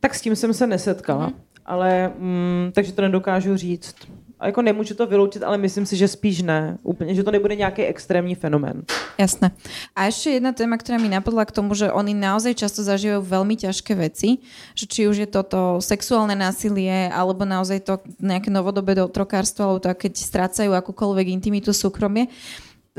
Tak 0.00 0.14
s 0.14 0.20
tím 0.20 0.36
jsem 0.36 0.54
se 0.54 0.66
nesetkala, 0.66 1.26
mm. 1.26 1.34
ale 1.64 2.12
mm, 2.18 2.72
takže 2.74 2.92
to 2.92 3.02
nedokážu 3.02 3.56
říct. 3.56 3.96
A 4.44 4.52
jako 4.52 4.62
nemůžu 4.62 4.94
to 4.94 5.06
vyloučit, 5.06 5.42
ale 5.42 5.56
myslím 5.58 5.86
si, 5.86 5.96
že 5.96 6.08
spíš 6.08 6.42
ne. 6.42 6.76
Úplně, 6.82 7.14
že 7.14 7.24
to 7.24 7.30
nebude 7.30 7.56
nějaký 7.56 7.82
extrémní 7.82 8.34
fenomén. 8.34 8.84
Jasné. 9.18 9.50
A 9.96 10.04
ještě 10.04 10.30
jedna 10.30 10.52
téma, 10.52 10.76
která 10.76 10.98
mi 10.98 11.08
napadla 11.08 11.44
k 11.44 11.52
tomu, 11.52 11.74
že 11.74 11.92
oni 11.92 12.14
naozaj 12.14 12.54
často 12.54 12.84
zažívají 12.84 13.24
velmi 13.24 13.56
těžké 13.56 13.94
věci, 13.94 14.38
že 14.74 14.86
či 14.86 15.08
už 15.08 15.16
je 15.16 15.26
to 15.26 15.42
to 15.42 15.80
sexuálne 15.80 16.36
násilie, 16.36 17.08
alebo 17.08 17.48
naozaj 17.48 17.80
to 17.80 18.04
nějaké 18.20 18.52
novodobé 18.52 18.92
otrokárstvo, 19.00 19.64
alebo 19.64 19.80
to, 19.80 19.88
keď 19.96 20.12
strácajú 20.12 20.76
akúkoľvek 20.76 21.32
intimitu, 21.32 21.72
súkromie. 21.72 22.28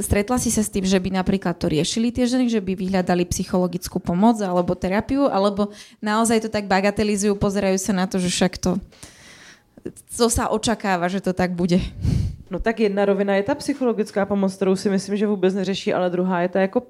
Stretla 0.01 0.41
si 0.41 0.49
sa 0.49 0.65
s 0.65 0.73
tým, 0.73 0.83
že 0.89 0.97
by 0.97 1.13
napríklad 1.13 1.61
to 1.61 1.69
riešili 1.69 2.09
tie 2.09 2.25
ženy, 2.25 2.49
že 2.49 2.57
by 2.57 2.73
vyhľadali 2.73 3.21
psychologickú 3.29 4.01
pomoc 4.01 4.41
alebo 4.41 4.73
terapiu, 4.73 5.29
alebo 5.29 5.69
naozaj 6.01 6.41
to 6.41 6.49
tak 6.49 6.65
bagatelizujú, 6.65 7.37
pozerajú 7.37 7.77
sa 7.77 7.93
na 7.93 8.09
to, 8.09 8.17
že 8.17 8.33
však 8.33 8.57
to 8.57 8.81
co 9.91 10.29
sa 10.29 10.49
očakáva, 10.49 11.07
že 11.07 11.21
to 11.21 11.33
tak 11.33 11.51
bude? 11.51 11.79
No 12.49 12.59
tak 12.59 12.79
jedna 12.79 13.05
rovina 13.05 13.35
je 13.35 13.43
ta 13.43 13.55
psychologická 13.55 14.25
pomoc, 14.25 14.55
kterou 14.55 14.75
si 14.75 14.89
myslím, 14.89 15.17
že 15.17 15.27
vůbec 15.27 15.53
neřeší, 15.53 15.93
ale 15.93 16.09
druhá 16.09 16.41
je 16.41 16.49
ta 16.49 16.59
jako 16.59 16.83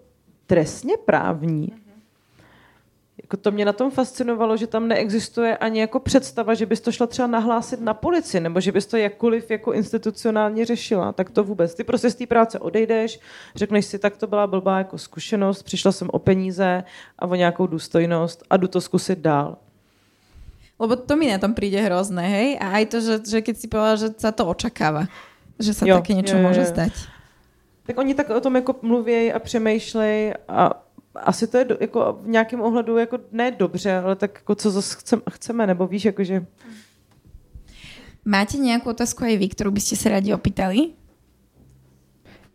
trestně 0.48 0.98
právní. 0.98 1.74
Jako 3.24 3.38
to 3.38 3.52
mě 3.52 3.66
na 3.66 3.74
tom 3.74 3.92
fascinovalo, 3.92 4.58
že 4.58 4.68
tam 4.68 4.88
neexistuje 4.88 5.58
ani 5.58 5.80
jako 5.80 6.00
představa, 6.00 6.54
že 6.54 6.66
bys 6.66 6.82
to 6.82 6.92
šla 6.92 7.08
třeba 7.08 7.28
nahlásit 7.28 7.82
na 7.82 7.94
policii, 7.94 8.42
nebo 8.42 8.62
že 8.62 8.72
bys 8.72 8.86
to 8.86 8.98
jakkoliv 8.98 9.52
jako 9.52 9.74
institucionálně 9.74 10.66
řešila. 10.66 11.14
Tak 11.14 11.30
to 11.30 11.44
vůbec. 11.44 11.76
Ty 11.76 11.84
prostě 11.84 12.10
z 12.10 12.16
té 12.16 12.26
práce 12.28 12.60
odejdeš, 12.60 13.20
řekneš 13.56 13.86
si, 13.86 14.00
tak 14.00 14.18
to 14.18 14.28
byla 14.28 14.48
blbá 14.48 14.78
jako 14.78 14.98
zkušenost, 14.98 15.64
přišla 15.64 15.92
jsem 15.92 16.10
o 16.12 16.20
peníze 16.20 16.84
a 17.20 17.28
o 17.28 17.36
nějakou 17.36 17.68
důstojnost 17.68 18.44
a 18.50 18.58
jdu 18.58 18.68
to 18.68 18.82
zkusit 18.82 19.20
dál. 19.20 19.58
Lebo 20.76 21.00
to 21.00 21.16
mi 21.16 21.32
na 21.32 21.40
tom 21.40 21.56
príde 21.56 21.80
hrozné, 21.80 22.26
hej? 22.28 22.50
A 22.60 22.66
aj 22.82 22.84
to, 22.92 22.98
že, 23.00 23.16
že 23.24 23.40
keď 23.40 23.56
si 23.56 23.68
povedal, 23.72 23.96
že 23.96 24.10
sa 24.20 24.36
to 24.36 24.44
očakáva. 24.44 25.08
Že 25.56 25.72
sa 25.72 25.84
jo, 25.88 25.96
také 26.04 26.12
niečo 26.12 26.36
jo, 26.36 26.44
jo, 26.44 26.46
môže 26.46 26.68
stať. 26.68 26.92
Tak 27.86 27.96
oni 27.96 28.12
tak 28.12 28.28
o 28.30 28.42
tom 28.42 28.56
jako 28.56 28.76
mluví 28.82 29.32
a 29.32 29.40
přemýšlejí 29.40 30.34
a 30.48 30.72
asi 31.16 31.48
to 31.48 31.58
je 31.58 31.66
do, 31.66 31.78
jako 31.80 32.20
v 32.22 32.28
nějakém 32.28 32.62
ohledu 32.62 32.98
jako 32.98 33.20
ne 33.32 33.52
dobře, 33.52 33.96
ale 33.96 34.16
tak 34.16 34.32
jako 34.36 34.56
co 34.56 34.72
zase 34.72 34.96
chceme, 35.00 35.22
chceme, 35.32 35.68
nebo 35.68 35.88
víš, 35.88 36.06
jakože... 36.06 36.46
Máte 38.26 38.58
nějakou 38.58 38.90
otázku 38.90 39.24
aj 39.24 39.38
vy, 39.38 39.48
kterou 39.50 39.72
byste 39.72 39.96
se 39.96 40.10
rádi 40.10 40.34
opýtali? 40.34 40.98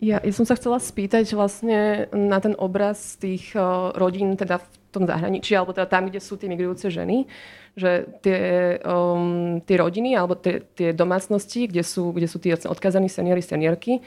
Ja, 0.00 0.16
ja 0.24 0.32
som 0.32 0.48
sa 0.48 0.56
chcela 0.56 0.80
spýtať 0.80 1.28
vlastne 1.36 2.08
na 2.16 2.40
ten 2.40 2.56
obraz 2.56 3.20
tých 3.20 3.52
uh, 3.52 3.92
rodín 3.92 4.32
teda 4.32 4.56
v 4.56 4.79
tom 4.90 5.06
zahraničí, 5.06 5.54
alebo 5.54 5.72
teda 5.72 5.86
tam, 5.86 6.10
kde 6.10 6.18
sú 6.18 6.34
tie 6.36 6.50
migrujúce 6.50 6.90
ženy, 6.90 7.30
že 7.78 8.10
tie, 8.20 8.76
um, 8.82 9.62
tie 9.62 9.76
rodiny 9.78 10.18
alebo 10.18 10.34
tie, 10.34 10.66
tie 10.74 10.90
domácnosti, 10.90 11.70
kde 11.70 11.86
sú, 11.86 12.10
kde 12.10 12.26
sú 12.26 12.42
tí 12.42 12.50
odkazaní 12.50 13.06
seniori, 13.06 13.40
seniorky, 13.40 14.02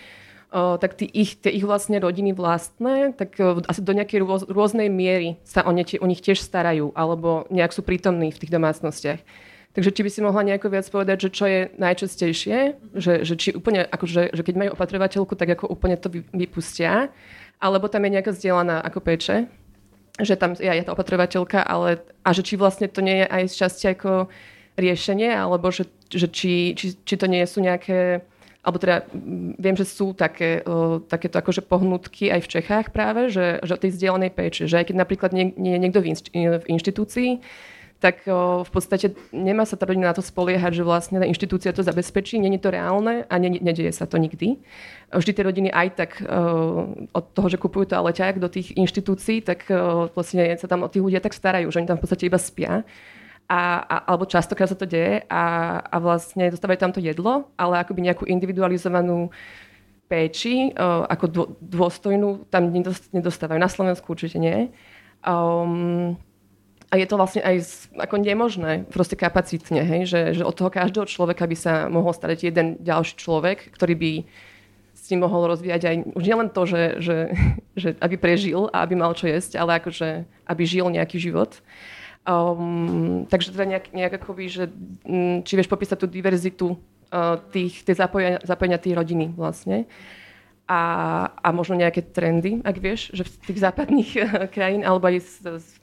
uh, 0.51 0.75
tak 0.77 0.99
tí 0.99 1.07
ich, 1.07 1.39
tie 1.39 1.49
ich 1.49 1.63
vlastne 1.63 1.97
rodiny 1.97 2.35
vlastné, 2.35 3.15
tak 3.15 3.39
uh, 3.39 3.63
asi 3.65 3.79
do 3.79 3.95
nejakej 3.95 4.19
rôz, 4.21 4.43
rôznej 4.51 4.91
miery 4.91 5.39
sa 5.47 5.63
o, 5.63 5.71
ne, 5.71 5.87
o 5.87 6.07
nich 6.07 6.19
tiež 6.19 6.43
starajú, 6.43 6.91
alebo 6.93 7.47
nejak 7.47 7.71
sú 7.71 7.81
prítomní 7.81 8.35
v 8.35 8.39
tých 8.43 8.51
domácnostiach. 8.51 9.23
Takže 9.73 9.89
či 9.89 10.01
by 10.05 10.09
si 10.13 10.21
mohla 10.21 10.45
nejako 10.45 10.69
viac 10.69 10.85
povedať, 10.85 11.17
že 11.17 11.29
čo 11.33 11.45
je 11.49 11.59
najčastejšie, 11.81 12.57
že, 12.93 13.13
že 13.25 13.33
či 13.33 13.57
úplne, 13.57 13.81
akože, 13.81 14.29
že 14.29 14.41
keď 14.45 14.55
majú 14.55 14.69
opatrovateľku, 14.77 15.33
tak 15.33 15.57
ako 15.57 15.65
úplne 15.65 15.97
to 15.97 16.13
vypustia, 16.13 17.09
alebo 17.57 17.89
tam 17.89 18.05
je 18.05 18.13
nejaká 18.13 18.31
zdieľaná 18.37 18.85
ako 18.85 19.01
peče, 19.01 19.49
že 20.21 20.37
tam 20.37 20.53
ja, 20.61 20.77
je 20.77 20.85
to 20.85 20.93
opatrovateľka, 20.93 21.65
ale 21.65 22.05
a 22.21 22.29
že 22.37 22.45
či 22.45 22.53
vlastne 22.53 22.85
to 22.85 23.01
nie 23.01 23.25
je 23.25 23.27
aj 23.27 23.43
z 23.49 23.55
časti 23.57 23.85
ako 23.97 24.29
riešenie, 24.77 25.33
alebo 25.33 25.73
že, 25.73 25.89
že 26.09 26.29
či, 26.29 26.77
či, 26.77 26.97
či 27.01 27.15
to 27.17 27.25
nie 27.25 27.41
sú 27.45 27.61
nejaké 27.61 28.21
alebo 28.63 28.79
teda 28.79 29.03
viem, 29.59 29.75
že 29.75 29.83
sú 29.83 30.15
také, 30.15 30.63
uh, 30.63 31.03
takéto 31.03 31.35
akože 31.35 31.67
pohnutky 31.67 32.31
aj 32.31 32.47
v 32.47 32.51
Čechách 32.57 32.95
práve, 32.95 33.27
že, 33.27 33.59
že 33.59 33.75
o 33.75 33.81
tej 33.81 33.91
zdieľanej 33.91 34.31
péči, 34.31 34.71
že 34.71 34.79
aj 34.79 34.87
keď 34.87 35.03
napríklad 35.03 35.35
nie, 35.35 35.51
nie 35.59 35.75
je 35.75 35.81
niekto 35.83 35.99
v, 35.99 36.15
inš, 36.15 36.31
v 36.31 36.65
inštitúcii, 36.71 37.29
tak 38.03 38.27
v 38.27 38.67
podstate 38.67 39.15
nemá 39.31 39.63
sa 39.63 39.79
tá 39.79 39.87
rodina 39.87 40.11
na 40.11 40.17
to 40.17 40.19
spoliehať, 40.19 40.75
že 40.75 40.83
vlastne 40.83 41.23
tá 41.23 41.23
inštitúcia 41.23 41.71
to 41.71 41.79
zabezpečí, 41.79 42.35
není 42.35 42.59
to 42.59 42.67
reálne 42.67 43.23
a 43.23 43.33
ne, 43.39 43.63
nedieje 43.63 43.95
sa 43.95 44.03
to 44.03 44.19
nikdy. 44.19 44.59
Vždy 45.15 45.31
tie 45.31 45.47
rodiny 45.47 45.69
aj 45.71 45.87
tak 45.95 46.11
od 47.15 47.25
toho, 47.31 47.47
že 47.47 47.55
kupujú 47.55 47.87
to 47.87 47.95
leťák 47.95 48.43
do 48.43 48.51
tých 48.51 48.75
inštitúcií, 48.75 49.39
tak 49.39 49.71
vlastne 50.11 50.59
sa 50.59 50.67
tam 50.67 50.83
o 50.83 50.91
tých 50.91 50.99
ľudia 50.99 51.23
tak 51.23 51.31
starajú, 51.31 51.71
že 51.71 51.79
oni 51.79 51.87
tam 51.87 51.95
v 51.95 52.03
podstate 52.03 52.27
iba 52.27 52.35
spia. 52.35 52.83
A, 53.47 53.79
a, 53.79 53.95
alebo 54.11 54.27
častokrát 54.27 54.67
sa 54.67 54.75
to 54.75 54.87
deje 54.87 55.23
a, 55.27 55.43
a 55.79 55.95
vlastne 56.03 56.51
dostávajú 56.51 56.79
tam 56.79 56.91
to 56.91 56.99
jedlo, 57.03 57.47
ale 57.55 57.79
akoby 57.79 58.03
nejakú 58.03 58.23
individualizovanú 58.27 59.31
péči, 60.11 60.75
ako 60.79 61.25
dô, 61.31 61.43
dôstojnú, 61.63 62.51
tam 62.51 62.69
nedostávajú. 63.15 63.59
Na 63.59 63.71
Slovensku 63.71 64.11
určite 64.11 64.39
nie. 64.39 64.67
Um, 65.23 66.19
a 66.93 67.01
je 67.01 67.09
to 67.09 67.17
vlastne 67.17 67.41
aj 67.41 67.89
ako 67.97 68.21
nemožné, 68.21 68.85
proste 68.85 69.17
kapacitne, 69.17 69.81
hej? 69.81 70.05
Že, 70.05 70.21
že 70.37 70.43
od 70.45 70.53
toho 70.53 70.69
každého 70.69 71.09
človeka 71.09 71.49
by 71.49 71.57
sa 71.57 71.73
mohol 71.89 72.13
starať 72.13 72.53
jeden 72.53 72.77
ďalší 72.85 73.17
človek, 73.17 73.73
ktorý 73.73 73.97
by 73.97 74.11
s 74.93 75.09
ním 75.09 75.25
mohol 75.25 75.49
rozvíjať 75.49 75.81
aj 75.89 75.95
už 76.13 76.23
nielen 76.23 76.53
to, 76.53 76.69
že, 76.69 77.01
že, 77.01 77.17
že 77.81 77.89
aby 77.97 78.15
prežil 78.21 78.69
a 78.69 78.85
aby 78.85 78.93
mal 78.93 79.17
čo 79.17 79.25
jesť, 79.25 79.57
ale 79.57 79.81
akože 79.81 80.29
aby 80.45 80.63
žil 80.69 80.85
nejaký 80.93 81.17
život. 81.17 81.57
Um, 82.29 83.25
takže 83.25 83.51
teda 83.57 83.65
nejak, 83.65 83.89
nejak 83.89 84.13
akoby, 84.21 84.45
že, 84.53 84.69
um, 85.03 85.41
či 85.41 85.57
vieš 85.57 85.73
popísať 85.73 85.97
tú 85.97 86.05
diverzitu 86.05 86.77
uh, 87.09 87.41
tých, 87.49 87.81
tie 87.81 87.97
zapojenia, 87.97 88.37
zapojenia 88.45 88.77
tých 88.77 88.95
rodiny 88.95 89.33
vlastne. 89.33 89.89
A, 90.69 90.79
a 91.41 91.51
možno 91.51 91.75
nejaké 91.75 92.05
trendy, 92.05 92.63
ak 92.63 92.77
vieš, 92.79 93.11
že 93.11 93.27
v 93.27 93.51
tých 93.51 93.59
západných 93.65 94.11
krajín 94.55 94.85
alebo 94.85 95.09
aj 95.09 95.19
z, 95.19 95.59
z 95.59 95.82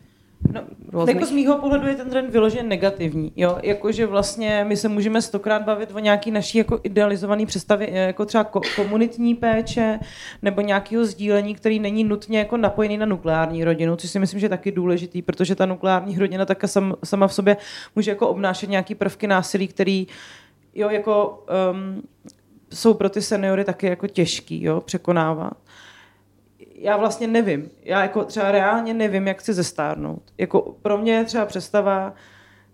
No, 0.93 1.07
jako 1.07 1.27
z 1.27 1.31
mýho 1.31 1.59
pohledu 1.59 1.89
je 1.89 1.95
ten 1.95 2.11
trend 2.11 2.31
vyloženě 2.31 2.63
negativní. 2.63 3.33
Jo? 3.37 3.59
Jakože 3.63 4.07
vlastně 4.07 4.65
my 4.69 4.77
se 4.77 4.89
můžeme 4.89 5.23
stokrát 5.23 5.63
bavit 5.63 5.91
o 5.95 5.99
nějaký 5.99 6.31
naší 6.31 6.59
jako 6.59 6.81
idealizované 6.83 7.47
představě, 7.47 7.89
eh, 7.91 8.07
jako 8.07 8.27
třeba 8.27 8.51
komunitní 8.77 9.35
péče 9.35 10.01
nebo 10.43 10.61
nějakého 10.61 11.05
sdílení, 11.05 11.55
který 11.55 11.79
není 11.79 12.05
nutně 12.05 12.39
jako 12.39 12.57
napojený 12.57 12.99
na 12.99 13.07
nukleární 13.07 13.65
rodinu, 13.65 13.97
což 13.97 14.11
si 14.11 14.19
myslím, 14.19 14.41
že 14.41 14.47
je 14.47 14.51
taky 14.51 14.73
důležitý, 14.73 15.23
protože 15.23 15.55
ta 15.55 15.67
nukleární 15.67 16.19
rodina 16.19 16.47
také 16.47 16.69
sam, 16.69 16.95
sama 17.05 17.29
v 17.29 17.35
sobě 17.35 17.57
může 17.97 18.11
jako 18.11 18.29
obnášet 18.29 18.71
nějaký 18.71 18.95
prvky 18.95 19.27
násilí, 19.27 19.69
který 19.69 20.07
jo, 20.75 20.91
jako, 20.91 21.45
um, 21.73 22.03
jsou 22.75 22.95
pro 22.95 23.09
ty 23.09 23.23
seniory 23.23 23.65
taky 23.65 23.87
jako 23.87 24.07
těžký 24.07 24.63
jo, 24.63 24.81
překonávat 24.81 25.53
já 26.81 26.97
vlastně 26.97 27.27
nevím. 27.27 27.71
Já 27.83 28.03
jako 28.03 28.25
třeba 28.25 28.51
reálně 28.53 28.95
nevím, 28.95 29.27
jak 29.27 29.39
chci 29.39 29.55
zestárnout. 29.55 30.23
Jako 30.39 30.77
pro 30.83 30.99
mě 30.99 31.13
je 31.13 31.25
třeba 31.25 31.47
představa, 31.47 32.15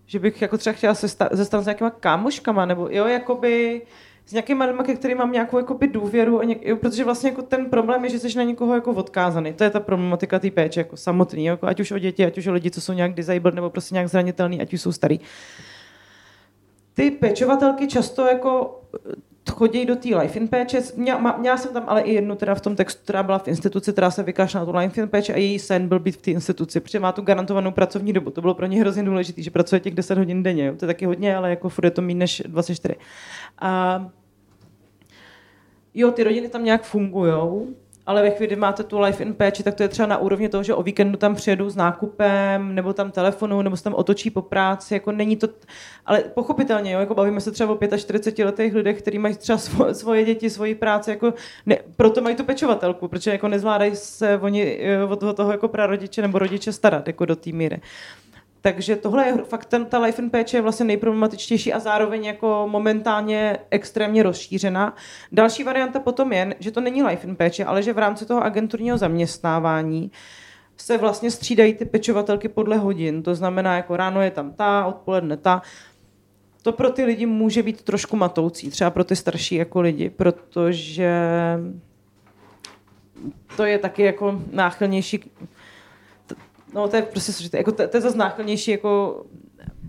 že 0.07 0.19
bych 0.19 0.43
jako 0.43 0.59
třeba 0.59 0.75
chtěla 0.75 0.95
zestárnout 0.95 1.63
s 1.63 1.67
nějakýma 1.67 1.91
kámoškama, 1.91 2.67
nebo 2.67 2.89
jo, 2.91 3.07
jakoby 3.07 3.83
s 4.27 4.33
nějakýma 4.33 4.65
lidmi, 4.65 4.83
ke 4.85 4.95
kterým 4.95 5.19
mám 5.19 5.33
nějakou 5.33 5.59
jakoby 5.59 5.87
důvěru, 5.87 6.41
a 6.41 6.45
něk, 6.45 6.67
jo, 6.67 6.77
protože 6.77 7.05
vlastně 7.05 7.31
jako 7.31 7.43
ten 7.43 7.67
problém 7.67 8.05
je, 8.05 8.11
že 8.11 8.19
jsi 8.19 8.39
na 8.39 8.43
někoho 8.43 8.75
jako 8.75 8.93
odkázaný. 8.93 9.53
To 9.53 9.65
je 9.65 9.71
ta 9.71 9.81
problematika 9.81 10.39
té 10.39 10.51
péče 10.51 10.81
jako 10.81 10.97
samotný, 10.97 11.45
jako 11.45 11.67
ať 11.67 11.81
už 11.81 11.91
o 11.91 11.99
děti, 11.99 12.25
ať 12.25 12.39
už 12.39 12.47
o 12.47 12.53
lidi, 12.53 12.71
co 12.71 12.81
jsou 12.81 12.93
nějak 12.93 13.15
disabled 13.15 13.55
nebo 13.55 13.71
prostě 13.71 13.95
nějak 13.95 14.09
zranitelný, 14.09 14.61
ať 14.61 14.75
už 14.75 14.81
jsou 14.81 14.93
starý. 14.93 15.21
Ty 16.95 17.11
pečovatelky 17.11 17.87
často 17.87 18.27
jako 18.27 18.81
chodí 19.51 19.87
do 19.87 19.97
té 19.97 20.09
life 20.09 20.39
in 20.39 20.49
péče. 20.49 20.83
Měla, 20.97 21.37
měla, 21.37 21.57
jsem 21.57 21.73
tam 21.73 21.85
ale 21.87 22.01
i 22.01 22.15
jednu 22.15 22.37
teda 22.37 22.55
v 22.55 22.61
tom 22.61 22.77
textu, 22.77 23.03
která 23.03 23.23
byla 23.23 23.39
v 23.39 23.49
instituci, 23.49 23.93
která 23.93 24.11
se 24.11 24.23
vykašla 24.23 24.61
na 24.61 24.67
tu 24.67 24.77
life 24.77 25.01
in 25.01 25.09
péče 25.09 25.35
a 25.35 25.37
její 25.37 25.59
sen 25.59 25.89
byl 25.89 25.99
být 25.99 26.17
v 26.17 26.23
té 26.23 26.31
instituci, 26.31 26.81
protože 26.81 27.01
má 27.01 27.13
tu 27.13 27.23
garantovanou 27.23 27.71
pracovní 27.71 28.13
dobu. 28.13 28.31
To 28.31 28.41
bylo 28.41 28.55
pro 28.55 28.67
ně 28.67 28.81
hrozně 28.81 29.03
důležité, 29.03 29.43
že 29.43 29.51
pracuje 29.51 29.81
těch 29.81 29.95
10 29.95 30.19
hodin 30.19 30.43
denně. 30.43 30.67
Jo. 30.67 30.75
To 30.77 30.85
je 30.85 30.87
taky 30.87 31.07
hodně, 31.07 31.37
ale 31.37 31.51
jako 31.51 31.69
furt 31.69 31.85
je 31.85 31.91
to 31.91 32.03
méně 32.03 32.19
než 32.19 32.43
24. 32.47 32.95
A 33.59 34.05
jo, 35.95 36.11
ty 36.11 36.25
rodiny 36.25 36.49
tam 36.49 36.65
nějak 36.65 36.85
fungují, 36.85 37.33
ale 38.07 38.23
ve 38.23 38.31
chvíli, 38.31 38.47
kdy 38.47 38.57
máte 38.57 38.83
tu 38.83 39.01
life 39.01 39.23
in 39.23 39.35
péči, 39.35 39.63
tak 39.63 39.75
to 39.75 39.83
je 39.83 39.89
třeba 39.89 40.09
na 40.09 40.19
úrovni 40.19 40.49
toho, 40.49 40.63
že 40.63 40.75
o 40.75 40.83
víkendu 40.83 41.19
tam 41.19 41.35
přijedou 41.35 41.71
s 41.71 41.77
nákupem, 41.77 42.75
nebo 42.75 42.93
tam 42.93 43.11
telefonu, 43.11 43.63
nebo 43.63 43.77
se 43.77 43.85
tam 43.85 43.95
otočí 43.95 44.31
po 44.31 44.43
práci, 44.43 44.95
jako 44.95 45.13
není 45.13 45.37
to, 45.37 45.49
ale 46.07 46.21
pochopitelně, 46.21 46.93
jo, 46.93 47.01
jako 47.01 47.15
bavíme 47.15 47.41
se 47.41 47.51
třeba 47.51 47.73
o 47.73 47.97
45 47.97 48.45
letých 48.45 48.75
lidech, 48.75 48.99
kteří 48.99 49.19
mají 49.19 49.37
třeba 49.37 49.59
svoje, 49.59 49.95
svoje 49.95 50.25
děti, 50.25 50.51
svoji 50.51 50.75
práci, 50.75 51.11
jako 51.11 51.35
ne, 51.67 51.79
proto 51.97 52.21
mají 52.21 52.37
tu 52.37 52.45
pečovatelku, 52.45 53.09
protože 53.09 53.31
jako 53.31 53.49
nezvládají 53.49 53.97
se 53.97 54.39
oni 54.39 54.79
eh, 54.81 55.05
od 55.05 55.37
toho 55.37 55.53
jako 55.53 55.69
prarodiče 55.69 56.23
nebo 56.23 56.39
rodiče 56.39 56.73
starat, 56.73 57.07
jako 57.07 57.25
do 57.25 57.37
té 57.37 57.53
míry. 57.53 57.81
Takže 58.67 58.97
tohle 58.97 59.27
je 59.27 59.37
fakt 59.37 59.65
ten, 59.65 59.87
ta 59.87 59.99
life 59.99 60.23
and 60.23 60.31
péče 60.31 60.57
je 60.57 60.61
vlastně 60.61 60.87
nejproblematičtější 60.87 61.73
a 61.73 61.79
zároveň 61.79 62.25
jako 62.25 62.69
momentálně 62.71 63.59
extrémně 63.71 64.23
rozšířená. 64.23 64.97
Další 65.33 65.65
varianta 65.65 66.01
potom 66.01 66.33
je, 66.33 66.55
že 66.59 66.71
to 66.71 66.81
není 66.81 67.03
life 67.03 67.29
and 67.29 67.37
péče, 67.37 67.65
ale 67.65 67.83
že 67.83 67.93
v 67.93 67.99
rámci 67.99 68.27
toho 68.27 68.45
agenturního 68.45 68.99
zaměstnávání 68.99 70.11
se 70.77 70.99
vlastně 70.99 71.31
střídají 71.31 71.75
ty 71.75 71.85
pečovatelky 71.85 72.49
podle 72.49 72.77
hodin. 72.77 73.23
To 73.23 73.35
znamená, 73.35 73.77
jako 73.77 73.97
ráno 73.97 74.21
je 74.21 74.31
tam 74.31 74.53
ta, 74.53 74.87
odpoledne 74.87 75.37
ta. 75.37 75.63
To 76.63 76.73
pro 76.73 76.91
ty 76.91 77.05
lidi 77.05 77.27
může 77.27 77.63
být 77.63 77.83
trošku 77.83 78.17
matoucí, 78.17 78.71
třeba 78.71 78.91
pro 78.91 79.05
ty 79.05 79.17
starší 79.17 79.55
jako 79.55 79.81
lidi, 79.81 80.11
protože 80.11 81.11
to 83.57 83.65
je 83.65 83.79
taky 83.79 84.03
jako 84.03 84.41
náchylnější 84.53 85.31
No 86.77 86.89
to 86.89 86.97
je 86.97 87.03
prostě 87.03 87.33
složité. 87.33 87.59
Jako 87.59 87.73
to, 87.73 87.89
to 87.89 87.97
je 87.97 88.01
zase 88.01 88.19
náchylnější 88.19 88.71
jako 88.71 89.23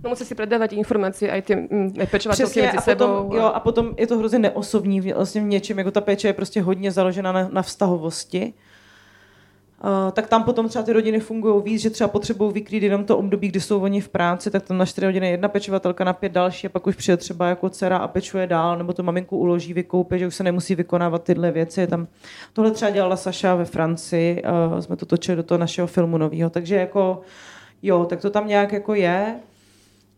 No 0.04 0.10
musí 0.10 0.26
si 0.26 0.36
předávat 0.36 0.74
informace 0.74 1.32
a 1.32 1.42
ty 1.42 1.56
mm, 1.56 1.94
pečovatelky 2.12 2.62
mezi 2.62 2.78
sebou. 2.78 3.36
Jo, 3.36 3.44
a 3.44 3.60
potom 3.60 3.94
je 3.98 4.08
to 4.08 4.18
hrozně 4.18 4.40
neosobní 4.40 5.02
vlastně 5.02 5.42
v 5.42 5.44
něčem, 5.44 5.78
jako 5.78 5.92
ta 5.92 6.02
péče 6.02 6.28
je 6.28 6.34
prostě 6.34 6.62
hodně 6.62 6.92
založena 6.92 7.32
na, 7.32 7.50
na 7.52 7.62
vztahovosti. 7.62 8.54
Tak 10.14 10.28
tam 10.28 10.44
potom 10.44 10.70
třeba 10.70 10.84
ty 10.84 10.94
rodiny 10.94 11.20
fungují 11.20 11.64
víc, 11.64 11.82
že 11.82 11.90
třeba 11.90 12.08
potřebují 12.08 12.54
vykrýt 12.54 12.84
jenom 12.84 13.06
to 13.06 13.18
období, 13.18 13.48
kdy 13.48 13.62
jsou 13.62 13.82
oni 13.82 14.02
v 14.02 14.10
práci, 14.10 14.52
tak 14.52 14.64
tam 14.64 14.78
na 14.78 14.86
čtyři 14.86 15.06
hodiny 15.06 15.30
jedna 15.30 15.48
pečovatelka, 15.48 16.04
na 16.04 16.14
pět 16.14 16.32
další 16.32 16.68
a 16.68 16.70
pak 16.70 16.88
už 16.88 16.96
přijde 16.96 17.18
třeba 17.18 17.48
jako 17.48 17.70
dcera 17.70 17.98
a 17.98 18.08
pečuje 18.08 18.48
dál, 18.48 18.78
nebo 18.78 18.94
to 18.94 19.04
maminku 19.04 19.38
uloží, 19.38 19.74
vykoupě, 19.74 20.20
že 20.20 20.28
už 20.28 20.36
se 20.36 20.44
nemusí 20.44 20.76
vykonávat 20.76 21.24
tyhle 21.24 21.52
věci. 21.52 21.88
Tam 21.88 22.08
tohle 22.54 22.72
třeba 22.72 22.92
dělala 22.92 23.16
Saša 23.16 23.56
ve 23.56 23.66
Francii, 23.66 24.44
uh, 24.74 24.80
jsme 24.80 24.96
to 24.96 25.06
točili 25.06 25.36
do 25.36 25.44
toho 25.44 25.58
našeho 25.58 25.88
filmu 25.88 26.18
nového, 26.18 26.50
takže 26.50 26.76
jako 26.76 27.22
jo, 27.84 28.06
tak 28.06 28.22
to 28.22 28.30
tam 28.30 28.48
nějak 28.48 28.72
jako 28.74 28.96
je 28.96 29.36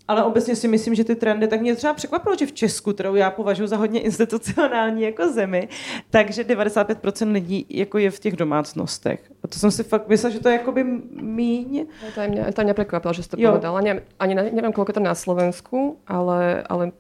ale 0.10 0.24
obecně 0.24 0.55
si 0.55 0.68
myslím, 0.68 0.95
že 0.95 1.03
ty 1.03 1.16
trendy, 1.16 1.47
tak 1.47 1.62
mě 1.62 1.76
třeba 1.76 1.93
překvapilo, 1.93 2.36
že 2.36 2.45
v 2.45 2.51
Česku, 2.51 2.93
kterou 2.93 3.16
já 3.16 3.32
považuji 3.32 3.68
za 3.68 3.78
hodně 3.78 3.99
institucionální 3.99 5.01
jako 5.01 5.32
zemi, 5.32 5.70
takže 6.10 6.43
95% 6.43 7.32
lidí 7.32 7.66
jako 7.70 7.97
je 7.97 8.12
v 8.12 8.20
těch 8.20 8.36
domácnostech. 8.36 9.32
A 9.43 9.47
to 9.47 9.60
jsem 9.60 9.72
si 9.72 9.84
fakt 9.84 10.07
myslela, 10.07 10.34
že 10.34 10.39
to 10.39 10.49
je 10.49 10.53
jakoby 10.53 10.84
míň. 11.22 11.86
No, 12.03 12.12
to, 12.16 12.32
mě, 12.32 12.45
to 12.53 12.64
mě 12.64 12.74
překvapilo, 12.74 13.14
že 13.14 13.24
jste 13.24 13.38
to 13.38 13.43
povedala. 13.43 13.82
Ne, 13.82 14.01
ani 14.20 14.36
ne, 14.36 14.51
nevím, 14.53 14.72
kolik 14.72 14.89
je 14.89 14.93
to 14.93 14.99
na 14.99 15.16
Slovensku, 15.16 15.97
ale, 16.07 16.64
ale 16.70 16.91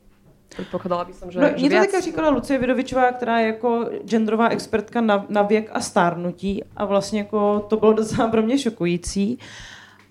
Předpokládala 0.49 1.05
bych 1.05 1.15
že, 1.29 1.39
no, 1.39 1.47
že 1.55 1.67
mě 1.67 1.69
to 1.69 1.85
také 1.85 2.01
říkala 2.01 2.29
Lucie 2.29 2.59
Vidovičová, 2.59 3.11
která 3.11 3.39
je 3.39 3.47
jako 3.47 3.89
genderová 4.05 4.49
expertka 4.49 5.01
na, 5.01 5.25
na 5.29 5.41
věk 5.41 5.69
a 5.73 5.79
stárnutí 5.79 6.63
a 6.77 6.85
vlastně 6.85 7.19
jako 7.19 7.59
to 7.59 7.77
bylo 7.77 7.93
docela 7.93 8.27
pro 8.27 8.41
mě 8.41 8.57
šokující. 8.57 9.39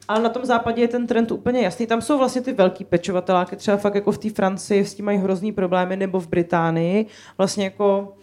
Ale 0.08 0.22
na 0.22 0.28
tom 0.28 0.44
západě 0.44 0.82
je 0.82 0.88
ten 0.88 1.06
trend 1.06 1.32
úplně 1.32 1.60
jasný. 1.60 1.86
Tam 1.86 2.02
jsou 2.02 2.18
vlastně 2.18 2.42
ty 2.42 2.52
velký 2.52 2.84
pečovateláky, 2.84 3.56
třeba 3.56 3.76
fakt 3.76 3.94
jako 3.94 4.12
v 4.12 4.18
té 4.18 4.30
Francii 4.30 4.84
s 4.84 4.94
tím 4.94 5.04
mají 5.04 5.18
hrozný 5.18 5.52
problémy, 5.52 5.96
nebo 5.96 6.20
v 6.20 6.28
Británii. 6.28 7.06
Vlastně 7.38 7.64
jako 7.64 8.16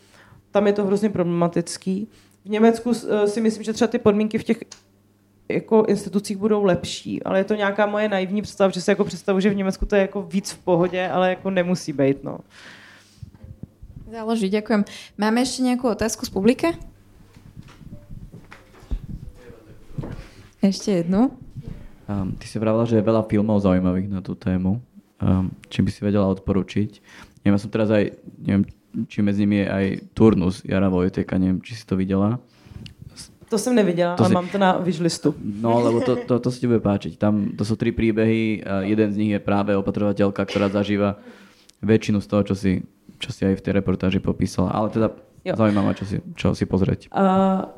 tam 0.51 0.67
je 0.67 0.73
to 0.73 0.86
hrozně 0.86 1.09
problematický. 1.09 2.07
V 2.45 2.49
Německu 2.49 2.91
eh, 2.91 3.27
si 3.27 3.41
myslím, 3.41 3.63
že 3.63 3.73
třeba 3.73 3.88
ty 3.88 3.99
podmínky 3.99 4.38
v 4.38 4.43
těch 4.43 4.57
jako 5.49 5.86
institucích 5.88 6.38
budou 6.38 6.63
lepší, 6.63 7.23
ale 7.23 7.39
je 7.39 7.43
to 7.43 7.55
nějaká 7.55 7.86
moje 7.86 8.09
naivní 8.09 8.41
představa, 8.41 8.69
že 8.69 8.81
se 8.81 8.91
jako 8.91 9.05
představu, 9.05 9.39
že 9.39 9.49
v 9.49 9.55
Německu 9.55 9.86
to 9.86 9.95
je 9.95 10.01
jako 10.01 10.21
víc 10.21 10.51
v 10.51 10.57
pohodě, 10.57 11.09
ale 11.09 11.29
jako 11.29 11.49
nemusí 11.49 11.93
být, 11.93 12.23
no. 12.23 12.38
Záleží, 14.11 14.49
děkujem. 14.49 14.86
Máme 15.17 15.41
ještě 15.41 15.63
nějakou 15.63 15.89
otázku 15.89 16.25
z 16.25 16.29
publiky? 16.29 16.77
Ještě 20.61 20.91
jednu. 20.91 21.31
Um, 22.06 22.38
ty 22.38 22.45
si 22.45 22.62
vravila, 22.62 22.86
že 22.86 23.01
je 23.01 23.08
veľa 23.08 23.26
filmov 23.26 23.66
zaujímavých 23.66 24.08
na 24.14 24.22
tú 24.22 24.38
tému. 24.38 24.78
Um, 25.18 25.49
či 25.74 25.82
by 25.82 25.89
si 25.89 26.01
vedela 26.06 26.30
odporučiť? 26.30 26.91
Neviem, 27.41 27.56
ja 27.58 27.62
som 27.62 27.74
teraz 27.74 27.89
aj, 27.89 28.14
neviem, 28.38 28.70
či 29.10 29.26
medzi 29.26 29.43
nimi 29.43 29.66
je 29.66 29.68
aj 29.68 29.86
Turnus 30.14 30.62
Jara 30.62 30.88
Vojteka, 30.88 31.41
neviem, 31.41 31.60
či 31.66 31.74
si 31.74 31.84
to 31.84 31.97
videla. 31.97 32.38
To 33.49 33.58
jsem 33.58 33.76
neviděla, 33.76 34.16
to 34.16 34.24
ale 34.24 34.30
si... 34.30 34.34
mám 34.34 34.47
to 34.49 34.58
na 34.58 34.78
vyžlistu. 34.78 35.36
No, 35.62 35.80
lebo 35.80 36.01
to, 36.01 36.16
to, 36.16 36.39
to 36.39 36.49
si 36.51 36.60
ti 36.60 36.68
bude 36.68 36.82
páčiť. 36.82 37.22
Tam, 37.22 37.53
to 37.53 37.62
sú 37.62 37.78
tri 37.78 37.93
príbehy 37.93 38.66
a 38.66 38.82
jeden 38.82 39.14
z 39.14 39.18
nich 39.22 39.32
je 39.38 39.39
práve 39.39 39.78
opatrovateľka, 39.78 40.49
ktorá 40.49 40.66
zažíva 40.74 41.22
väčšinu 41.86 42.26
z 42.26 42.28
toho, 42.28 42.41
čo 42.41 42.56
si, 42.58 42.82
čo 43.22 43.30
si 43.30 43.45
aj 43.45 43.62
v 43.62 43.64
tej 43.64 43.74
reportáži 43.78 44.18
popísala. 44.18 44.74
Ale 44.74 44.89
teda 44.89 45.08
jo. 45.45 45.53
zaujímavé, 45.53 45.93
čo 45.93 46.06
si, 46.10 46.18
čo 46.34 46.58
si 46.58 46.66
pozrieť. 46.66 47.14
Uh, 47.14 47.70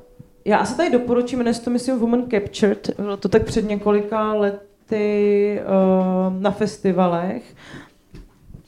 já 0.48 0.58
asi 0.58 0.78
tady 0.78 0.90
doporučím, 0.90 1.40
dnes 1.40 1.60
to 1.60 1.70
myslím 1.70 2.00
Woman 2.00 2.24
Captured, 2.32 2.90
bylo 3.00 3.18
to 3.18 3.30
tak 3.30 3.44
před 3.44 3.70
několika 3.70 4.34
lety 4.34 5.60
uh, 5.62 6.42
na 6.42 6.52
festivalech. 6.52 7.44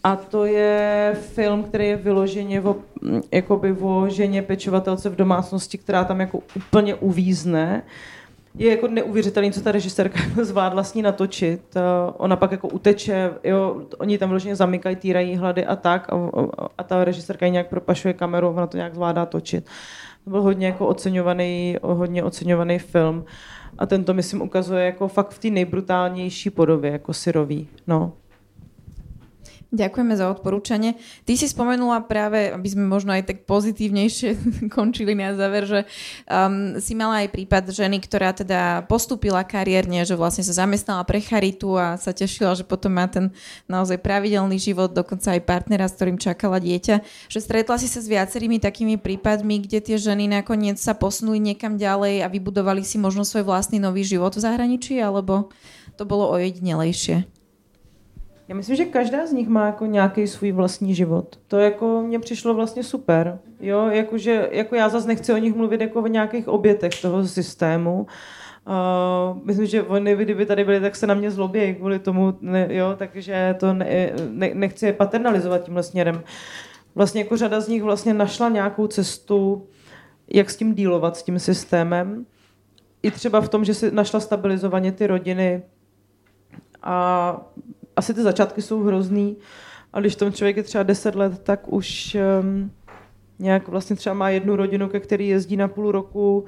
A 0.03 0.15
to 0.15 0.45
je 0.45 1.15
film, 1.19 1.63
který 1.63 1.88
je 1.88 1.95
vyloženě 1.95 2.61
o, 2.61 2.75
jakoby 3.32 3.75
o 3.80 4.09
ženě 4.09 4.41
pečovatelce 4.41 5.09
v 5.09 5.15
domácnosti, 5.15 5.77
která 5.77 6.03
tam 6.03 6.19
jako 6.19 6.39
úplně 6.55 6.95
uvízne. 6.95 7.84
Je 8.55 8.71
jako 8.71 8.88
neuvěřitelný, 8.88 9.51
co 9.51 9.61
ta 9.61 9.71
režisérka 9.71 10.19
zvládla 10.43 10.84
s 10.84 10.93
ní 10.93 11.01
natočit. 11.01 11.61
Uh, 11.75 11.82
ona 12.17 12.36
pak 12.36 12.51
jako 12.51 12.67
uteče, 12.67 13.32
jo, 13.43 13.82
oni 13.97 14.17
tam 14.17 14.30
vyloženě 14.30 14.55
zamykají, 14.55 14.95
týrají 14.95 15.36
hlady 15.36 15.65
a 15.65 15.75
tak. 15.75 16.13
A, 16.13 16.15
a 16.77 16.84
ta 16.84 17.03
režisérka 17.03 17.45
ji 17.45 17.51
nějak 17.51 17.67
propašuje 17.67 18.13
kameru, 18.13 18.49
ona 18.49 18.67
to 18.67 18.77
nějak 18.77 18.95
zvládá 18.95 19.25
točit. 19.25 19.65
Uh, 19.65 20.09
to 20.30 20.32
byl 20.32 20.41
hodně 20.41 20.67
jako 20.67 20.88
oceňovaný, 20.88 21.77
hodně 21.82 22.23
oceňovaný 22.23 22.80
film. 22.80 23.25
A 23.77 23.86
tento, 23.86 24.13
myslím, 24.13 24.41
ukazuje 24.41 24.86
jako 24.86 25.07
fakt 25.07 25.32
v 25.32 25.39
té 25.39 25.49
nejbrutálnější 25.49 26.49
podobě, 26.49 26.91
jako 26.91 27.13
syrový. 27.13 27.67
No. 27.88 28.13
Ďakujeme 29.70 30.17
za 30.17 30.34
odporúčanie. 30.34 30.97
Ty 31.30 31.38
si 31.38 31.45
spomenula 31.45 32.01
práve, 32.09 32.49
aby 32.49 32.65
sme 32.74 32.89
možno 32.89 33.13
aj 33.13 33.30
tak 33.30 33.38
pozitívnejšie 33.45 34.34
končili 34.76 35.13
na 35.13 35.38
záver, 35.38 35.70
že 35.70 35.80
um, 36.26 36.82
si 36.82 36.97
mala 36.97 37.22
aj 37.22 37.30
prípad 37.30 37.70
ženy, 37.70 38.01
ktorá 38.01 38.34
teda 38.34 38.89
postupila 38.89 39.45
kariérne, 39.45 40.01
že 40.09 40.17
vlastne 40.17 40.41
sa 40.41 40.65
zamestnala 40.65 41.05
pre 41.05 41.22
charitu 41.22 41.78
a 41.78 42.01
sa 42.01 42.09
tešila, 42.09 42.57
že 42.57 42.65
potom 42.65 42.97
má 42.97 43.05
ten 43.05 43.30
naozaj 43.70 44.01
pravidelný 44.01 44.57
život, 44.57 44.89
dokonca 44.89 45.38
aj 45.38 45.45
partnera, 45.45 45.86
s 45.86 45.93
ktorým 46.01 46.17
čakala 46.17 46.57
dieťa. 46.57 47.30
Že 47.30 47.38
stretla 47.38 47.78
si 47.78 47.86
sa 47.86 48.01
s 48.01 48.09
viacerými 48.09 48.57
takými 48.57 48.97
prípadmi, 48.97 49.70
kde 49.70 49.86
tie 49.86 50.01
ženy 50.01 50.26
nakoniec 50.26 50.82
sa 50.82 50.97
posunuli 50.97 51.38
niekam 51.38 51.78
ďalej 51.78 52.26
a 52.26 52.28
vybudovali 52.34 52.82
si 52.82 52.97
možno 52.97 53.22
svoj 53.22 53.45
vlastný 53.45 53.78
nový 53.78 54.01
život 54.01 54.34
v 54.34 54.41
zahraničí, 54.49 54.97
alebo 54.97 55.53
to 55.93 56.09
bolo 56.09 56.26
ojedinelejšie? 56.34 57.38
Já 58.50 58.56
myslím, 58.56 58.76
že 58.76 58.86
každá 58.86 59.28
z 59.28 59.32
nich 59.32 59.47
má 59.47 59.66
jako 59.66 59.86
nějaký 59.86 60.28
svůj 60.28 60.52
vlastní 60.52 60.95
život. 60.95 61.39
To 61.47 61.58
jako 61.58 62.02
mně 62.02 62.20
přišlo 62.20 62.54
vlastně 62.54 62.84
super. 62.84 63.39
Jo, 63.60 63.88
jakože, 63.88 64.50
jako 64.52 64.76
já 64.76 64.89
zase 64.89 65.08
nechci 65.08 65.34
o 65.34 65.38
nich 65.38 65.56
mluvit 65.56 65.82
jako 65.82 66.02
o 66.02 66.08
nějakých 66.08 66.47
obětech 66.47 67.02
toho 67.02 67.28
systému. 67.28 68.08
Uh, 68.68 69.38
myslím, 69.43 69.66
že 69.66 69.84
oni, 69.84 70.16
kdyby 70.16 70.45
tady 70.45 70.64
byli, 70.64 70.80
tak 70.80 70.95
se 70.95 71.08
na 71.08 71.14
mě 71.14 71.32
zlobí 71.32 71.76
kvůli 71.76 72.00
tomu, 72.00 72.38
ne, 72.41 72.68
jo, 72.70 72.95
takže 72.97 73.56
to 73.60 73.74
ne, 73.74 74.12
ne, 74.30 74.52
nechci 74.54 74.86
je 74.86 74.93
paternalizovat 74.93 75.64
tímhle 75.64 75.84
směrem. 75.84 76.24
Vlastně 76.95 77.22
jako 77.22 77.38
řada 77.38 77.60
z 77.62 77.68
nich 77.68 77.84
vlastně 77.84 78.14
našla 78.14 78.50
nějakou 78.50 78.88
cestu, 78.88 79.68
jak 80.34 80.50
s 80.50 80.58
tím 80.58 80.76
dílovat, 80.76 81.18
s 81.18 81.24
tím 81.24 81.39
systémem. 81.39 82.26
I 83.04 83.12
třeba 83.12 83.41
v 83.41 83.50
tom, 83.50 83.66
že 83.66 83.74
si 83.74 83.91
našla 83.91 84.20
stabilizovaně 84.20 84.91
ty 84.91 85.08
rodiny 85.08 85.62
a 86.84 87.41
asi 88.00 88.14
ty 88.14 88.22
začátky 88.22 88.62
jsou 88.62 88.84
hrozný, 88.84 89.38
a 89.93 90.00
když 90.00 90.16
tom 90.16 90.34
člověk 90.34 90.58
je 90.58 90.64
třeba 90.64 90.84
10 90.84 91.16
let, 91.16 91.39
tak 91.43 91.74
už 91.74 92.18
um, 92.41 92.72
nějak 93.39 93.68
vlastně 93.68 93.95
třeba 93.95 94.14
má 94.14 94.30
jednu 94.30 94.56
rodinu, 94.56 94.89
ke 94.89 95.00
který 95.00 95.28
jezdí 95.28 95.58
na 95.58 95.68
půl 95.68 95.91
roku, 95.91 96.45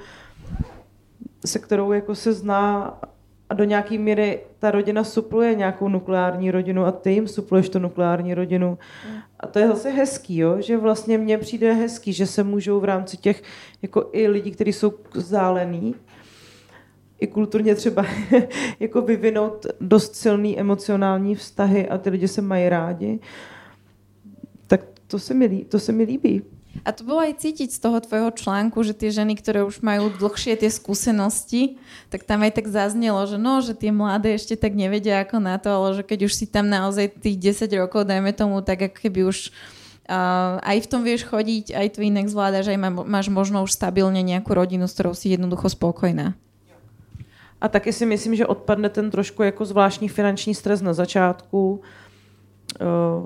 se 1.46 1.60
kterou 1.60 1.92
jako 1.92 2.16
se 2.16 2.34
zná 2.34 2.98
a 3.50 3.54
do 3.54 3.64
nějaké 3.64 3.98
míry 3.98 4.40
ta 4.60 4.72
rodina 4.72 5.04
supluje 5.04 5.56
nějakou 5.56 5.90
nukleární 5.90 6.52
rodinu 6.52 6.86
a 6.86 6.92
ty 6.92 7.12
jim 7.12 7.28
supluješ 7.28 7.70
tu 7.70 7.80
nukleární 7.80 8.34
rodinu. 8.34 8.78
A 9.40 9.48
to 9.48 9.60
je 9.60 9.68
zase 9.68 9.90
hezký, 9.90 10.38
jo? 10.38 10.62
že 10.62 10.78
vlastně 10.78 11.18
mně 11.18 11.38
přijde 11.38 11.74
hezký, 11.74 12.14
že 12.14 12.26
se 12.26 12.44
můžou 12.44 12.80
v 12.80 12.86
rámci 12.86 13.18
těch, 13.18 13.44
jako 13.82 14.10
i 14.12 14.28
lidi, 14.28 14.52
kteří 14.52 14.74
jsou 14.74 14.94
zálený, 15.14 15.96
i 17.22 17.28
kulturně 17.28 17.76
třeba 17.76 18.06
jako 18.80 19.02
vyvinout 19.02 19.66
dost 19.82 20.16
silný 20.16 20.60
emocionální 20.60 21.36
vztahy 21.36 21.90
a 21.90 21.98
ty 21.98 22.10
lidi 22.10 22.28
se 22.28 22.42
mají 22.42 22.70
rádi, 22.70 23.20
tak 24.68 24.82
to 25.08 25.20
se 25.20 25.34
mi, 25.34 25.66
to 25.66 25.80
se 25.80 25.92
mi 25.92 26.04
líbí. 26.04 26.42
A 26.88 26.96
to 26.96 27.04
bolo 27.04 27.20
aj 27.20 27.44
cítiť 27.44 27.68
z 27.68 27.84
toho 27.84 28.00
tvojho 28.00 28.32
článku, 28.32 28.80
že 28.80 28.96
tie 28.96 29.12
ženy, 29.12 29.36
ktoré 29.36 29.60
už 29.68 29.84
majú 29.84 30.08
dlhšie 30.08 30.56
tie 30.56 30.72
skúsenosti, 30.72 31.76
tak 32.08 32.24
tam 32.24 32.48
aj 32.48 32.64
tak 32.64 32.72
zaznelo, 32.72 33.20
že 33.28 33.36
no, 33.36 33.60
že 33.60 33.76
tie 33.76 33.92
mladé 33.92 34.40
ešte 34.40 34.56
tak 34.56 34.72
nevedia 34.72 35.20
ako 35.20 35.44
na 35.44 35.60
to, 35.60 35.68
ale 35.68 36.00
že 36.00 36.04
keď 36.08 36.32
už 36.32 36.34
si 36.34 36.48
tam 36.48 36.72
naozaj 36.72 37.12
tých 37.20 37.60
10 37.60 37.68
rokov, 37.76 38.08
dajme 38.08 38.32
tomu, 38.32 38.64
tak 38.64 38.88
ako 38.88 38.98
keby 39.04 39.28
už 39.28 39.52
uh, 40.08 40.64
aj 40.64 40.78
v 40.80 40.90
tom 40.90 41.04
vieš 41.04 41.28
chodiť, 41.28 41.76
aj 41.76 41.88
to 41.92 42.08
inak 42.08 42.32
zvládaš, 42.32 42.72
aj 42.72 42.80
máš 43.04 43.28
možno 43.28 43.68
už 43.68 43.76
stabilne 43.76 44.24
nejakú 44.24 44.56
rodinu, 44.56 44.88
s 44.88 44.96
ktorou 44.96 45.12
si 45.12 45.36
jednoducho 45.36 45.68
spokojná. 45.68 46.40
A 47.62 47.68
taky 47.68 47.94
si 47.94 48.06
myslím, 48.06 48.36
že 48.36 48.48
odpadne 48.48 48.90
ten 48.90 49.12
trošku 49.12 49.44
jako 49.44 49.66
zvláštní 49.66 50.10
finanční 50.10 50.56
stres 50.56 50.82
na 50.82 50.94
začátku. 50.94 51.82
Uh, 52.82 53.26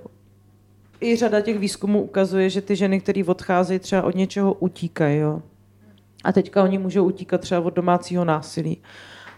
I 1.01 1.15
řada 1.15 1.41
těch 1.41 1.59
výzkumů 1.59 2.01
ukazuje, 2.01 2.49
že 2.49 2.61
ty 2.61 2.75
ženy, 2.75 3.01
které 3.01 3.23
odcházejí, 3.23 3.79
třeba 3.79 4.03
od 4.03 4.15
něčeho 4.15 4.53
utíkají. 4.53 5.19
Jo? 5.19 5.41
A 6.23 6.31
teďka 6.31 6.63
oni 6.63 6.77
můžou 6.77 7.05
utíkat 7.05 7.41
třeba 7.41 7.61
od 7.61 7.73
domácího 7.73 8.25
násilí. 8.25 8.81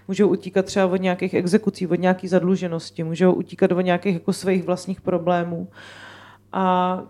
Můžou 0.07 0.27
utíkat 0.27 0.65
třeba 0.65 0.85
od 0.85 1.01
nějakých 1.01 1.33
exekucí, 1.33 1.87
od 1.87 1.99
nějaké 1.99 2.27
zadluženosti, 2.27 3.03
můžou 3.03 3.33
utíkat 3.33 3.71
od 3.71 3.81
nějakých 3.81 4.13
jako 4.13 4.33
svých 4.33 4.63
vlastních 4.63 5.01
problémů. 5.01 5.67
A 6.53 7.03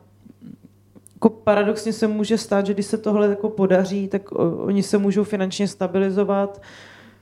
jako 1.14 1.30
paradoxně 1.30 1.94
se 1.94 2.08
může 2.08 2.38
stát, 2.38 2.66
že 2.66 2.74
když 2.74 2.86
se 2.86 2.98
tohle 2.98 3.28
jako 3.28 3.50
podaří, 3.50 4.08
tak 4.08 4.32
oni 4.58 4.84
se 4.84 4.98
můžou 4.98 5.24
finančně 5.24 5.68
stabilizovat, 5.68 6.62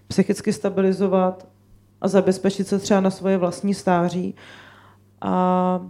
psychicky 0.07 0.53
stabilizovat 0.53 1.47
a 2.01 2.07
zabezpečit 2.07 2.67
se 2.67 2.79
třeba 2.79 3.01
na 3.01 3.09
svoje 3.09 3.37
vlastní 3.37 3.73
stáří. 3.73 4.35
A 5.21 5.81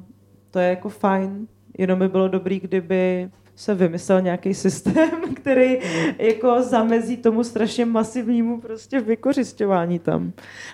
to 0.51 0.59
je 0.59 0.69
jako 0.69 0.89
fajn, 0.89 1.47
jenom 1.77 1.99
by 1.99 2.07
bylo 2.07 2.27
dobrý, 2.27 2.59
kdyby 2.59 3.29
se 3.55 3.75
vymyslel 3.75 4.21
nějaký 4.21 4.53
systém, 4.53 5.09
který 5.35 5.79
jako 6.17 6.61
zamezí 6.63 7.17
tomu 7.17 7.43
strašně 7.43 7.85
masivnímu 7.85 8.61
prostě 8.61 8.99
vykořišťování 8.99 9.99
tam. 9.99 10.31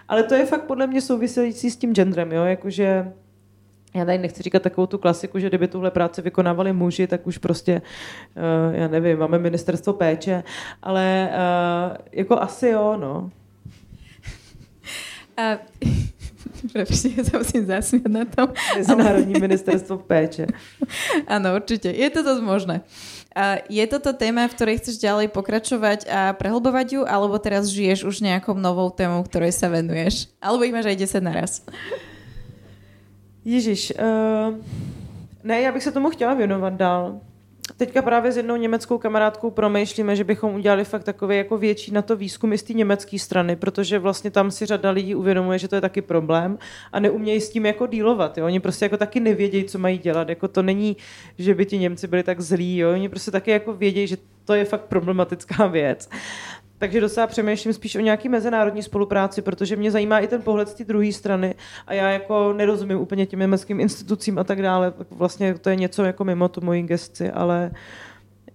Ale 0.08 0.24
to 0.24 0.34
je 0.34 0.46
fakt 0.46 0.64
podle 0.64 0.88
mě 0.88 1.02
související 1.02 1.72
s 1.72 1.78
tím 1.78 1.94
genderem, 1.94 2.32
jo, 2.32 2.44
jakože 2.44 3.14
já 3.94 4.06
tady 4.06 4.18
nechci 4.18 4.44
říkat 4.44 4.64
takovou 4.64 4.88
tu 4.88 4.98
klasiku, 4.98 5.40
že 5.40 5.48
kdyby 5.48 5.68
tuhle 5.68 5.92
práci 5.92 6.22
vykonávali 6.22 6.74
muži, 6.74 7.08
tak 7.08 7.28
už 7.28 7.38
prostě, 7.38 7.82
uh, 8.38 8.76
já 8.76 8.88
nevím, 8.88 9.20
máme 9.20 9.40
ministerstvo 9.40 9.94
péče, 9.94 10.44
ale 10.84 11.30
uh, 11.32 11.98
jako 12.12 12.42
asi 12.42 12.68
jo, 12.68 12.98
no. 13.02 13.30
A 15.38 15.58
Prepšte, 16.70 17.10
sa 17.26 17.42
musím 17.42 17.66
zasmiať 17.66 18.06
na 18.06 18.24
tom. 18.30 18.54
Medzinárodní 18.78 19.34
ministerstvo 19.42 20.06
péče. 20.06 20.46
Áno, 21.34 21.58
určite. 21.58 21.90
Je 21.90 22.06
to 22.14 22.22
dosť 22.22 22.42
možné. 22.46 22.76
A 23.34 23.66
je 23.66 23.82
toto 23.90 24.14
téma, 24.14 24.46
v 24.46 24.54
ktorej 24.54 24.78
chceš 24.84 25.02
ďalej 25.02 25.34
pokračovať 25.34 26.06
a 26.06 26.20
prehlbovať 26.38 26.88
ju, 27.00 27.02
alebo 27.08 27.40
teraz 27.42 27.72
žiješ 27.72 28.06
už 28.06 28.22
nejakou 28.22 28.54
novou 28.54 28.94
témou, 28.94 29.24
ktorej 29.26 29.56
sa 29.56 29.72
venuješ? 29.72 30.30
Alebo 30.38 30.68
ich 30.68 30.76
máš 30.76 30.92
aj 30.92 30.98
10 31.02 31.24
naraz? 31.24 31.52
Ježiš, 33.46 33.94
uh, 34.00 34.56
ne, 35.44 35.62
já 35.62 35.72
bych 35.72 35.84
se 35.84 35.92
tomu 35.92 36.10
chtěla 36.10 36.34
věnovat 36.34 36.74
dál. 36.74 37.20
Teďka 37.78 38.02
právě 38.02 38.32
s 38.32 38.38
jednou 38.38 38.56
německou 38.56 38.98
kamarádkou 38.98 39.52
promýšlíme, 39.52 40.16
že 40.16 40.24
bychom 40.24 40.56
udělali 40.56 40.84
fakt 40.84 41.04
takový 41.04 41.38
jako 41.38 41.58
větší 41.58 41.92
na 41.92 42.02
to 42.02 42.16
výzkum 42.16 42.58
z 42.58 42.64
té 42.64 42.74
německé 42.74 43.20
strany, 43.20 43.56
protože 43.56 44.00
vlastně 44.00 44.32
tam 44.32 44.52
si 44.52 44.66
řada 44.66 44.90
lidí 44.90 45.16
uvědomuje, 45.16 45.60
že 45.60 45.68
to 45.68 45.76
je 45.76 45.82
taky 45.82 46.02
problém 46.02 46.58
a 46.94 47.00
neumějí 47.00 47.42
s 47.42 47.50
tím 47.50 47.66
jako 47.66 47.88
dílovat. 47.88 48.38
Jo? 48.38 48.46
Oni 48.46 48.60
prostě 48.60 48.86
jako 48.86 48.98
taky 48.98 49.20
nevědějí, 49.20 49.64
co 49.64 49.80
mají 49.80 49.98
dělat. 49.98 50.30
Jako 50.30 50.48
to 50.48 50.62
není, 50.62 50.98
že 51.38 51.56
by 51.56 51.66
ti 51.66 51.78
Němci 51.78 52.08
byli 52.08 52.24
tak 52.24 52.42
zlí. 52.42 52.78
Jo? 52.78 52.92
Oni 52.92 53.10
prostě 53.10 53.32
taky 53.32 53.52
jako 53.52 53.74
vědějí, 53.74 54.08
že 54.08 54.18
to 54.46 54.54
je 54.54 54.66
fakt 54.66 54.86
problematická 54.86 55.68
věc. 55.68 56.10
Takže 56.82 57.02
docela 57.02 57.28
přemýšlím 57.28 57.74
spíš 57.74 57.96
o 57.96 58.00
nějaký 58.00 58.30
mezinárodní 58.30 58.84
spolupráci, 58.84 59.42
protože 59.42 59.76
mě 59.76 59.92
zajímá 59.92 60.20
i 60.20 60.28
ten 60.28 60.42
pohled 60.42 60.70
z 60.70 60.74
té 60.74 60.84
druhé 60.84 61.14
strany 61.14 61.56
a 61.88 61.94
já 61.94 62.10
jako 62.10 62.54
nerozumím 62.54 62.98
úplně 62.98 63.26
těm 63.26 63.40
německým 63.40 63.80
institucím 63.80 64.40
a 64.40 64.44
tak 64.44 64.62
dále. 64.62 64.94
Vlastně 65.10 65.54
to 65.54 65.70
je 65.70 65.76
něco 65.76 66.04
jako 66.04 66.24
mimo 66.24 66.50
tu 66.50 66.62
moji 66.62 66.82
gesci, 66.82 67.32
ale 67.32 67.72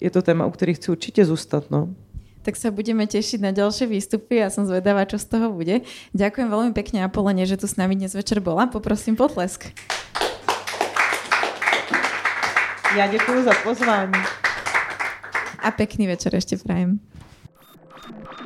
je 0.00 0.10
to 0.10 0.22
téma, 0.22 0.46
u 0.46 0.50
kterých 0.50 0.76
chci 0.76 0.90
určitě 0.90 1.24
zůstat. 1.24 1.70
No. 1.70 1.88
Tak 2.42 2.58
sa 2.58 2.70
budeme 2.74 3.06
tešiť 3.06 3.42
na 3.42 3.50
ďalšie 3.54 3.86
výstupy 3.86 4.42
a 4.42 4.50
som 4.50 4.66
zvedavá, 4.66 5.06
čo 5.06 5.18
z 5.18 5.26
toho 5.30 5.50
bude. 5.54 5.86
Ďakujem 6.14 6.50
veľmi 6.50 6.72
pekne 6.74 7.06
Apolene, 7.06 7.46
že 7.46 7.58
tu 7.58 7.70
s 7.70 7.78
nami 7.78 7.94
dnes 7.94 8.14
večer 8.14 8.42
bola. 8.42 8.66
Poprosím 8.66 9.14
potlesk. 9.14 9.70
Já 12.98 13.06
děkuji 13.06 13.42
za 13.42 13.54
pozvání. 13.62 14.18
A 15.58 15.70
pekný 15.70 16.06
večer 16.06 16.34
ešte 16.34 16.58
prajem. 16.58 16.98